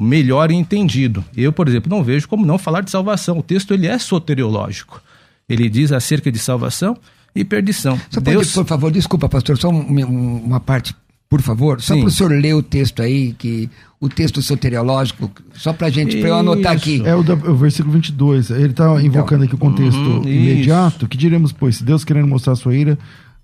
melhor 0.00 0.50
entendido. 0.50 1.24
Eu, 1.36 1.52
por 1.52 1.68
exemplo, 1.68 1.90
não 1.90 2.02
vejo 2.02 2.26
como 2.26 2.46
não 2.46 2.58
falar 2.58 2.80
de 2.80 2.90
salvação. 2.90 3.38
O 3.38 3.42
texto 3.42 3.74
ele 3.74 3.86
é 3.86 3.98
soteriológico. 3.98 5.02
Ele 5.48 5.68
diz 5.68 5.92
acerca 5.92 6.30
de 6.30 6.38
salvação 6.38 6.96
e 7.34 7.44
perdição. 7.44 8.00
Só 8.10 8.20
Deus... 8.20 8.46
pode, 8.46 8.54
por 8.54 8.66
favor, 8.66 8.90
desculpa, 8.90 9.28
pastor, 9.28 9.58
só 9.58 9.68
um, 9.68 10.42
uma 10.44 10.60
parte, 10.60 10.94
por 11.28 11.42
favor, 11.42 11.80
só 11.80 11.94
para 11.96 12.06
o 12.06 12.10
senhor 12.10 12.32
ler 12.32 12.54
o 12.54 12.62
texto 12.62 13.02
aí, 13.02 13.32
que 13.32 13.68
o 14.00 14.08
texto 14.08 14.40
soteriológico, 14.40 15.30
só 15.54 15.72
para 15.72 15.90
gente, 15.90 16.16
para 16.18 16.28
eu 16.30 16.36
anotar 16.36 16.72
aqui. 16.72 17.02
É 17.04 17.14
o, 17.14 17.22
da, 17.22 17.34
o 17.34 17.54
versículo 17.54 17.92
22, 17.94 18.50
ele 18.50 18.66
está 18.68 19.00
invocando 19.02 19.44
então, 19.44 19.46
aqui 19.46 19.54
o 19.54 19.58
contexto 19.58 19.98
uhum, 19.98 20.22
imediato, 20.22 20.98
isso. 20.98 21.08
que 21.08 21.16
diremos, 21.16 21.52
pois, 21.52 21.76
se 21.76 21.84
Deus 21.84 22.04
querendo 22.04 22.26
mostrar 22.26 22.54
a 22.54 22.56
sua 22.56 22.74
ira, 22.74 22.98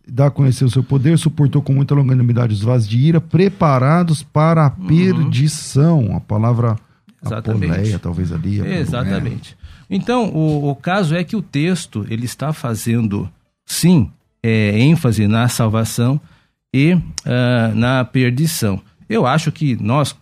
dá 0.06 0.26
a 0.26 0.30
conhecer 0.30 0.64
o 0.64 0.70
seu 0.70 0.82
poder, 0.82 1.18
suportou 1.18 1.60
com 1.60 1.72
muita 1.72 1.94
longanimidade 1.94 2.54
os 2.54 2.62
vasos 2.62 2.88
de 2.88 2.98
ira, 2.98 3.20
preparados 3.20 4.22
para 4.22 4.66
a 4.66 4.72
uhum. 4.78 4.86
perdição. 4.86 6.16
A 6.16 6.20
palavra 6.20 6.76
Exatamente. 7.24 7.72
Apoleia, 7.72 7.98
talvez 7.98 8.32
ali. 8.32 8.60
Exatamente. 8.60 9.56
Então, 9.88 10.28
o, 10.28 10.70
o, 10.70 10.76
caso 10.76 11.14
é 11.14 11.22
que 11.24 11.36
o 11.36 11.42
texto 11.42 12.06
ele 12.08 12.24
está 12.24 12.52
fazendo, 12.52 13.28
sim, 13.64 14.10
é, 14.42 14.78
ênfase 14.78 15.26
na 15.26 15.48
salvação 15.48 16.20
e 16.72 16.94
uh, 16.94 17.74
na 17.74 18.04
perdição. 18.04 18.80
Eu 19.08 19.26
acho 19.26 19.52
que 19.52 19.80
nós, 19.82 20.16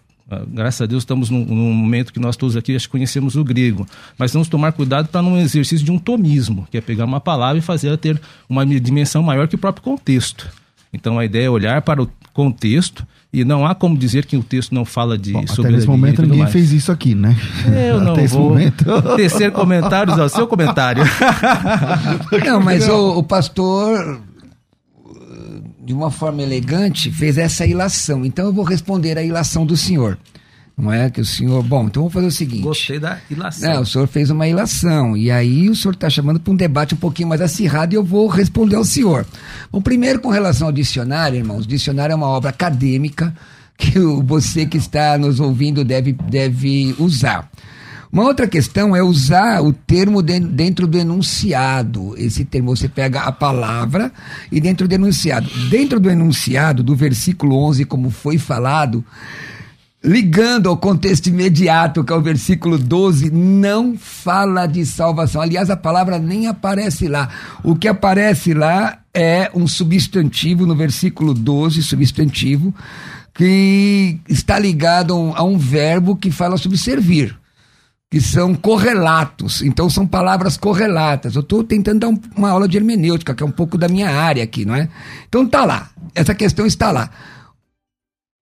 graças 0.48 0.80
a 0.80 0.86
Deus, 0.86 1.02
estamos 1.02 1.30
num, 1.30 1.44
num, 1.44 1.72
momento 1.72 2.12
que 2.12 2.18
nós 2.18 2.36
todos 2.36 2.56
aqui 2.56 2.76
conhecemos 2.88 3.36
o 3.36 3.44
grego, 3.44 3.86
mas 4.18 4.32
vamos 4.32 4.48
tomar 4.48 4.72
cuidado 4.72 5.08
para 5.08 5.22
não 5.22 5.38
exercício 5.38 5.84
de 5.84 5.92
um 5.92 5.98
tomismo, 5.98 6.66
que 6.70 6.78
é 6.78 6.80
pegar 6.80 7.04
uma 7.04 7.20
palavra 7.20 7.58
e 7.58 7.62
fazer 7.62 7.88
ela 7.88 7.98
ter 7.98 8.20
uma 8.48 8.64
dimensão 8.64 9.22
maior 9.22 9.48
que 9.48 9.54
o 9.54 9.58
próprio 9.58 9.84
contexto. 9.84 10.48
Então, 10.92 11.18
a 11.18 11.24
ideia 11.24 11.46
é 11.46 11.50
olhar 11.50 11.82
para 11.82 12.02
o 12.02 12.10
contexto 12.32 13.06
e 13.32 13.44
não 13.44 13.66
há 13.66 13.74
como 13.74 13.98
dizer 13.98 14.26
que 14.26 14.36
o 14.36 14.44
texto 14.44 14.72
não 14.72 14.84
fala 14.84 15.18
de 15.18 15.32
Bom, 15.32 15.44
soberania. 15.46 15.62
Até 15.62 15.76
nesse 15.76 15.86
momento 15.88 16.22
ninguém 16.22 16.38
mais. 16.38 16.52
fez 16.52 16.70
isso 16.70 16.92
aqui, 16.92 17.16
né? 17.16 17.36
Eu 17.66 17.98
não 18.00 18.12
até 18.12 18.28
vou 18.28 18.50
momento... 18.50 18.84
tecer 19.16 19.50
comentários 19.50 20.16
ao 20.18 20.28
seu 20.28 20.46
comentário. 20.46 21.02
Não, 22.46 22.60
mas 22.60 22.88
o, 22.88 23.18
o 23.18 23.22
pastor, 23.24 24.20
de 25.84 25.92
uma 25.92 26.10
forma 26.10 26.42
elegante, 26.42 27.10
fez 27.10 27.36
essa 27.36 27.66
ilação. 27.66 28.24
Então 28.24 28.46
eu 28.46 28.52
vou 28.52 28.64
responder 28.64 29.18
a 29.18 29.22
ilação 29.22 29.66
do 29.66 29.76
senhor. 29.76 30.18
Não 30.76 30.92
é 30.92 31.08
que 31.08 31.20
o 31.20 31.24
senhor. 31.24 31.62
Bom, 31.62 31.84
então 31.86 32.02
vamos 32.02 32.12
fazer 32.12 32.26
o 32.26 32.32
seguinte. 32.32 32.62
Gostei 32.62 32.98
da 32.98 33.20
ilação. 33.30 33.70
É, 33.70 33.78
o 33.78 33.86
senhor 33.86 34.08
fez 34.08 34.28
uma 34.30 34.48
ilação. 34.48 35.16
E 35.16 35.30
aí 35.30 35.68
o 35.68 35.76
senhor 35.76 35.94
está 35.94 36.10
chamando 36.10 36.40
para 36.40 36.52
um 36.52 36.56
debate 36.56 36.94
um 36.94 36.96
pouquinho 36.98 37.28
mais 37.28 37.40
acirrado 37.40 37.94
e 37.94 37.96
eu 37.96 38.02
vou 38.02 38.26
responder 38.26 38.74
ao 38.74 38.84
senhor. 38.84 39.24
Bom, 39.70 39.80
primeiro, 39.80 40.20
com 40.20 40.30
relação 40.30 40.66
ao 40.66 40.72
dicionário, 40.72 41.38
irmãos, 41.38 41.64
o 41.64 41.68
dicionário 41.68 42.12
é 42.12 42.16
uma 42.16 42.26
obra 42.26 42.50
acadêmica 42.50 43.34
que 43.76 43.98
você 44.24 44.66
que 44.66 44.76
está 44.76 45.16
nos 45.16 45.38
ouvindo 45.38 45.84
deve, 45.84 46.12
deve 46.12 46.94
usar. 46.98 47.48
Uma 48.14 48.22
outra 48.22 48.46
questão 48.46 48.94
é 48.94 49.02
usar 49.02 49.60
o 49.60 49.72
termo 49.72 50.22
dentro 50.22 50.86
do 50.86 50.96
enunciado. 50.96 52.14
Esse 52.16 52.44
termo, 52.44 52.76
você 52.76 52.88
pega 52.88 53.22
a 53.22 53.32
palavra 53.32 54.12
e 54.52 54.60
dentro 54.60 54.86
do 54.86 54.94
enunciado. 54.94 55.50
Dentro 55.68 55.98
do 55.98 56.08
enunciado, 56.08 56.84
do 56.84 56.94
versículo 56.94 57.56
11, 57.56 57.84
como 57.86 58.10
foi 58.10 58.38
falado, 58.38 59.04
ligando 60.00 60.68
ao 60.68 60.76
contexto 60.76 61.26
imediato, 61.26 62.04
que 62.04 62.12
é 62.12 62.16
o 62.16 62.22
versículo 62.22 62.78
12, 62.78 63.32
não 63.32 63.96
fala 63.98 64.66
de 64.66 64.86
salvação. 64.86 65.42
Aliás, 65.42 65.68
a 65.68 65.76
palavra 65.76 66.16
nem 66.16 66.46
aparece 66.46 67.08
lá. 67.08 67.28
O 67.64 67.74
que 67.74 67.88
aparece 67.88 68.54
lá 68.54 69.00
é 69.12 69.50
um 69.52 69.66
substantivo 69.66 70.64
no 70.66 70.76
versículo 70.76 71.34
12, 71.34 71.82
substantivo, 71.82 72.72
que 73.34 74.20
está 74.28 74.56
ligado 74.56 75.32
a 75.34 75.42
um 75.42 75.58
verbo 75.58 76.14
que 76.14 76.30
fala 76.30 76.56
sobre 76.56 76.78
servir. 76.78 77.36
Que 78.14 78.20
são 78.20 78.54
correlatos, 78.54 79.60
então 79.60 79.90
são 79.90 80.06
palavras 80.06 80.56
correlatas. 80.56 81.34
Eu 81.34 81.40
estou 81.40 81.64
tentando 81.64 81.98
dar 81.98 82.08
um, 82.10 82.20
uma 82.36 82.48
aula 82.48 82.68
de 82.68 82.76
hermenêutica, 82.76 83.34
que 83.34 83.42
é 83.42 83.46
um 83.46 83.50
pouco 83.50 83.76
da 83.76 83.88
minha 83.88 84.08
área 84.08 84.44
aqui, 84.44 84.64
não 84.64 84.72
é? 84.72 84.88
Então 85.28 85.44
tá 85.44 85.64
lá, 85.64 85.90
essa 86.14 86.32
questão 86.32 86.64
está 86.64 86.92
lá. 86.92 87.10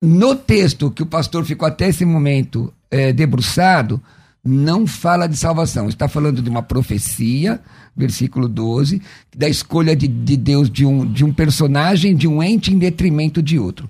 No 0.02 0.36
texto 0.36 0.90
que 0.90 1.02
o 1.02 1.06
pastor 1.06 1.46
ficou 1.46 1.66
até 1.66 1.88
esse 1.88 2.04
momento 2.04 2.70
é, 2.90 3.14
debruçado, 3.14 3.98
não 4.44 4.86
fala 4.86 5.26
de 5.26 5.38
salvação. 5.38 5.88
Está 5.88 6.06
falando 6.06 6.42
de 6.42 6.50
uma 6.50 6.62
profecia, 6.62 7.58
versículo 7.96 8.50
12, 8.50 9.00
da 9.34 9.48
escolha 9.48 9.96
de, 9.96 10.06
de 10.06 10.36
Deus 10.36 10.68
de 10.68 10.84
um, 10.84 11.10
de 11.10 11.24
um 11.24 11.32
personagem, 11.32 12.14
de 12.14 12.28
um 12.28 12.42
ente 12.42 12.74
em 12.74 12.78
detrimento 12.78 13.42
de 13.42 13.58
outro. 13.58 13.88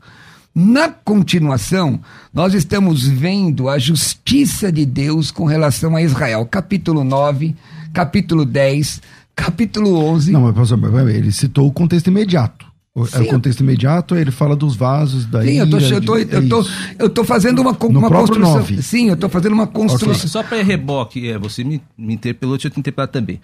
Na 0.55 0.91
continuação, 0.91 1.99
nós 2.33 2.53
estamos 2.53 3.07
vendo 3.09 3.71
a 3.71 3.79
justiça 3.79 4.71
de 4.71 4.85
Deus 4.85 5.31
com 5.31 5.47
relação 5.47 5.97
a 5.97 6.03
Israel. 6.03 6.45
Capítulo 6.45 7.03
9, 7.05 7.57
capítulo 7.93 8.45
10, 8.45 9.01
capítulo 9.35 9.97
11. 9.97 10.31
Não, 10.31 10.53
mas 10.53 10.71
ele 11.09 11.33
citou 11.33 11.67
o 11.67 11.73
contexto 11.73 12.09
imediato. 12.09 12.71
É 13.15 13.21
o 13.21 13.27
contexto 13.27 13.61
imediato, 13.61 14.15
ele 14.15 14.31
fala 14.31 14.55
dos 14.55 14.77
vasos, 14.77 15.25
da 15.25 15.43
Sim, 15.43 15.61
eu 15.61 15.71
tô, 15.71 15.79
eu 15.79 16.01
tô, 16.03 16.17
eu 16.19 16.49
tô, 16.49 16.67
eu 16.99 17.09
tô 17.09 17.25
fazendo 17.25 17.63
uma, 17.63 17.71
uma 17.71 18.11
construção. 18.11 18.57
9. 18.57 18.83
Sim, 18.83 19.09
eu 19.09 19.17
tô 19.17 19.31
fazendo 19.31 19.55
uma 19.55 19.67
construção. 19.67 20.11
Okay. 20.11 20.29
Só 20.29 20.43
para 20.43 20.63
reboque, 20.63 21.31
é, 21.31 21.39
você 21.39 21.65
me, 21.65 21.81
me 21.97 22.13
interpelou, 22.13 22.57
deixa 22.57 22.69
eu 22.69 22.73
te 22.73 22.79
interpelar 22.79 23.09
também. 23.09 23.41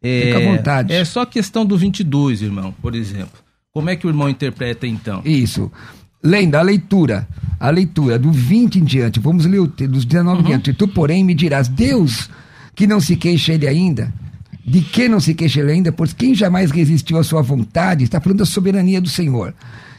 É, 0.00 0.26
Fica 0.26 0.38
à 0.38 0.56
vontade. 0.56 0.92
É 0.92 1.04
só 1.04 1.26
questão 1.26 1.66
do 1.66 1.76
22, 1.76 2.42
irmão, 2.42 2.72
por 2.80 2.94
exemplo. 2.94 3.40
Como 3.72 3.90
é 3.90 3.96
que 3.96 4.06
o 4.06 4.10
irmão 4.10 4.28
interpreta 4.28 4.86
então? 4.86 5.20
Isso. 5.24 5.72
Lendo 6.22 6.54
a 6.54 6.62
leitura, 6.62 7.26
a 7.58 7.70
leitura 7.70 8.18
do 8.18 8.30
20 8.30 8.78
em 8.78 8.84
diante, 8.84 9.18
vamos 9.18 9.44
ler 9.44 9.60
o, 9.60 9.66
dos 9.66 10.04
19 10.04 10.36
uhum. 10.36 10.42
em 10.42 10.46
diante. 10.46 10.72
Tu, 10.72 10.86
porém, 10.88 11.24
me 11.24 11.34
dirás, 11.34 11.68
Deus, 11.68 12.30
que 12.74 12.86
não 12.86 13.00
se 13.00 13.16
queixa 13.16 13.52
ele 13.52 13.66
ainda, 13.66 14.12
de 14.64 14.80
que 14.80 15.08
não 15.08 15.18
se 15.18 15.34
queixa 15.34 15.60
ele 15.60 15.72
ainda? 15.72 15.90
Pois 15.90 16.12
quem 16.12 16.34
jamais 16.34 16.70
resistiu 16.70 17.18
à 17.18 17.24
sua 17.24 17.42
vontade 17.42 18.04
está 18.04 18.20
falando 18.20 18.38
da 18.38 18.46
soberania 18.46 19.00
do 19.00 19.08
Senhor. 19.08 19.54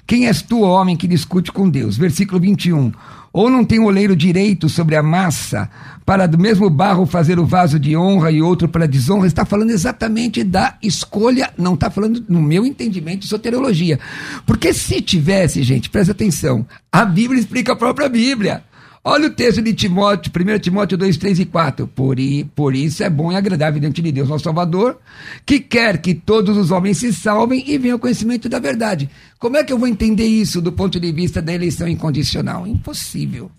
Quem 0.05 0.27
és 0.27 0.41
tu, 0.41 0.61
homem, 0.61 0.97
que 0.97 1.07
discute 1.07 1.51
com 1.51 1.69
Deus? 1.69 1.97
Versículo 1.97 2.39
21. 2.39 2.91
Ou 3.33 3.49
não 3.49 3.65
tem 3.65 3.79
oleiro 3.79 4.15
direito 4.15 4.69
sobre 4.69 4.95
a 4.95 5.01
massa, 5.01 5.67
para 6.05 6.27
do 6.27 6.37
mesmo 6.37 6.69
barro 6.69 7.07
fazer 7.07 7.39
o 7.39 7.45
vaso 7.47 7.79
de 7.79 7.97
honra 7.97 8.29
e 8.29 8.43
outro 8.43 8.67
para 8.67 8.87
desonra? 8.87 9.25
Está 9.25 9.43
falando 9.43 9.71
exatamente 9.71 10.43
da 10.43 10.77
escolha, 10.83 11.51
não 11.57 11.73
está 11.73 11.89
falando, 11.89 12.23
no 12.29 12.39
meu 12.39 12.63
entendimento, 12.63 13.21
de 13.21 13.27
soteriologia. 13.27 13.99
Porque 14.45 14.71
se 14.71 15.01
tivesse, 15.01 15.63
gente, 15.63 15.89
presta 15.89 16.11
atenção, 16.11 16.63
a 16.91 17.03
Bíblia 17.03 17.39
explica 17.39 17.73
a 17.73 17.75
própria 17.75 18.07
Bíblia. 18.07 18.63
Olha 19.05 19.27
o 19.27 19.31
texto 19.31 19.61
de 19.61 19.73
Timóteo, 19.73 20.31
1 20.31 20.59
Timóteo 20.59 20.97
2, 20.97 21.17
3 21.17 21.39
e 21.39 21.45
4. 21.45 21.87
Por, 21.87 22.15
por 22.55 22.73
isso 22.73 23.03
é 23.03 23.09
bom 23.09 23.33
e 23.33 23.35
agradável 23.35 23.79
diante 23.79 24.01
de 24.01 24.11
Deus, 24.13 24.29
nosso 24.29 24.45
Salvador, 24.45 24.97
que 25.45 25.59
quer 25.59 25.97
que 25.97 26.13
todos 26.13 26.55
os 26.55 26.71
homens 26.71 26.99
se 26.99 27.11
salvem 27.11 27.63
e 27.67 27.77
venham 27.77 27.95
ao 27.95 27.99
conhecimento 27.99 28.47
da 28.47 28.59
verdade. 28.59 29.09
Como 29.37 29.57
é 29.57 29.63
que 29.63 29.73
eu 29.73 29.77
vou 29.77 29.89
entender 29.89 30.25
isso 30.25 30.61
do 30.61 30.71
ponto 30.71 31.01
de 31.01 31.11
vista 31.11 31.41
da 31.41 31.53
eleição 31.53 31.85
incondicional? 31.85 32.65
Impossível. 32.65 33.51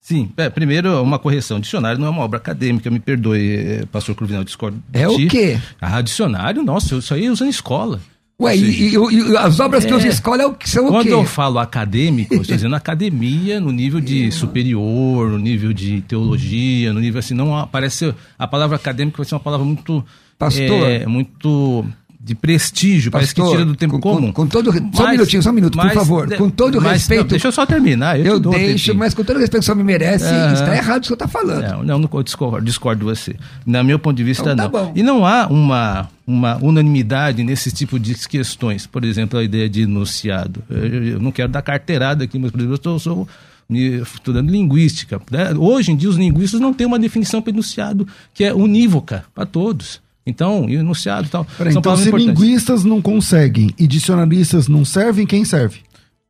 Sim, 0.00 0.32
é, 0.36 0.50
primeiro 0.50 1.00
uma 1.00 1.20
correção. 1.20 1.60
Dicionário 1.60 2.00
não 2.00 2.08
é 2.08 2.10
uma 2.10 2.22
obra 2.22 2.38
acadêmica, 2.38 2.90
me 2.90 2.98
perdoe, 2.98 3.54
é, 3.54 3.86
pastor 3.86 4.16
Cruvinel, 4.16 4.42
discordo. 4.42 4.82
É 4.92 5.06
o 5.06 5.28
quê? 5.28 5.60
Ah, 5.80 6.00
dicionário, 6.00 6.64
nossa, 6.64 6.96
isso 6.96 7.14
aí 7.14 7.30
usa 7.30 7.46
em 7.46 7.50
escola. 7.50 8.00
Ué, 8.40 8.56
e, 8.56 8.88
e, 8.88 8.94
e, 8.94 9.36
as 9.36 9.60
obras 9.60 9.84
é, 9.84 9.88
que 9.88 9.92
você 9.92 10.08
escolhe 10.08 10.42
é 10.42 10.44
são 10.64 10.84
o 10.84 10.88
quê? 10.88 10.92
Quando 10.92 11.08
eu 11.08 11.24
falo 11.26 11.58
acadêmico, 11.58 12.34
estou 12.34 12.56
dizendo 12.56 12.74
academia 12.74 13.60
no 13.60 13.70
nível 13.70 14.00
de 14.00 14.32
superior, 14.32 15.28
no 15.28 15.38
nível 15.38 15.74
de 15.74 16.00
teologia, 16.00 16.90
no 16.92 17.00
nível 17.00 17.18
assim, 17.18 17.34
não 17.34 17.68
parece 17.70 18.14
a 18.38 18.46
palavra 18.46 18.76
acadêmico 18.76 19.18
vai 19.18 19.26
ser 19.26 19.34
uma 19.34 19.40
palavra 19.40 19.66
muito 19.66 20.02
pastor, 20.38 20.88
é, 20.88 21.04
muito 21.04 21.84
de 22.22 22.34
prestígio, 22.34 23.10
parece 23.10 23.34
que 23.34 23.40
Pastor, 23.40 23.56
tira 23.56 23.66
do 23.66 23.74
tempo 23.74 23.94
com, 23.94 24.00
comum. 24.00 24.26
Com, 24.30 24.42
com 24.42 24.46
todo, 24.46 24.70
só 24.72 24.78
um 24.78 24.90
Mas- 24.94 25.10
minutinho, 25.12 25.42
só 25.42 25.48
um 25.48 25.52
minuto, 25.54 25.78
por 25.78 25.84
mas- 25.86 25.94
favor. 25.94 26.36
Com 26.36 26.50
todo 26.50 26.78
mas, 26.80 26.92
respeito. 26.92 27.20
não, 27.22 27.28
deixa 27.28 27.48
eu 27.48 27.52
só 27.52 27.64
terminar. 27.64 28.20
Eu, 28.20 28.34
eu 28.34 28.40
deixo, 28.40 28.94
mas 28.94 29.14
com 29.14 29.24
todo 29.24 29.38
respeito 29.38 29.60
que 29.60 29.64
senhor 29.64 29.76
me 29.76 29.82
merece, 29.84 30.26
está 30.52 30.76
errado 30.76 30.98
o 30.98 31.00
que 31.00 31.06
senhor 31.06 31.14
está 31.16 31.26
falando. 31.26 31.62
Não, 31.62 31.82
não, 31.82 31.98
não 31.98 32.10
eu 32.12 32.22
discordo, 32.22 32.62
discordo 32.64 32.98
de 33.00 33.04
você. 33.06 33.36
No 33.64 33.82
meu 33.82 33.98
ponto 33.98 34.16
de 34.18 34.22
vista, 34.22 34.52
Então 34.52 34.70
tá 34.70 34.82
não. 34.84 34.92
E 34.94 35.02
não 35.02 35.24
há 35.24 35.46
uma, 35.46 36.10
uma 36.26 36.56
unanimidade 36.62 37.42
nesse 37.42 37.72
tipo 37.72 37.98
de 37.98 38.14
questões. 38.28 38.86
Por 38.86 39.02
exemplo, 39.02 39.38
a 39.38 39.42
ideia 39.42 39.68
de 39.68 39.82
enunciado. 39.82 40.62
Eu, 40.68 41.04
eu- 41.04 41.20
não 41.20 41.32
quero 41.32 41.48
dar 41.50 41.62
carteirada 41.62 42.22
aqui, 42.24 42.38
mas, 42.38 42.50
por 42.50 42.60
exemplo, 42.60 42.78
eu 42.84 42.98
sou, 42.98 43.26
me- 43.66 44.02
estudando 44.02 44.50
linguística. 44.50 45.18
né? 45.30 45.52
Hoje 45.56 45.90
em 45.92 45.96
dia, 45.96 46.10
os 46.10 46.16
linguistas 46.16 46.60
não 46.60 46.74
têm 46.74 46.86
uma 46.86 46.98
definição 46.98 47.40
para 47.40 47.50
enunciado 47.50 48.06
que 48.34 48.44
é 48.44 48.52
unívoca 48.52 49.24
para 49.34 49.46
todos. 49.46 50.02
Então, 50.30 50.68
enunciado 50.68 51.26
e 51.26 51.30
tal. 51.30 51.44
Peraí, 51.58 51.72
são 51.72 51.80
então 51.80 51.96
se 51.96 52.08
importantes. 52.08 52.26
linguistas 52.26 52.84
não 52.84 53.02
conseguem 53.02 53.74
e 53.78 53.86
dicionaristas 53.86 54.68
não 54.68 54.84
servem, 54.84 55.26
quem 55.26 55.44
serve? 55.44 55.80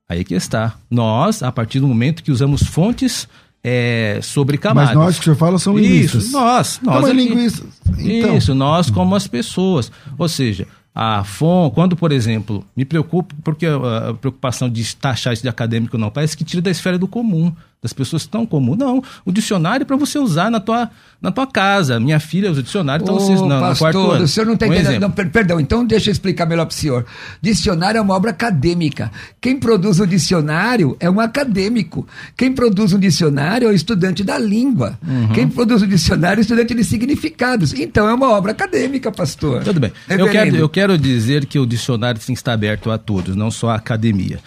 Aí 0.09 0.25
que 0.25 0.35
está. 0.35 0.75
Nós, 0.91 1.43
a 1.43 1.53
partir 1.53 1.79
do 1.79 1.87
momento 1.87 2.23
que 2.23 2.33
usamos 2.33 2.63
fontes 2.63 3.29
é, 3.63 4.19
sobre 4.23 4.59
camadas. 4.59 4.95
Mas 4.95 5.05
nós 5.05 5.15
que 5.17 5.21
o 5.21 5.25
senhor 5.25 5.37
fala 5.37 5.59
são 5.59 5.77
linguistas. 5.77 6.25
Isso, 6.25 6.33
nós. 6.33 6.81
nós 6.83 7.03
mas 7.03 7.11
aqui. 7.11 7.17
linguistas. 7.17 7.67
Então, 7.99 8.37
Isso, 8.37 8.55
nós 8.55 8.91
como 8.91 9.15
as 9.15 9.29
pessoas. 9.29 9.93
Ou 10.19 10.29
seja, 10.29 10.67
a 10.95 11.23
FON, 11.23 11.71
quando, 11.71 11.95
por 11.97 12.11
exemplo, 12.11 12.65
me 12.77 12.85
preocupo, 12.85 13.35
porque 13.45 13.67
a, 13.67 14.09
a 14.11 14.15
preocupação 14.15 14.69
de 14.69 14.97
taxar 14.97 15.33
isso 15.33 15.43
de 15.43 15.49
acadêmico 15.49 15.97
não, 15.97 16.11
parece 16.11 16.37
que 16.37 16.45
tira 16.45 16.63
da 16.63 16.71
esfera 16.71 16.99
do 16.99 17.07
comum, 17.07 17.55
das 17.83 17.93
pessoas 17.93 18.27
tão 18.27 18.45
comum. 18.45 18.77
Não, 18.77 19.03
o 19.25 19.33
dicionário 19.33 19.85
é 19.85 19.87
para 19.87 19.97
você 19.97 20.19
usar 20.19 20.51
na 20.51 20.61
tua, 20.61 20.91
na 21.21 21.31
tua 21.31 21.47
casa. 21.47 21.99
Minha 21.99 22.21
filha 22.21 22.51
usa 22.51 22.61
o 22.61 22.63
dicionário, 22.63 23.03
então 23.03 23.15
Ô, 23.17 23.21
vocês 23.21 23.41
não, 23.41 23.49
no 23.49 23.61
pastor, 23.61 23.79
quarto 23.93 24.11
ano. 24.11 24.25
o 24.25 24.29
senhor 24.29 24.47
não 24.47 24.55
está 24.55 24.67
Um 24.67 24.73
entendendo. 24.75 25.01
Não, 25.01 25.11
per- 25.11 25.31
perdão, 25.31 25.59
então 25.61 25.85
deixa 25.85 26.11
eu 26.11 26.13
explicar 26.13 26.47
melhor 26.47 26.67
para 26.67 26.73
o 26.75 26.77
senhor. 26.77 27.07
Dicionário 27.41 27.99
é 27.99 28.01
uma 28.01 28.15
obra 28.15 28.31
acadêmica. 28.31 29.11
Quem 29.41 29.59
produz 29.59 29.99
o 29.99 30.07
dicionário 30.07 30.97
é 31.01 31.09
um 31.11 31.21
acadêmico. 31.21 32.07
Quem 32.37 32.53
produz 32.53 32.93
um 32.93 32.99
dicionário 32.99 33.69
é 33.69 33.71
o 33.71 33.75
estudante 33.75 34.23
da 34.23 34.39
língua. 34.39 34.99
Uhum. 35.07 35.29
Quem 35.33 35.49
produz 35.49 35.83
o 35.83 35.87
dicionário 35.87 36.39
é 36.39 36.41
o 36.41 36.43
estudante 36.43 36.75
de 36.75 36.85
significados. 36.85 37.73
Então 37.73 38.09
é 38.09 38.15
uma 38.15 38.31
obra 38.31 38.53
acadêmica, 38.53 39.11
pastor. 39.11 39.65
Tudo 39.65 39.81
bem. 39.81 39.93
Eu 40.09 40.29
quero, 40.29 40.57
eu 40.57 40.69
quero 40.69 40.99
dizer 40.99 41.47
que 41.47 41.59
o 41.59 41.65
dicionário 41.67 42.21
que 42.21 42.33
estar 42.33 42.53
aberto 42.53 42.91
a 42.91 42.99
todos, 42.99 43.35
não 43.35 43.51
só 43.51 43.71
à 43.71 43.75
academia. 43.77 44.39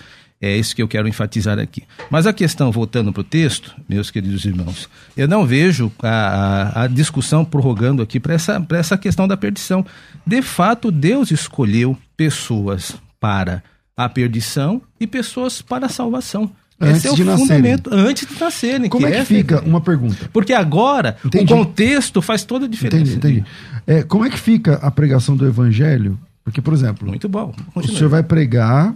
É 0.45 0.57
isso 0.57 0.75
que 0.75 0.81
eu 0.81 0.87
quero 0.89 1.07
enfatizar 1.07 1.57
aqui. 1.57 1.83
Mas 2.09 2.27
a 2.27 2.33
questão, 2.33 2.69
voltando 2.71 3.13
para 3.13 3.21
o 3.21 3.23
texto, 3.23 3.73
meus 3.87 4.11
queridos 4.11 4.43
irmãos, 4.43 4.89
eu 5.15 5.25
não 5.27 5.45
vejo 5.45 5.89
a, 6.01 6.09
a- 6.09 6.83
a 6.83 6.87
discussão 6.87 7.45
prorrogando 7.45 8.01
aqui 8.01 8.19
para 8.19 8.33
essa, 8.33 8.59
pra 8.59 8.77
essa 8.77 8.97
questão 8.97 9.25
da 9.27 9.37
perdição. 9.37 9.85
De 10.27 10.41
fato, 10.41 10.91
Deus 10.91 11.31
escolheu 11.31 11.97
pessoas 12.17 12.93
para 13.19 13.63
a 13.95 14.09
perdição 14.09 14.81
e 14.99 15.07
pessoas 15.07 15.61
para 15.61 15.85
a 15.85 15.89
salvação. 15.89 16.51
Antes 16.81 16.97
Esse 16.97 17.07
é 17.07 17.11
o 17.11 17.15
de 17.15 17.23
nascerem. 17.23 17.47
fundamento, 17.47 17.89
antes 17.93 18.27
de 18.27 18.39
nascerem. 18.39 18.89
como 18.89 19.05
é 19.07 19.11
que 19.11 19.15
essa- 19.17 19.25
fica? 19.25 19.61
Uma 19.61 19.79
pergunta. 19.79 20.29
Porque 20.33 20.51
agora 20.51 21.15
Entendi. 21.23 21.53
o 21.53 21.55
contexto 21.55 22.21
faz 22.21 22.43
toda 22.43 22.65
a 22.65 22.67
diferença. 22.67 23.13
Entendi, 23.13 23.15
entendi. 23.39 23.45
É, 23.87 24.03
como 24.03 24.25
é 24.25 24.29
que 24.29 24.37
fica 24.39 24.73
a 24.81 24.91
pregação 24.91 25.37
do 25.37 25.45
evangelho? 25.47 26.19
Porque, 26.43 26.59
por 26.59 26.73
exemplo, 26.73 27.07
Muito 27.07 27.29
bom. 27.29 27.53
o 27.73 27.81
senhor 27.87 28.09
vai 28.09 28.21
pregar 28.23 28.93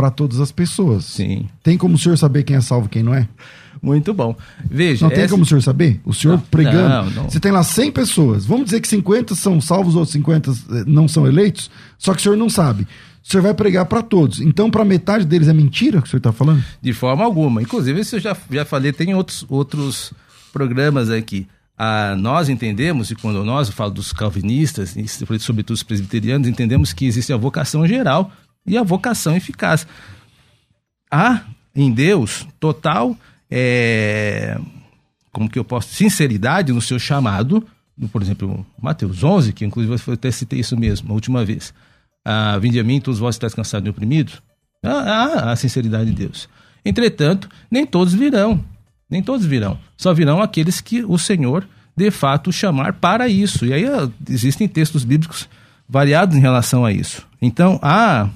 para 0.00 0.10
todas 0.10 0.40
as 0.40 0.50
pessoas. 0.50 1.04
Sim. 1.04 1.46
Tem 1.62 1.76
como 1.76 1.94
o 1.96 1.98
senhor 1.98 2.16
saber 2.16 2.42
quem 2.42 2.56
é 2.56 2.60
salvo 2.62 2.86
e 2.86 2.88
quem 2.88 3.02
não 3.02 3.12
é? 3.14 3.28
Muito 3.82 4.14
bom. 4.14 4.34
Veja, 4.64 5.04
Não 5.04 5.10
tem 5.14 5.24
essa- 5.24 5.30
como 5.32 5.42
o 5.42 5.46
senhor 5.46 5.62
saber? 5.62 6.00
O 6.06 6.14
senhor 6.14 6.34
Não, 6.38 6.40
pregando. 6.40 6.88
não, 6.88 7.22
não. 7.22 7.30
Você 7.30 7.38
tem 7.38 7.52
lá 7.52 7.62
100 7.62 7.92
pessoas. 7.92 8.46
Vamos 8.46 8.64
dizer 8.66 8.80
que 8.80 8.88
50 8.88 9.34
são 9.34 9.60
salvos, 9.60 9.94
outros 9.94 10.12
50 10.12 10.50
eh, 10.52 10.84
não 10.86 11.06
são 11.06 11.26
eleitos. 11.26 11.70
Só 11.98 12.14
que 12.14 12.20
o 12.20 12.22
senhor 12.22 12.36
não 12.36 12.48
sabe. 12.48 12.84
O 13.22 13.30
senhor 13.30 13.42
vai 13.42 13.52
pregar 13.52 13.84
para 13.84 14.02
todos. 14.02 14.40
Então, 14.40 14.70
para 14.70 14.84
metade 14.86 15.26
deles 15.26 15.48
é 15.48 15.52
mentira 15.52 16.00
que 16.00 16.08
o 16.08 16.10
senhor 16.10 16.18
está 16.20 16.32
falando? 16.32 16.64
de 16.80 16.92
forma 16.94 17.22
alguma. 17.24 17.60
Inclusive, 17.60 18.00
isso 18.00 18.16
eu 18.16 18.20
já, 18.20 18.34
já 18.50 18.64
falei, 18.64 18.92
tem 18.92 19.14
outros, 19.14 19.44
outros 19.48 20.12
programas 20.52 21.10
aqui. 21.10 21.46
Ah, 21.78 22.14
nós 22.18 22.48
entendemos, 22.50 23.10
e 23.10 23.14
quando 23.14 23.42
nós 23.44 23.68
eu 23.68 23.74
falo 23.74 23.90
dos 23.90 24.12
calvinistas, 24.12 24.94
e 24.96 25.06
sobretudo 25.38 25.74
os 25.74 25.82
presbiterianos, 25.82 26.46
entendemos 26.48 26.92
que 26.92 27.06
existe 27.06 27.32
a 27.32 27.36
vocação 27.38 27.86
geral 27.86 28.30
e 28.70 28.78
a 28.78 28.82
vocação 28.82 29.36
eficaz. 29.36 29.86
Há 31.10 31.42
em 31.74 31.92
Deus 31.92 32.46
total, 32.58 33.16
é, 33.50 34.58
como 35.32 35.50
que 35.50 35.58
eu 35.58 35.64
posso, 35.64 35.92
sinceridade 35.92 36.72
no 36.72 36.80
seu 36.80 36.98
chamado, 36.98 37.66
por 38.12 38.22
exemplo, 38.22 38.64
Mateus 38.80 39.22
11, 39.22 39.52
que 39.52 39.64
inclusive 39.64 39.94
eu 40.06 40.14
até 40.14 40.30
citei 40.30 40.60
isso 40.60 40.76
mesmo, 40.76 41.10
a 41.10 41.14
última 41.14 41.44
vez. 41.44 41.74
Ah, 42.24 42.58
Vinde 42.58 42.78
a 42.78 42.84
mim, 42.84 43.00
todos 43.00 43.18
vós 43.18 43.34
estáis 43.34 43.54
cansados 43.54 43.86
e 43.86 43.90
oprimidos. 43.90 44.40
Há, 44.82 44.90
há 44.90 45.52
a 45.52 45.56
sinceridade 45.56 46.10
de 46.10 46.16
Deus. 46.16 46.48
Entretanto, 46.84 47.48
nem 47.70 47.84
todos 47.84 48.14
virão. 48.14 48.64
Nem 49.10 49.22
todos 49.22 49.44
virão. 49.44 49.78
Só 49.96 50.14
virão 50.14 50.40
aqueles 50.40 50.80
que 50.80 51.04
o 51.04 51.18
Senhor, 51.18 51.66
de 51.96 52.10
fato, 52.10 52.52
chamar 52.52 52.94
para 52.94 53.28
isso. 53.28 53.66
E 53.66 53.72
aí 53.72 53.84
ah, 53.84 54.08
existem 54.28 54.68
textos 54.68 55.04
bíblicos 55.04 55.48
variados 55.88 56.36
em 56.36 56.40
relação 56.40 56.84
a 56.84 56.92
isso. 56.92 57.26
Então, 57.42 57.78
a, 57.82 58.28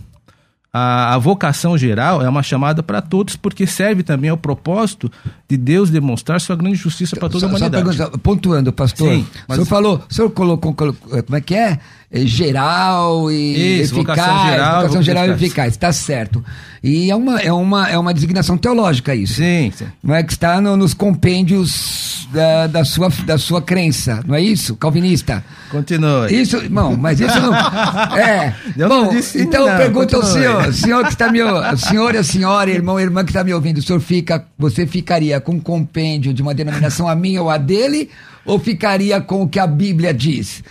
a, 0.76 1.14
a 1.14 1.18
vocação 1.18 1.78
geral 1.78 2.20
é 2.20 2.28
uma 2.28 2.42
chamada 2.42 2.82
para 2.82 3.00
todos, 3.00 3.36
porque 3.36 3.64
serve 3.64 4.02
também 4.02 4.28
ao 4.28 4.36
propósito 4.36 5.08
de 5.48 5.56
Deus 5.56 5.88
demonstrar 5.88 6.40
sua 6.40 6.56
grande 6.56 6.74
justiça 6.74 7.14
para 7.14 7.28
toda 7.28 7.46
a 7.46 7.48
Só, 7.48 7.56
só 7.56 7.64
humanidade. 7.66 7.96
pergunta, 7.96 8.18
pontuando, 8.18 8.72
pastor. 8.72 9.08
Sim, 9.12 9.20
O 9.20 9.26
mas- 9.46 9.56
senhor 9.58 9.66
falou, 9.66 10.02
o 10.10 10.12
senhor 10.12 10.30
colocou, 10.30 10.74
colocou- 10.74 11.22
como 11.22 11.36
é 11.36 11.40
que 11.40 11.54
é? 11.54 11.78
É 12.10 12.20
geral 12.20 13.30
e 13.32 13.80
Isso, 13.80 13.94
eficaz. 13.96 14.18
vocação 14.18 14.46
geral, 14.50 14.80
vocação 14.82 15.02
geral 15.02 15.24
e 15.24 15.30
eficaz. 15.30 15.42
eficaz, 15.46 15.76
tá 15.76 15.92
certo. 15.92 16.44
E 16.82 17.10
é 17.10 17.16
uma, 17.16 17.40
é 17.40 17.52
uma, 17.52 17.88
é 17.88 17.98
uma 17.98 18.12
designação 18.14 18.56
teológica 18.58 19.14
isso. 19.14 19.34
Sim, 19.34 19.72
sim. 19.74 19.86
Não 20.02 20.14
é 20.14 20.22
que 20.22 20.32
está 20.32 20.60
no- 20.60 20.76
nos 20.76 20.92
compêndios 20.94 22.28
da, 22.32 22.66
da, 22.66 22.84
sua, 22.84 23.08
da 23.24 23.38
sua 23.38 23.60
crença, 23.62 24.20
não 24.26 24.34
é 24.34 24.40
isso? 24.40 24.76
Calvinista. 24.76 25.44
Continua. 25.70 26.30
Isso, 26.30 26.62
não, 26.70 26.96
mas 26.96 27.18
isso 27.20 27.40
não. 27.40 27.52
É. 28.16 28.54
Eu 28.76 28.88
Bom, 28.88 29.04
não 29.06 29.10
disse 29.10 29.40
então 29.40 29.64
não, 29.66 29.72
eu 29.72 29.76
pergunto 29.78 30.14
ao 30.16 30.22
senhor, 30.22 30.72
senhor 30.72 31.04
que 31.04 31.12
está 31.12 31.32
me 31.32 31.42
o 31.42 31.76
senhor 31.76 32.14
e 32.14 32.18
a 32.18 32.22
senhora, 32.24 32.70
irmão 32.70 33.00
e 33.00 33.02
irmã 33.02 33.24
que 33.24 33.30
está 33.30 33.42
me 33.42 33.52
ouvindo, 33.52 33.78
o 33.78 33.82
senhor 33.82 34.00
fica, 34.00 34.44
você 34.58 34.86
ficaria 34.86 35.40
com 35.40 35.52
um 35.52 35.60
compêndio 35.60 36.32
de 36.32 36.42
uma 36.42 36.54
denominação 36.54 37.08
a 37.08 37.14
minha 37.16 37.42
ou 37.42 37.50
a 37.50 37.56
dele, 37.58 38.08
ou 38.44 38.58
ficaria 38.58 39.20
com 39.20 39.42
o 39.42 39.48
que 39.48 39.58
a 39.58 39.66
Bíblia 39.66 40.12
diz? 40.14 40.62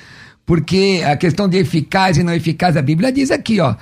Porque 0.46 1.02
a 1.06 1.16
questão 1.16 1.48
de 1.48 1.58
eficaz 1.58 2.18
e 2.18 2.24
não 2.24 2.34
eficaz, 2.34 2.76
a 2.76 2.82
Bíblia 2.82 3.12
diz 3.12 3.32
aqui, 3.32 3.60
ó. 3.60 3.76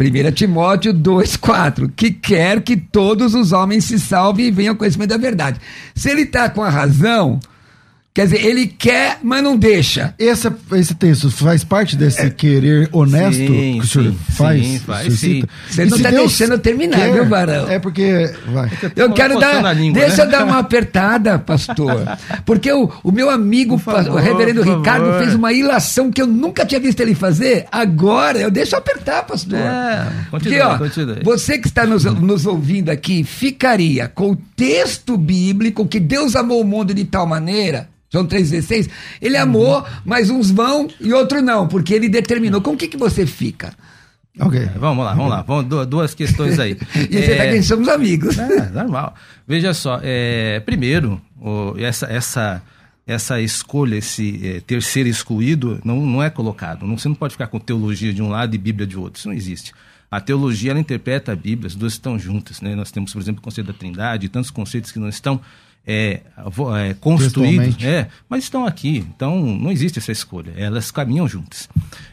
1 0.00 0.32
Timóteo 0.32 0.92
2,4, 0.92 1.92
que 1.94 2.10
quer 2.10 2.62
que 2.62 2.76
todos 2.76 3.34
os 3.34 3.52
homens 3.52 3.84
se 3.84 4.00
salvem 4.00 4.46
e 4.46 4.50
venham 4.50 4.72
ao 4.72 4.76
conhecimento 4.76 5.10
da 5.10 5.16
verdade. 5.16 5.60
Se 5.94 6.10
ele 6.10 6.22
está 6.22 6.48
com 6.48 6.62
a 6.62 6.70
razão, 6.70 7.38
quer 8.14 8.24
dizer, 8.26 8.44
ele 8.44 8.66
quer, 8.66 9.18
mas 9.22 9.42
não 9.42 9.56
deixa. 9.56 10.14
Esse, 10.18 10.50
esse 10.72 10.94
texto 10.94 11.30
faz 11.30 11.64
parte 11.64 11.96
desse 11.96 12.30
querer 12.30 12.88
honesto 12.92 13.38
Sim, 13.38 13.46
que 13.46 13.78
o 13.80 13.86
senhor 13.86 14.12
sim, 14.12 14.18
faz? 14.34 14.66
sim, 14.66 14.76
o 14.76 14.80
faz, 14.80 15.02
senhor 15.04 15.16
sim. 15.16 15.34
cita? 15.40 15.48
Você 15.70 15.82
E 15.82 15.86
não 15.86 15.98
tá 15.98 16.10
Deus 16.10 16.28
deixando 16.36 16.52
eu 16.52 16.58
terminar, 16.58 16.96
quer- 16.98 17.12
viu, 17.12 17.24
Barão? 17.26 17.68
É 17.70 17.78
porque. 17.78 18.30
Vai. 18.52 18.70
Eu 18.96 19.06
Uma 19.06 19.14
quero 19.16 19.38
dar. 19.38 19.64
a 19.64 19.72
língua, 19.72 20.00
deixa 20.00 20.16
né? 20.18 20.22
eu 20.24 20.30
dar 20.30 20.44
uma 20.44 20.58
apertada, 20.58 21.38
pastor. 21.38 22.02
Porque 22.44 22.70
o, 22.72 22.90
o 23.02 23.12
meu 23.12 23.30
amigo, 23.30 23.78
favor, 23.78 24.12
o 24.12 24.16
reverendo 24.16 24.62
Ricardo, 24.62 25.18
fez 25.18 25.34
uma 25.34 25.52
ilação 25.52 26.10
que 26.10 26.20
eu 26.20 26.26
nunca 26.26 26.66
tinha 26.66 26.80
visto 26.80 27.00
ele 27.00 27.14
fazer. 27.14 27.66
Agora 27.70 28.38
eu 28.38 28.50
deixo 28.50 28.76
apertar, 28.76 29.22
pastor. 29.24 29.58
É, 29.58 30.06
Porque, 30.30 30.50
continue, 30.50 30.60
ó, 30.60 30.78
continue. 30.78 31.20
você 31.24 31.58
que 31.58 31.68
está 31.68 31.86
nos, 31.86 32.04
nos 32.04 32.46
ouvindo 32.46 32.90
aqui, 32.90 33.24
ficaria 33.24 34.08
com 34.08 34.32
o 34.32 34.36
texto 34.36 35.16
bíblico 35.16 35.86
que 35.86 36.00
Deus 36.00 36.34
amou 36.36 36.60
o 36.60 36.64
mundo 36.64 36.92
de 36.92 37.04
tal 37.04 37.26
maneira. 37.26 37.88
João 38.12 38.26
3,16, 38.26 38.90
ele 39.20 39.36
amou, 39.36 39.84
mas 40.04 40.28
uns 40.28 40.50
vão 40.50 40.86
e 41.00 41.12
outros 41.14 41.42
não, 41.42 41.66
porque 41.66 41.94
ele 41.94 42.08
determinou. 42.08 42.60
Com 42.60 42.72
o 42.72 42.76
que, 42.76 42.86
que 42.88 42.96
você 42.96 43.24
fica? 43.26 43.72
Ok. 44.38 44.66
Vamos 44.76 45.04
lá, 45.04 45.14
vamos 45.14 45.30
lá. 45.30 45.42
Vamos, 45.42 45.64
du- 45.66 45.86
duas 45.86 46.14
questões 46.14 46.58
aí. 46.58 46.76
E 47.10 47.22
você 47.22 47.36
tá 47.36 47.44
É, 47.44 47.46
dizendo, 47.48 47.64
somos 47.64 47.88
amigos. 47.88 48.38
É, 48.38 48.68
normal. 48.70 49.14
Veja 49.48 49.72
só, 49.74 49.98
é, 50.02 50.60
primeiro, 50.60 51.20
o- 51.40 51.74
essa, 51.78 52.06
essa, 52.06 52.62
essa 53.06 53.40
escolha, 53.40 53.96
esse 53.96 54.40
é, 54.46 54.60
ter 54.60 54.82
ser 54.82 55.06
excluído, 55.06 55.80
não, 55.84 56.00
não 56.04 56.22
é 56.22 56.28
colocado. 56.30 56.86
Não, 56.86 56.96
você 56.98 57.08
não 57.08 57.14
pode 57.14 57.32
ficar 57.34 57.46
com 57.46 57.58
teologia 57.58 58.12
de 58.12 58.22
um 58.22 58.28
lado 58.28 58.54
e 58.54 58.58
Bíblia 58.58 58.86
de 58.86 58.96
outro. 58.98 59.18
Isso 59.18 59.28
não 59.28 59.34
existe. 59.34 59.72
A 60.10 60.20
teologia, 60.20 60.70
ela 60.72 60.80
interpreta 60.80 61.32
a 61.32 61.36
Bíblia, 61.36 61.66
as 61.68 61.74
duas 61.74 61.94
estão 61.94 62.18
juntas. 62.18 62.60
Né? 62.60 62.74
Nós 62.74 62.90
temos, 62.90 63.12
por 63.12 63.20
exemplo, 63.22 63.40
o 63.40 63.42
conceito 63.42 63.66
da 63.68 63.72
trindade, 63.72 64.28
tantos 64.28 64.50
conceitos 64.50 64.92
que 64.92 64.98
não 64.98 65.08
estão 65.08 65.40
é, 65.86 66.20
é, 66.78 66.94
construídos, 67.00 67.82
é, 67.82 68.08
mas 68.28 68.44
estão 68.44 68.64
aqui. 68.64 69.04
Então, 69.14 69.40
não 69.44 69.70
existe 69.70 69.98
essa 69.98 70.12
escolha. 70.12 70.52
Elas 70.56 70.90
caminham 70.90 71.26
juntas. 71.28 71.68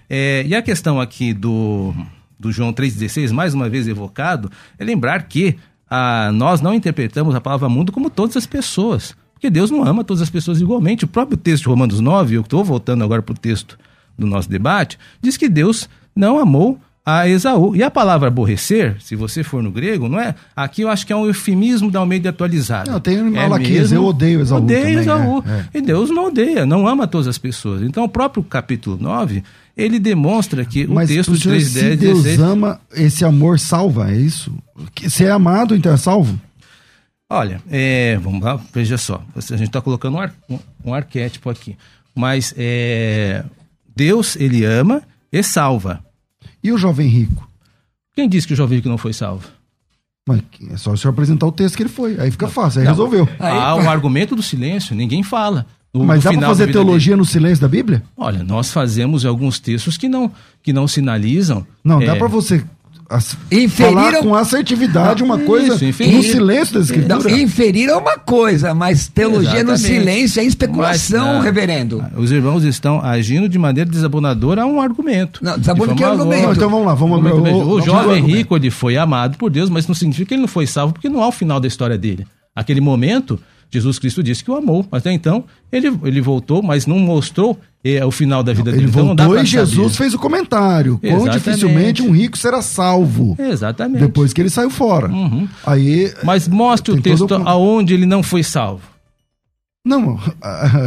É, 0.10 0.44
e 0.46 0.56
a 0.56 0.62
questão 0.62 1.00
aqui 1.00 1.34
do, 1.34 1.94
do 2.40 2.52
João 2.52 2.74
3,16, 2.74 3.32
mais 3.32 3.54
uma 3.54 3.70
vez 3.70 3.88
evocado, 3.88 4.52
é 4.78 4.84
lembrar 4.84 5.24
que 5.24 5.58
ah, 5.90 6.32
nós 6.34 6.62
não 6.62 6.74
interpretamos 6.74 7.36
a 7.36 7.42
palavra 7.42 7.70
mundo 7.70 7.92
como 7.92 8.10
todas 8.10 8.38
as 8.38 8.46
pessoas. 8.46 9.16
Porque 9.34 9.50
Deus 9.50 9.72
não 9.72 9.84
ama 9.86 10.04
todas 10.04 10.22
as 10.22 10.30
pessoas 10.30 10.60
igualmente. 10.60 11.06
O 11.06 11.08
próprio 11.08 11.38
texto 11.38 11.64
de 11.64 11.70
Romanos 11.70 12.00
9, 12.00 12.36
eu 12.36 12.42
estou 12.42 12.64
voltando 12.64 13.04
agora 13.04 13.22
para 13.22 13.34
o 13.34 13.38
texto 13.38 13.78
do 14.18 14.28
nosso 14.28 14.50
debate, 14.50 15.00
diz 15.22 15.38
que 15.38 15.48
Deus 15.48 15.88
não 16.14 16.38
amou 16.38 16.80
a 17.18 17.28
Esaú. 17.28 17.76
E 17.76 17.82
a 17.84 17.90
palavra 17.90 18.28
aborrecer, 18.28 18.98
se 19.00 19.16
você 19.16 19.44
for 19.44 19.64
no 19.64 19.72
grego, 19.72 20.08
não 20.10 20.20
é? 20.20 20.36
Aqui 20.56 20.82
eu 20.82 20.90
acho 20.90 21.06
que 21.08 21.14
é 21.14 21.16
um 21.16 21.26
eufemismo 21.26 21.90
da 21.90 22.00
Almeida 22.00 22.30
atualizada. 22.30 22.92
Não, 22.92 23.00
tem 23.00 23.18
é 23.18 23.24
Malaquias, 23.24 23.92
eu 23.92 24.04
odeio 24.06 24.42
Esaú 24.42 24.60
Odeio 24.64 24.80
também, 24.82 25.00
Esaú. 25.00 25.44
é, 25.48 25.52
é. 25.52 25.66
E 25.78 25.82
Deus 25.82 26.10
não 26.10 26.26
odeia, 26.26 26.66
não 26.66 26.88
ama 26.88 27.08
todas 27.08 27.28
as 27.28 27.38
pessoas. 27.38 27.82
Então 27.82 28.04
o 28.04 28.10
próprio 28.10 28.44
capítulo 28.44 28.98
9, 29.00 29.44
ele 29.78 30.00
demonstra 30.00 30.66
que 30.66 30.86
Mas 30.88 31.10
o 31.10 31.14
texto 31.14 31.38
de 31.38 31.44
professor, 31.48 31.50
3, 31.50 31.68
se 31.68 31.82
10, 31.82 32.00
Deus 32.00 32.24
16... 32.24 32.40
ama, 32.52 32.82
esse 32.94 33.24
amor 33.26 33.60
salva, 33.60 34.12
é 34.12 34.16
isso? 34.18 34.54
Se 35.08 35.24
é 35.26 35.32
amado, 35.32 35.76
então 35.76 35.94
é 35.94 35.98
salvo? 35.98 36.40
Olha, 37.32 37.62
é, 37.70 38.18
vamos 38.22 38.42
lá, 38.42 38.60
veja 38.74 38.98
só. 38.98 39.22
A 39.36 39.42
gente 39.56 39.68
está 39.68 39.80
colocando 39.82 40.16
um, 40.16 40.20
ar- 40.20 40.34
um- 40.50 40.60
um 40.86 40.94
arquétipo 40.94 41.50
aqui. 41.50 41.78
Mas 42.16 42.54
é, 42.58 43.44
Deus, 43.96 44.36
ele 44.36 44.66
ama 44.66 45.04
e 45.32 45.44
salva. 45.44 46.04
E 46.64 46.72
o 46.72 46.78
jovem 46.78 47.08
rico? 47.08 47.48
Quem 48.16 48.28
disse 48.28 48.48
que 48.48 48.54
o 48.54 48.56
jovem 48.58 48.78
rico 48.78 48.90
não 48.90 48.98
foi 48.98 49.14
salvo? 49.14 49.48
Mas 50.28 50.42
é 50.72 50.78
só 50.78 50.92
o 50.92 50.98
senhor 50.98 51.12
apresentar 51.12 51.48
o 51.48 51.52
texto 51.52 51.76
que 51.76 51.84
ele 51.84 51.90
foi. 51.90 52.20
Aí 52.20 52.30
fica 52.30 52.48
fácil, 52.48 52.80
aí 52.82 52.86
Não. 52.86 52.92
resolveu. 52.94 53.28
Há 53.40 53.76
um 53.76 53.90
argumento 53.90 54.36
do 54.36 54.44
silêncio, 54.44 54.96
ninguém 54.96 55.24
fala. 55.24 55.66
No- 55.94 56.06
Mas 56.06 56.24
no 56.24 56.34
dá 56.34 56.40
da 56.42 56.48
fazer 56.48 56.72
teologia 56.72 57.18
no 57.18 57.26
silêncio 57.26 57.62
da 57.62 57.68
Bíblia? 57.68 58.00
dele. 58.00 58.10
Olha, 58.16 58.44
nós 58.44 58.72
fazemos 58.72 59.26
alguns 59.26 59.58
textos 59.60 59.98
que 59.98 60.08
não, 60.08 60.32
que 60.62 60.72
não 60.72 60.88
sinalizam. 60.88 61.66
Não, 61.84 62.00
é, 62.00 62.06
dá 62.06 62.16
pra 62.16 62.28
você 62.28 62.64
as- 63.10 63.36
Inferiram- 63.52 63.94
falar 63.96 64.18
com 64.20 64.36
assertividade 64.36 65.24
uma 65.24 65.36
Isso, 65.38 65.46
coisa 65.46 65.86
inferir. 65.86 66.14
no 66.16 66.24
silêncio 66.24 66.74
da 66.74 66.80
Não, 66.80 66.86
Escritura. 67.18 67.32
inferir 67.42 67.90
é 67.90 67.96
uma 67.96 68.18
coisa, 68.18 68.74
mas 68.76 69.08
teologia 69.08 69.64
no 69.64 69.72
Exatamente. 69.74 69.82
silêncio 70.02 70.40
é 70.42 70.44
especulação, 70.46 71.26
Mas, 71.26 71.34
não, 71.36 71.42
reverendo. 71.42 72.04
Os 72.16 72.32
irmãos 72.32 72.64
estão 72.64 73.02
agindo 73.02 73.50
de 73.50 73.58
maneira 73.58 73.90
desabonadora 73.90 74.62
a 74.62 74.66
um 74.66 74.80
argumento. 74.80 75.44
Não, 75.44 75.58
desabono 75.58 75.94
De 75.94 75.98
que 75.98 76.04
é 76.04 76.08
argumento. 76.08 76.44
Não, 76.44 76.52
então 76.54 76.70
vamos 76.70 76.86
lá, 76.86 76.94
vamos 76.94 77.18
agora. 77.20 77.36
o- 77.36 77.58
O 77.60 77.64
vamos 77.80 77.86
jovem 77.86 78.24
rico 78.24 78.56
ele 78.56 78.70
foi 78.70 78.96
amado 78.98 79.38
por 79.38 79.50
Deus, 79.50 79.70
mas 79.70 79.88
não 79.88 79.96
significa 79.96 80.28
que 80.28 80.34
ele 80.36 80.42
não 80.42 80.48
foi 80.48 80.68
salvo, 80.68 80.94
porque 80.94 81.10
não 81.10 81.24
há 81.24 81.28
o 81.28 81.32
final 81.32 81.60
da 81.60 81.68
história 81.68 81.98
dele. 81.98 82.28
Aquele 82.56 82.82
momento, 82.82 83.40
Jesus 83.72 84.00
Cristo 84.00 84.24
disse 84.24 84.44
que 84.44 84.50
o 84.50 84.56
amou. 84.56 84.86
Até 84.92 85.12
então, 85.12 85.44
ele, 85.72 85.88
ele 86.04 86.22
voltou, 86.22 86.64
mas 86.64 86.88
não 86.88 86.98
mostrou 86.98 87.60
eh, 87.84 88.04
o 88.04 88.10
final 88.10 88.42
da 88.42 88.52
vida 88.52 88.70
Ele 88.72 88.78
dele. 88.80 88.90
Então 88.90 89.06
não 89.06 89.16
dá 89.16 89.26
voltou 89.26 89.40
pra 89.42 89.44
e 89.44 89.52
Jesus 89.52 89.92
saber. 89.94 89.98
fez 89.98 90.14
o 90.16 90.20
comentário. 90.20 90.98
Quão 90.98 91.12
Exatamente. 91.22 91.38
dificilmente 91.38 92.02
um 92.02 92.12
rico 92.12 92.38
será 92.38 92.62
salvo. 92.64 93.36
Exatamente. 93.40 94.02
Depois 94.02 94.34
que 94.34 94.42
ele 94.42 94.50
saiu 94.50 94.70
fora. 94.72 95.08
Uhum. 95.08 95.48
Aí. 95.66 96.12
Mas 96.24 96.48
mostre 96.48 96.92
o 96.92 96.96
todo 96.96 97.04
texto 97.04 97.36
um- 97.38 97.48
aonde 97.48 97.94
ele 97.94 98.06
não 98.08 98.24
foi 98.24 98.42
salvo. 98.44 98.82
Não. 99.86 100.20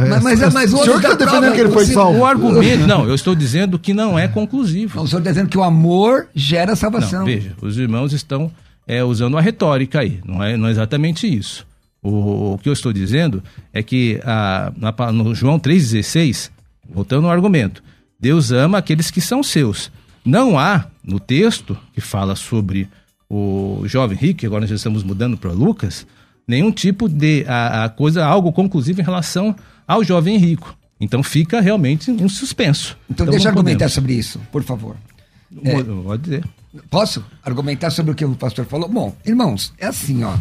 Mas- 0.09 0.23
mas- 0.23 0.53
mas 0.53 0.71
o 0.71 0.75
hoje 0.75 0.85
senhor 0.85 0.97
está 0.97 1.09
defendendo 1.13 1.39
prova- 1.41 1.55
que 1.55 1.61
ele 1.61 1.71
foi 1.71 1.85
salvo. 1.85 2.19
O 2.19 2.25
argumento. 2.25 2.85
Não, 2.87 3.07
eu 3.07 3.15
estou 3.15 3.33
dizendo 3.33 3.79
que 3.79 3.93
não 3.93 4.17
é 4.19 4.27
conclusivo. 4.27 4.97
Não, 4.97 5.03
o 5.03 5.07
senhor 5.07 5.19
está 5.19 5.31
dizendo 5.31 5.49
que 5.49 5.57
o 5.57 5.63
amor 5.63 6.27
gera 6.35 6.67
Não, 6.71 6.75
salvação. 6.75 7.25
veja, 7.25 7.53
os 7.61 7.77
irmãos 7.77 8.13
estão 8.13 8.51
é, 8.87 9.03
usando 9.03 9.35
a 9.37 9.41
retórica 9.41 9.99
aí, 9.99 10.19
não 10.23 10.43
é, 10.43 10.55
não 10.55 10.67
é 10.67 10.71
exatamente 10.71 11.25
isso. 11.27 11.65
O, 12.03 12.53
o 12.53 12.57
que 12.57 12.67
eu 12.67 12.73
estou 12.73 12.91
dizendo 12.91 13.41
é 13.71 13.81
que 13.81 14.19
a, 14.25 14.71
na 14.75 15.11
no 15.11 15.33
João 15.33 15.57
3,16, 15.57 16.51
voltando 16.87 17.25
ao 17.25 17.31
argumento, 17.31 17.81
Deus 18.19 18.51
ama 18.51 18.77
aqueles 18.77 19.09
que 19.09 19.21
são 19.21 19.41
seus. 19.41 19.89
Não 20.25 20.59
há 20.59 20.85
no 21.03 21.19
texto 21.19 21.77
que 21.93 22.01
fala 22.01 22.35
sobre 22.35 22.87
o 23.29 23.83
jovem 23.85 24.17
rico, 24.17 24.45
agora 24.45 24.61
nós 24.61 24.69
já 24.69 24.75
estamos 24.75 25.01
mudando 25.03 25.37
para 25.37 25.51
Lucas, 25.51 26.05
nenhum 26.47 26.71
tipo 26.71 27.09
de 27.09 27.45
a, 27.47 27.85
a 27.85 27.89
coisa, 27.89 28.23
algo 28.25 28.51
conclusivo 28.51 29.01
em 29.01 29.03
relação 29.03 29.55
ao 29.87 30.03
jovem 30.03 30.37
rico. 30.37 30.77
Então 30.99 31.23
fica 31.23 31.59
realmente 31.59 32.11
um 32.11 32.29
suspenso. 32.29 32.97
Então, 33.09 33.25
deixa 33.25 33.47
eu 33.47 33.49
argumentar 33.49 33.85
podemos. 33.85 33.93
sobre 33.93 34.13
isso, 34.13 34.39
por 34.51 34.63
favor. 34.63 34.95
Pode 36.03 36.23
dizer. 36.23 36.45
Posso 36.89 37.23
argumentar 37.43 37.91
sobre 37.91 38.11
o 38.11 38.15
que 38.15 38.25
o 38.25 38.35
pastor 38.35 38.65
falou? 38.65 38.87
Bom, 38.89 39.15
irmãos, 39.25 39.73
é 39.77 39.87
assim, 39.87 40.23
ó. 40.23 40.35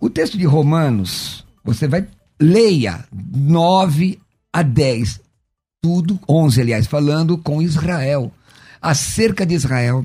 O 0.00 0.08
texto 0.08 0.38
de 0.38 0.44
Romanos, 0.44 1.44
você 1.64 1.88
vai 1.88 2.06
leia 2.40 3.04
9 3.12 4.20
a 4.52 4.62
10, 4.62 5.20
tudo 5.82 6.20
11, 6.28 6.60
aliás, 6.60 6.86
falando 6.86 7.36
com 7.36 7.60
Israel, 7.60 8.32
acerca 8.80 9.44
de 9.44 9.56
Israel, 9.56 10.04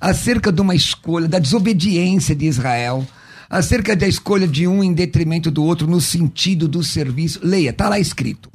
acerca 0.00 0.52
de 0.52 0.60
uma 0.60 0.76
escolha 0.76 1.26
da 1.26 1.40
desobediência 1.40 2.36
de 2.36 2.46
Israel, 2.46 3.04
acerca 3.50 3.96
da 3.96 4.06
escolha 4.06 4.46
de 4.46 4.68
um 4.68 4.82
em 4.82 4.92
detrimento 4.92 5.50
do 5.50 5.64
outro 5.64 5.88
no 5.88 6.00
sentido 6.00 6.68
do 6.68 6.84
serviço. 6.84 7.40
Leia, 7.42 7.72
tá 7.72 7.88
lá 7.88 7.98
escrito. 7.98 8.48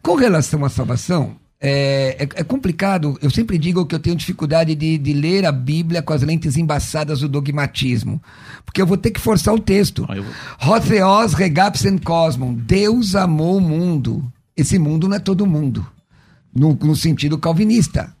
Com 0.00 0.14
relação 0.14 0.64
à 0.64 0.68
salvação, 0.68 1.34
é, 1.60 2.16
é- 2.20 2.40
é 2.40 2.44
complicado. 2.44 3.18
Eu 3.20 3.30
sempre 3.30 3.58
digo 3.58 3.84
que 3.86 3.94
eu 3.94 3.98
tenho 3.98 4.14
dificuldade 4.16 4.74
de, 4.74 4.96
de 4.98 5.12
ler 5.12 5.44
a 5.44 5.52
Bíblia 5.52 6.02
com 6.02 6.12
as 6.12 6.22
lentes 6.22 6.56
embaçadas 6.56 7.20
do 7.20 7.28
dogmatismo. 7.28 8.22
Porque 8.64 8.80
eu 8.82 8.86
vou 8.86 8.96
ter 8.96 9.10
que 9.10 9.20
forçar 9.20 9.54
o 9.54 9.58
texto. 9.58 10.06
Ah, 10.08 10.68
Hotheos 10.68 11.34
regapsen 11.34 11.98
cosmon. 11.98 12.54
Deus 12.54 13.14
amou 13.16 13.56
o 13.56 13.60
mundo. 13.60 14.30
Esse 14.56 14.78
mundo 14.78 15.08
não 15.08 15.16
é 15.16 15.20
todo 15.20 15.46
mundo. 15.46 15.86
No, 16.54 16.74
no 16.74 16.94
sentido 16.96 17.38
calvinista. 17.38 18.14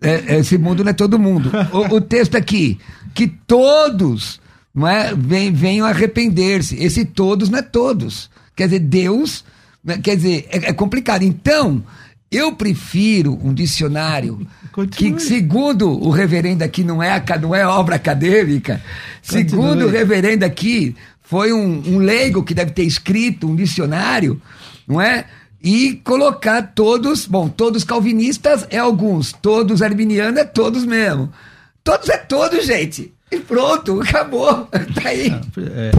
É, 0.00 0.36
esse 0.38 0.58
mundo 0.58 0.84
não 0.84 0.90
é 0.90 0.94
todo 0.94 1.18
mundo. 1.18 1.50
O, 1.72 1.96
o 1.96 2.00
texto 2.00 2.36
aqui, 2.36 2.78
que 3.14 3.26
todos 3.26 4.40
não 4.74 4.86
é, 4.86 5.14
ven- 5.14 5.52
venham 5.52 5.86
arrepender-se. 5.86 6.76
Esse 6.76 7.04
todos 7.04 7.48
não 7.48 7.58
é 7.58 7.62
todos. 7.62 8.30
Quer 8.54 8.64
dizer, 8.66 8.80
Deus. 8.80 9.44
né, 9.82 9.98
Quer 9.98 10.16
dizer, 10.16 10.46
é, 10.50 10.68
é 10.68 10.72
complicado. 10.72 11.22
Então, 11.22 11.82
eu 12.30 12.52
prefiro 12.54 13.38
um 13.42 13.54
dicionário 13.54 14.38
que, 14.90 15.10
Continue. 15.10 15.20
segundo 15.20 15.90
o 15.90 16.10
reverendo 16.10 16.64
aqui, 16.64 16.84
não 16.84 17.02
é, 17.02 17.22
não 17.40 17.54
é 17.54 17.66
obra 17.66 17.96
acadêmica. 17.96 18.82
Segundo 19.22 19.86
o 19.86 19.88
reverendo 19.88 20.44
aqui, 20.44 20.94
foi 21.22 21.52
um, 21.52 21.82
um 21.86 21.98
leigo 21.98 22.44
que 22.44 22.54
deve 22.54 22.70
ter 22.70 22.84
escrito 22.84 23.48
um 23.48 23.56
dicionário, 23.56 24.40
não 24.86 25.00
é? 25.00 25.26
E 25.62 25.94
colocar 26.04 26.62
todos, 26.62 27.26
bom, 27.26 27.48
todos 27.48 27.82
calvinistas 27.82 28.66
é 28.70 28.78
alguns, 28.78 29.32
todos 29.32 29.82
arminianos 29.82 30.38
é 30.38 30.44
todos 30.44 30.84
mesmo. 30.84 31.32
Todos 31.82 32.08
é 32.08 32.18
todos, 32.18 32.66
gente. 32.66 33.15
E 33.30 33.38
pronto, 33.40 34.00
acabou. 34.00 34.68
Tá 34.94 35.08
aí. 35.08 35.32
É, 35.58 35.90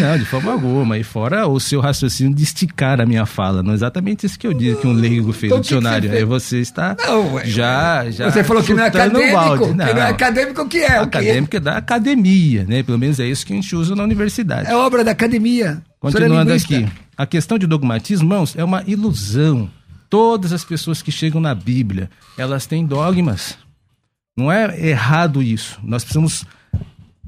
não, 0.00 0.18
de 0.18 0.24
forma 0.24 0.52
alguma. 0.52 0.96
E 0.96 1.02
fora 1.02 1.46
o 1.46 1.58
seu 1.58 1.80
raciocínio 1.80 2.32
de 2.34 2.44
esticar 2.44 3.00
a 3.00 3.06
minha 3.06 3.26
fala. 3.26 3.62
Não 3.62 3.72
é 3.72 3.74
exatamente 3.74 4.24
isso 4.24 4.38
que 4.38 4.46
eu 4.46 4.54
disse 4.54 4.80
que 4.80 4.86
um 4.86 4.92
leigo 4.92 5.32
fez 5.32 5.52
Então, 5.52 5.58
no 5.58 5.60
o 5.60 5.62
que 5.62 5.68
que 5.68 5.74
você 5.74 5.80
dicionário. 5.80 6.12
Aí 6.12 6.24
você 6.24 6.58
está 6.60 6.96
Não, 6.98 7.34
ué, 7.34 7.44
já, 7.44 8.08
já. 8.10 8.30
Você 8.30 8.44
falou 8.44 8.62
que 8.62 8.72
não 8.72 8.84
é 8.84 8.86
acadêmico. 8.86 9.32
balde. 9.32 9.64
Que 9.64 9.74
não 9.74 9.84
é 9.84 10.08
acadêmico, 10.08 10.62
o 10.62 10.68
que 10.68 10.78
é? 10.78 11.02
O 11.02 11.08
quê? 11.08 11.18
Acadêmico 11.18 11.56
é 11.56 11.60
da 11.60 11.76
academia, 11.76 12.64
né? 12.64 12.82
Pelo 12.84 12.98
menos 12.98 13.18
é 13.18 13.26
isso 13.26 13.44
que 13.44 13.52
a 13.52 13.56
gente 13.56 13.74
usa 13.74 13.96
na 13.96 14.04
universidade. 14.04 14.70
É 14.70 14.76
obra 14.76 15.02
da 15.02 15.10
academia. 15.10 15.82
É 15.82 15.90
Continuando 15.98 16.52
aqui. 16.52 16.86
A 17.16 17.26
questão 17.26 17.58
de 17.58 17.66
dogmatismo, 17.66 18.26
irmãos, 18.26 18.54
é 18.56 18.62
uma 18.62 18.84
ilusão. 18.86 19.68
Todas 20.08 20.52
as 20.52 20.64
pessoas 20.64 21.02
que 21.02 21.10
chegam 21.10 21.40
na 21.40 21.52
Bíblia, 21.52 22.08
elas 22.38 22.64
têm 22.64 22.86
dogmas. 22.86 23.58
Não 24.36 24.52
é 24.52 24.88
errado 24.88 25.42
isso. 25.42 25.80
Nós 25.82 26.04
precisamos 26.04 26.44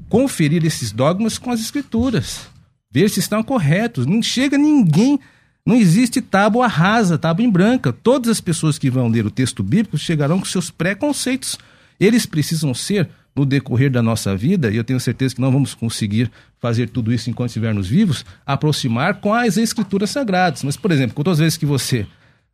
conferir 0.09 0.65
esses 0.65 0.91
dogmas 0.91 1.37
com 1.37 1.51
as 1.51 1.61
escrituras. 1.61 2.47
Ver 2.91 3.09
se 3.09 3.19
estão 3.19 3.43
corretos. 3.43 4.05
Não 4.05 4.21
chega 4.21 4.57
ninguém. 4.57 5.19
Não 5.65 5.75
existe 5.75 6.19
tábua 6.19 6.67
rasa, 6.67 7.17
tábua 7.17 7.45
em 7.45 7.49
branca. 7.49 7.93
Todas 7.93 8.29
as 8.31 8.41
pessoas 8.41 8.77
que 8.77 8.89
vão 8.89 9.07
ler 9.07 9.25
o 9.25 9.31
texto 9.31 9.61
bíblico 9.63 9.97
chegarão 9.97 10.39
com 10.39 10.45
seus 10.45 10.71
preconceitos. 10.71 11.57
Eles 11.99 12.25
precisam 12.25 12.73
ser, 12.73 13.07
no 13.35 13.45
decorrer 13.45 13.91
da 13.91 14.01
nossa 14.01 14.35
vida, 14.35 14.71
e 14.71 14.75
eu 14.75 14.83
tenho 14.83 14.99
certeza 14.99 15.35
que 15.35 15.41
não 15.41 15.51
vamos 15.51 15.73
conseguir 15.73 16.31
fazer 16.59 16.89
tudo 16.89 17.13
isso 17.13 17.29
enquanto 17.29 17.49
estivermos 17.49 17.87
vivos, 17.87 18.25
aproximar 18.45 19.21
com 19.21 19.33
as 19.33 19.55
escrituras 19.57 20.09
sagradas. 20.09 20.63
Mas, 20.63 20.75
por 20.75 20.91
exemplo, 20.91 21.15
todas 21.15 21.33
as 21.33 21.39
vezes 21.39 21.57
que 21.57 21.65
você 21.65 22.05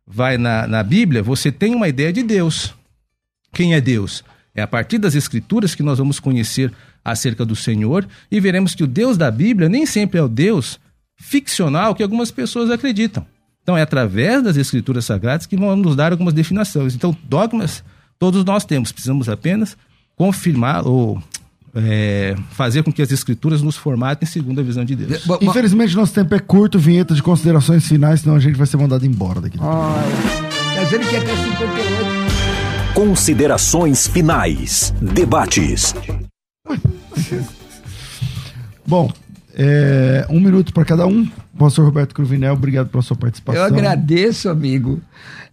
vai 0.06 0.38
na, 0.38 0.66
na 0.66 0.82
Bíblia, 0.82 1.22
você 1.22 1.50
tem 1.50 1.74
uma 1.74 1.88
ideia 1.88 2.12
de 2.12 2.22
Deus. 2.22 2.74
Quem 3.52 3.74
é 3.74 3.80
Deus? 3.80 4.22
É 4.54 4.62
a 4.62 4.66
partir 4.66 4.98
das 4.98 5.14
Escrituras 5.14 5.74
que 5.74 5.82
nós 5.82 5.98
vamos 5.98 6.20
conhecer 6.20 6.72
acerca 7.06 7.44
do 7.44 7.54
Senhor 7.54 8.06
e 8.30 8.40
veremos 8.40 8.74
que 8.74 8.82
o 8.82 8.86
Deus 8.86 9.16
da 9.16 9.30
Bíblia 9.30 9.68
nem 9.68 9.86
sempre 9.86 10.18
é 10.18 10.22
o 10.22 10.28
Deus 10.28 10.78
ficcional 11.16 11.94
que 11.94 12.02
algumas 12.02 12.30
pessoas 12.30 12.70
acreditam. 12.70 13.24
Então 13.62 13.76
é 13.76 13.82
através 13.82 14.42
das 14.42 14.56
Escrituras 14.56 15.04
Sagradas 15.04 15.46
que 15.46 15.56
vão 15.56 15.74
nos 15.76 15.96
dar 15.96 16.12
algumas 16.12 16.34
definições. 16.34 16.94
Então, 16.94 17.16
dogmas 17.24 17.82
todos 18.18 18.44
nós 18.44 18.64
temos, 18.64 18.92
precisamos 18.92 19.28
apenas 19.28 19.76
confirmar 20.16 20.86
ou 20.86 21.22
é, 21.74 22.34
fazer 22.52 22.82
com 22.82 22.92
que 22.92 23.02
as 23.02 23.10
Escrituras 23.12 23.62
nos 23.62 23.76
formatem 23.76 24.26
segundo 24.26 24.60
a 24.60 24.64
visão 24.64 24.84
de 24.84 24.96
Deus. 24.96 25.24
Bom, 25.26 25.38
Infelizmente, 25.42 25.94
nosso 25.94 26.12
tempo 26.12 26.34
é 26.34 26.38
curto, 26.38 26.78
vinheta 26.78 27.14
de 27.14 27.22
considerações 27.22 27.86
finais, 27.86 28.20
senão 28.20 28.36
a 28.36 28.40
gente 28.40 28.56
vai 28.56 28.66
ser 28.66 28.76
mandado 28.76 29.04
embora 29.04 29.40
daqui. 29.40 29.58
Tá 29.58 30.82
dizendo 30.82 31.08
que 31.08 31.16
é 31.16 31.20
58. 31.20 32.94
Considerações 32.94 34.06
finais. 34.06 34.94
Debates. 35.00 35.94
Bom, 38.86 39.10
É, 39.58 40.26
um 40.28 40.38
minuto 40.38 40.72
para 40.72 40.84
cada 40.84 41.06
um. 41.06 41.26
Pastor 41.58 41.86
Roberto 41.86 42.14
Cruvinel, 42.14 42.52
obrigado 42.52 42.88
pela 42.90 43.02
sua 43.02 43.16
participação. 43.16 43.62
Eu 43.62 43.66
agradeço, 43.66 44.50
amigo. 44.50 45.00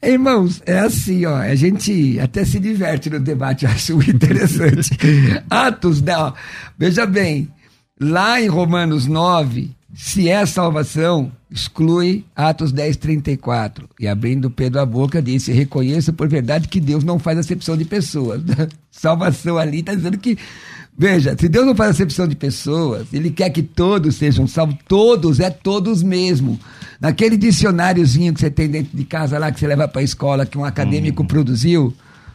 Irmãos, 0.02 0.62
é 0.66 0.80
assim, 0.80 1.26
ó, 1.26 1.38
a 1.38 1.56
gente 1.56 2.20
até 2.20 2.44
se 2.44 2.60
diverte 2.60 3.10
no 3.10 3.22
debate, 3.22 3.66
acho 3.68 3.94
interessante. 4.02 4.90
Atos, 5.50 6.02
não, 6.02 6.34
veja 6.78 7.06
bem, 7.06 7.48
lá 7.98 8.42
em 8.42 8.48
Romanos 8.50 9.08
9, 9.08 9.72
se 9.96 10.28
é 10.28 10.46
salvação, 10.46 11.32
exclui 11.50 12.26
Atos 12.36 12.74
10, 12.74 12.98
34. 12.98 13.88
E 13.98 14.08
abrindo 14.08 14.52
Pedro 14.52 14.82
a 14.82 14.86
boca, 14.86 15.22
disse: 15.22 15.54
Reconheço 15.54 16.12
por 16.12 16.28
verdade 16.28 16.68
que 16.68 16.82
Deus 16.82 17.04
não 17.04 17.18
faz 17.20 17.38
acepção 17.38 17.78
de 17.78 17.86
pessoas. 17.86 18.42
Salvação 18.92 19.58
ali 19.58 19.80
está 19.80 19.94
dizendo 19.94 20.18
que 20.18 20.38
Veja, 20.98 21.36
se 21.38 21.50
Deus 21.50 21.66
não 21.66 21.76
faz 21.76 21.92
acepção 21.92 22.28
de 22.28 22.36
pessoas, 22.36 23.08
Ele 23.12 23.32
quer 23.32 23.50
que 23.50 23.64
todos 23.64 24.16
sejam 24.16 24.46
salvos. 24.46 24.78
Todos, 24.88 25.40
é 25.40 25.50
todos 25.50 26.04
mesmo. 26.04 26.60
Naquele 27.02 27.36
dicionáriozinho 27.36 28.34
que 28.34 28.40
você 28.40 28.50
tem 28.50 28.70
dentro 28.70 28.96
de 28.96 29.04
casa 29.04 29.40
lá, 29.40 29.52
que 29.52 29.60
você 29.60 29.68
leva 29.68 29.88
para 29.88 30.02
a 30.02 30.04
escola, 30.04 30.46
que 30.46 30.58
um 30.58 30.64
acadêmico 30.64 31.24
hum. 31.24 31.28
produziu, 31.28 31.94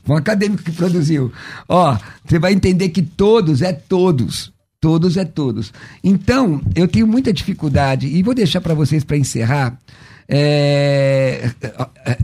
um 0.08 0.14
acadêmico 0.14 0.62
que 0.62 0.72
produziu. 0.72 1.32
Ó, 1.68 1.96
você 2.24 2.38
vai 2.38 2.52
entender 2.52 2.88
que 2.88 3.02
todos 3.02 3.62
é 3.62 3.72
todos. 3.72 4.52
Todos 4.80 5.16
é 5.16 5.24
todos. 5.24 5.72
Então, 6.02 6.60
eu 6.74 6.86
tenho 6.86 7.06
muita 7.06 7.32
dificuldade, 7.32 8.06
e 8.06 8.22
vou 8.22 8.34
deixar 8.34 8.60
para 8.60 8.74
vocês 8.74 9.02
para 9.02 9.16
encerrar. 9.16 9.76
É, 10.28 11.50
é, 12.04 12.18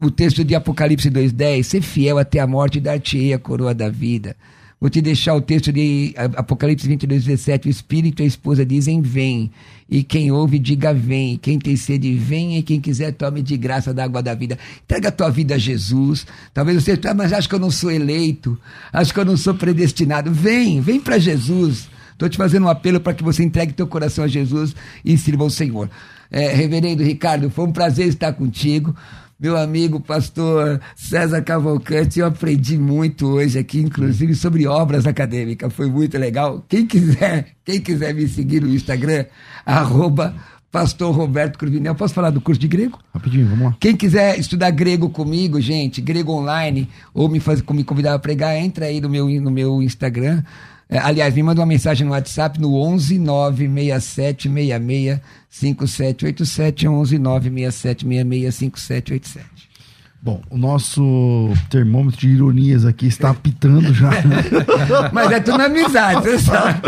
o 0.00 0.10
texto 0.10 0.44
de 0.44 0.54
Apocalipse 0.54 1.10
2,10: 1.10 1.62
ser 1.64 1.82
fiel 1.82 2.18
até 2.18 2.38
a 2.38 2.46
morte 2.46 2.78
e 2.78 2.80
dar-te-ei 2.80 3.32
a 3.32 3.38
coroa 3.38 3.74
da 3.74 3.88
vida. 3.88 4.36
Vou 4.80 4.88
te 4.88 5.00
deixar 5.00 5.34
o 5.34 5.40
texto 5.40 5.72
de 5.72 6.14
Apocalipse 6.36 6.86
22, 6.86 7.24
17. 7.24 7.66
O 7.66 7.70
Espírito 7.70 8.22
e 8.22 8.24
a 8.24 8.26
esposa 8.26 8.64
dizem: 8.64 9.02
Vem. 9.02 9.50
E 9.90 10.04
quem 10.04 10.30
ouve, 10.30 10.56
diga: 10.56 10.94
Vem. 10.94 11.36
Quem 11.36 11.58
tem 11.58 11.74
sede, 11.74 12.14
venha. 12.14 12.60
E 12.60 12.62
quem 12.62 12.80
quiser, 12.80 13.12
tome 13.12 13.42
de 13.42 13.56
graça 13.56 13.92
da 13.92 14.04
água 14.04 14.22
da 14.22 14.34
vida. 14.34 14.56
Entrega 14.84 15.08
a 15.08 15.12
tua 15.12 15.30
vida 15.30 15.56
a 15.56 15.58
Jesus. 15.58 16.24
Talvez 16.54 16.84
você, 16.84 16.98
ah, 17.08 17.14
mas 17.14 17.32
acho 17.32 17.48
que 17.48 17.56
eu 17.56 17.58
não 17.58 17.72
sou 17.72 17.90
eleito. 17.90 18.56
Acho 18.92 19.12
que 19.12 19.18
eu 19.18 19.24
não 19.24 19.36
sou 19.36 19.52
predestinado. 19.52 20.30
Vem, 20.30 20.80
vem 20.80 21.00
para 21.00 21.18
Jesus. 21.18 21.88
Estou 22.12 22.28
te 22.28 22.36
fazendo 22.36 22.66
um 22.66 22.68
apelo 22.68 23.00
para 23.00 23.14
que 23.14 23.24
você 23.24 23.42
entregue 23.42 23.72
teu 23.72 23.86
coração 23.86 24.24
a 24.24 24.28
Jesus 24.28 24.76
e 25.04 25.18
sirva 25.18 25.42
o 25.44 25.50
Senhor. 25.50 25.90
É, 26.30 26.52
Reverendo 26.52 27.02
Ricardo, 27.02 27.50
foi 27.50 27.64
um 27.64 27.72
prazer 27.72 28.06
estar 28.06 28.32
contigo 28.32 28.94
meu 29.38 29.56
amigo 29.56 30.00
pastor 30.00 30.80
César 30.96 31.40
Cavalcante. 31.42 32.18
Eu 32.18 32.26
aprendi 32.26 32.76
muito 32.76 33.28
hoje 33.28 33.58
aqui, 33.58 33.78
inclusive 33.80 34.34
sobre 34.34 34.66
obras 34.66 35.06
acadêmicas. 35.06 35.72
Foi 35.72 35.88
muito 35.88 36.18
legal. 36.18 36.64
Quem 36.68 36.84
quiser, 36.84 37.54
quem 37.64 37.80
quiser 37.80 38.12
me 38.14 38.26
seguir 38.26 38.62
no 38.62 38.74
Instagram, 38.74 39.26
arroba 39.64 40.34
Pastor 40.72 41.14
Roberto 41.14 41.56
Cruvinel. 41.56 41.94
Posso 41.94 42.12
falar 42.12 42.30
do 42.30 42.40
curso 42.40 42.60
de 42.60 42.66
grego? 42.66 42.98
Rapidinho, 43.14 43.46
vamos 43.46 43.64
lá. 43.66 43.76
Quem 43.78 43.96
quiser 43.96 44.38
estudar 44.38 44.70
grego 44.70 45.08
comigo, 45.08 45.60
gente, 45.60 46.00
grego 46.00 46.32
online, 46.32 46.88
ou 47.14 47.28
me, 47.28 47.38
fazer, 47.38 47.64
me 47.72 47.84
convidar 47.84 48.14
a 48.14 48.18
pregar, 48.18 48.56
entra 48.56 48.86
aí 48.86 49.00
no 49.00 49.08
meu, 49.08 49.28
no 49.40 49.50
meu 49.50 49.80
Instagram. 49.80 50.42
É, 50.90 50.98
aliás, 50.98 51.34
me 51.34 51.42
manda 51.42 51.60
uma 51.60 51.66
mensagem 51.66 52.06
no 52.06 52.12
WhatsApp 52.12 52.58
no 52.58 52.74
11 52.74 53.18
967 53.18 54.48
66 54.48 55.20
5787 55.50 56.88
11 56.88 57.18
967 57.18 58.06
66 58.06 58.54
5787. 58.56 59.67
Bom, 60.20 60.42
o 60.50 60.58
nosso 60.58 61.52
termômetro 61.70 62.18
de 62.20 62.28
ironias 62.28 62.84
aqui 62.84 63.06
está 63.06 63.30
apitando 63.30 63.94
já. 63.94 64.10
Mas 65.12 65.30
é 65.30 65.38
tudo 65.38 65.58
na 65.58 65.66
amizade, 65.66 66.22
você 66.22 66.38
sabe. 66.40 66.80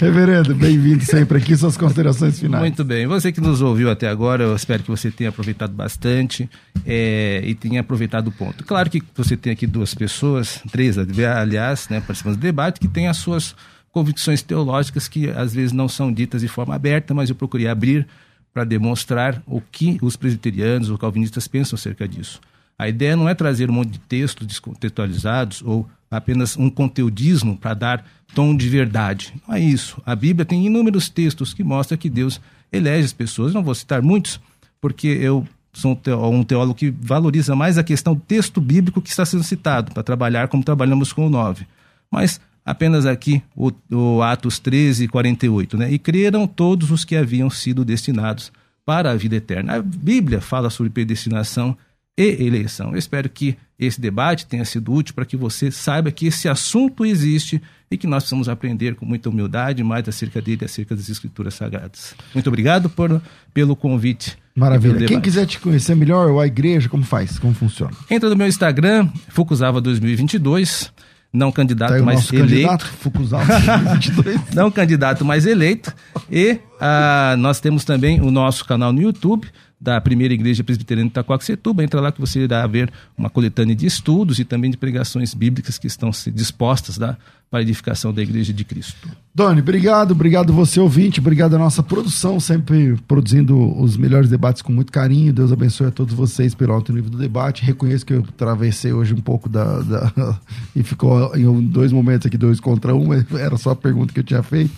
Reverendo, 0.00 0.54
bem-vindo 0.54 1.04
sempre 1.04 1.36
aqui, 1.36 1.54
suas 1.54 1.76
considerações 1.76 2.40
finais. 2.40 2.62
Muito 2.62 2.82
bem. 2.82 3.06
Você 3.06 3.30
que 3.30 3.40
nos 3.40 3.60
ouviu 3.60 3.90
até 3.90 4.08
agora, 4.08 4.44
eu 4.44 4.56
espero 4.56 4.82
que 4.82 4.90
você 4.90 5.10
tenha 5.10 5.28
aproveitado 5.28 5.74
bastante 5.74 6.48
é, 6.86 7.42
e 7.44 7.54
tenha 7.54 7.82
aproveitado 7.82 8.28
o 8.28 8.32
ponto. 8.32 8.64
Claro 8.64 8.88
que 8.88 9.02
você 9.14 9.36
tem 9.36 9.52
aqui 9.52 9.66
duas 9.66 9.94
pessoas, 9.94 10.62
três, 10.72 10.96
aliás, 10.96 11.90
né, 11.90 12.00
participando 12.00 12.36
do 12.36 12.40
debate, 12.40 12.80
que 12.80 12.88
têm 12.88 13.08
as 13.08 13.18
suas 13.18 13.54
convicções 13.92 14.40
teológicas 14.40 15.06
que 15.06 15.28
às 15.28 15.54
vezes 15.54 15.72
não 15.72 15.86
são 15.86 16.10
ditas 16.10 16.40
de 16.40 16.48
forma 16.48 16.74
aberta, 16.74 17.12
mas 17.12 17.28
eu 17.28 17.36
procurei 17.36 17.68
abrir 17.68 18.06
para 18.54 18.64
demonstrar 18.64 19.42
o 19.46 19.60
que 19.60 19.98
os 20.00 20.16
presbiterianos 20.16 20.88
ou 20.88 20.96
calvinistas 20.96 21.46
pensam 21.46 21.76
acerca 21.76 22.08
disso. 22.08 22.40
A 22.78 22.88
ideia 22.88 23.16
não 23.16 23.28
é 23.28 23.34
trazer 23.34 23.70
um 23.70 23.74
monte 23.74 23.90
de 23.90 23.98
textos 24.00 24.46
descontextualizados 24.46 25.62
ou 25.64 25.88
apenas 26.10 26.56
um 26.56 26.68
conteudismo 26.68 27.56
para 27.56 27.74
dar 27.74 28.06
tom 28.34 28.56
de 28.56 28.68
verdade. 28.68 29.34
Não 29.46 29.54
é 29.54 29.60
isso. 29.60 30.00
A 30.04 30.14
Bíblia 30.14 30.44
tem 30.44 30.66
inúmeros 30.66 31.08
textos 31.08 31.54
que 31.54 31.62
mostram 31.62 31.96
que 31.96 32.10
Deus 32.10 32.40
elege 32.72 33.06
as 33.06 33.12
pessoas. 33.12 33.54
Não 33.54 33.62
vou 33.62 33.74
citar 33.74 34.02
muitos, 34.02 34.40
porque 34.80 35.06
eu 35.06 35.46
sou 35.72 35.98
um 36.32 36.44
teólogo 36.44 36.74
que 36.74 36.90
valoriza 36.90 37.54
mais 37.56 37.78
a 37.78 37.84
questão 37.84 38.14
do 38.14 38.20
texto 38.20 38.60
bíblico 38.60 39.02
que 39.02 39.10
está 39.10 39.24
sendo 39.24 39.42
citado, 39.42 39.92
para 39.92 40.02
trabalhar 40.02 40.48
como 40.48 40.62
trabalhamos 40.62 41.12
com 41.12 41.26
o 41.26 41.30
9. 41.30 41.66
Mas 42.10 42.40
apenas 42.64 43.06
aqui 43.06 43.42
o, 43.56 43.72
o 43.90 44.22
Atos 44.22 44.58
13, 44.58 45.08
48. 45.08 45.76
Né? 45.76 45.92
E 45.92 45.98
creram 45.98 46.46
todos 46.46 46.90
os 46.90 47.04
que 47.04 47.16
haviam 47.16 47.50
sido 47.50 47.84
destinados 47.84 48.52
para 48.84 49.10
a 49.10 49.16
vida 49.16 49.36
eterna. 49.36 49.76
A 49.76 49.82
Bíblia 49.82 50.40
fala 50.40 50.70
sobre 50.70 50.90
predestinação 50.90 51.76
e 52.16 52.46
eleição. 52.46 52.92
Eu 52.92 52.98
espero 52.98 53.28
que 53.28 53.56
esse 53.78 54.00
debate 54.00 54.46
tenha 54.46 54.64
sido 54.64 54.92
útil 54.92 55.14
para 55.14 55.24
que 55.24 55.36
você 55.36 55.70
saiba 55.70 56.12
que 56.12 56.26
esse 56.26 56.48
assunto 56.48 57.04
existe 57.04 57.60
e 57.90 57.96
que 57.96 58.06
nós 58.06 58.22
precisamos 58.22 58.48
aprender 58.48 58.94
com 58.94 59.04
muita 59.04 59.28
humildade 59.28 59.82
mais 59.82 60.08
acerca 60.08 60.40
dele, 60.40 60.64
acerca 60.64 60.94
das 60.94 61.08
Escrituras 61.08 61.54
Sagradas. 61.54 62.14
Muito 62.32 62.46
obrigado 62.46 62.88
por, 62.88 63.20
pelo 63.52 63.74
convite. 63.74 64.38
Maravilha. 64.54 65.06
Quem 65.06 65.20
quiser 65.20 65.46
te 65.46 65.58
conhecer 65.58 65.96
melhor, 65.96 66.30
ou 66.30 66.40
a 66.40 66.46
igreja, 66.46 66.88
como 66.88 67.02
faz? 67.02 67.38
Como 67.38 67.52
funciona? 67.52 67.92
Entra 68.08 68.28
no 68.28 68.36
meu 68.36 68.46
Instagram, 68.46 69.08
Focusava 69.28 69.80
2022 69.80 70.92
não 71.34 71.50
candidato, 71.50 71.98
tá 71.98 72.02
mas 72.02 72.32
eleito. 72.32 72.68
Candidato, 72.68 74.44
não 74.54 74.70
candidato, 74.70 75.24
mas 75.24 75.44
eleito. 75.44 75.92
E 76.30 76.60
ah, 76.80 77.34
nós 77.36 77.58
temos 77.58 77.84
também 77.84 78.20
o 78.20 78.30
nosso 78.30 78.64
canal 78.64 78.92
no 78.92 79.02
YouTube, 79.02 79.48
da 79.84 80.00
Primeira 80.00 80.32
Igreja 80.32 80.64
Presbiteriana 80.64 81.08
de 81.08 81.12
Itacoaxetuba. 81.12 81.84
Entra 81.84 82.00
lá 82.00 82.10
que 82.10 82.20
você 82.20 82.40
irá 82.40 82.66
ver 82.66 82.90
uma 83.16 83.28
coletânea 83.28 83.76
de 83.76 83.84
estudos 83.84 84.38
e 84.38 84.44
também 84.44 84.70
de 84.70 84.78
pregações 84.78 85.34
bíblicas 85.34 85.76
que 85.76 85.86
estão 85.86 86.10
dispostas 86.32 86.96
para 86.96 87.18
a 87.60 87.62
edificação 87.62 88.12
da 88.12 88.22
Igreja 88.22 88.52
de 88.52 88.64
Cristo. 88.64 89.08
Doni, 89.34 89.60
obrigado, 89.60 90.12
obrigado 90.12 90.52
você 90.52 90.80
ouvinte, 90.80 91.20
obrigado 91.20 91.54
à 91.54 91.58
nossa 91.58 91.82
produção, 91.82 92.40
sempre 92.40 92.96
produzindo 93.06 93.78
os 93.78 93.96
melhores 93.96 94.30
debates 94.30 94.62
com 94.62 94.72
muito 94.72 94.90
carinho. 94.90 95.32
Deus 95.32 95.52
abençoe 95.52 95.88
a 95.88 95.90
todos 95.90 96.14
vocês 96.14 96.54
pelo 96.54 96.72
alto 96.72 96.92
nível 96.92 97.10
do 97.10 97.18
debate. 97.18 97.62
Reconheço 97.62 98.06
que 98.06 98.14
eu 98.14 98.24
atravessei 98.26 98.92
hoje 98.92 99.12
um 99.12 99.20
pouco 99.20 99.48
da, 99.50 99.80
da 99.80 100.40
e 100.74 100.82
ficou 100.82 101.36
em 101.36 101.66
dois 101.66 101.92
momentos 101.92 102.26
aqui 102.26 102.38
dois 102.38 102.58
contra 102.58 102.94
um, 102.94 103.12
era 103.12 103.56
só 103.58 103.70
a 103.70 103.76
pergunta 103.76 104.14
que 104.14 104.20
eu 104.20 104.24
tinha 104.24 104.42
feito. 104.42 104.72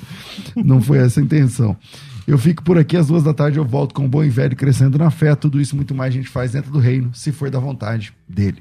Não 0.57 0.83
foi 0.83 0.99
essa 0.99 1.21
a 1.21 1.23
intenção. 1.23 1.77
Eu 2.27 2.37
fico 2.37 2.63
por 2.63 2.77
aqui 2.77 2.97
às 2.97 3.07
duas 3.07 3.23
da 3.23 3.33
tarde, 3.33 3.59
eu 3.59 3.65
volto 3.65 3.95
com 3.95 4.05
o 4.05 4.09
bom 4.09 4.25
e 4.25 4.29
velho 4.29 4.57
crescendo 4.57 4.99
na 4.99 5.11
fé. 5.11 5.35
Tudo 5.37 5.61
isso 5.61 5.77
muito 5.77 5.95
mais 5.95 6.13
a 6.13 6.17
gente 6.17 6.29
faz 6.29 6.53
dentro 6.53 6.73
do 6.73 6.79
reino, 6.79 7.15
se 7.15 7.31
for 7.31 7.51
da 7.51 7.61
vontade 7.61 8.13
dele. 8.29 8.61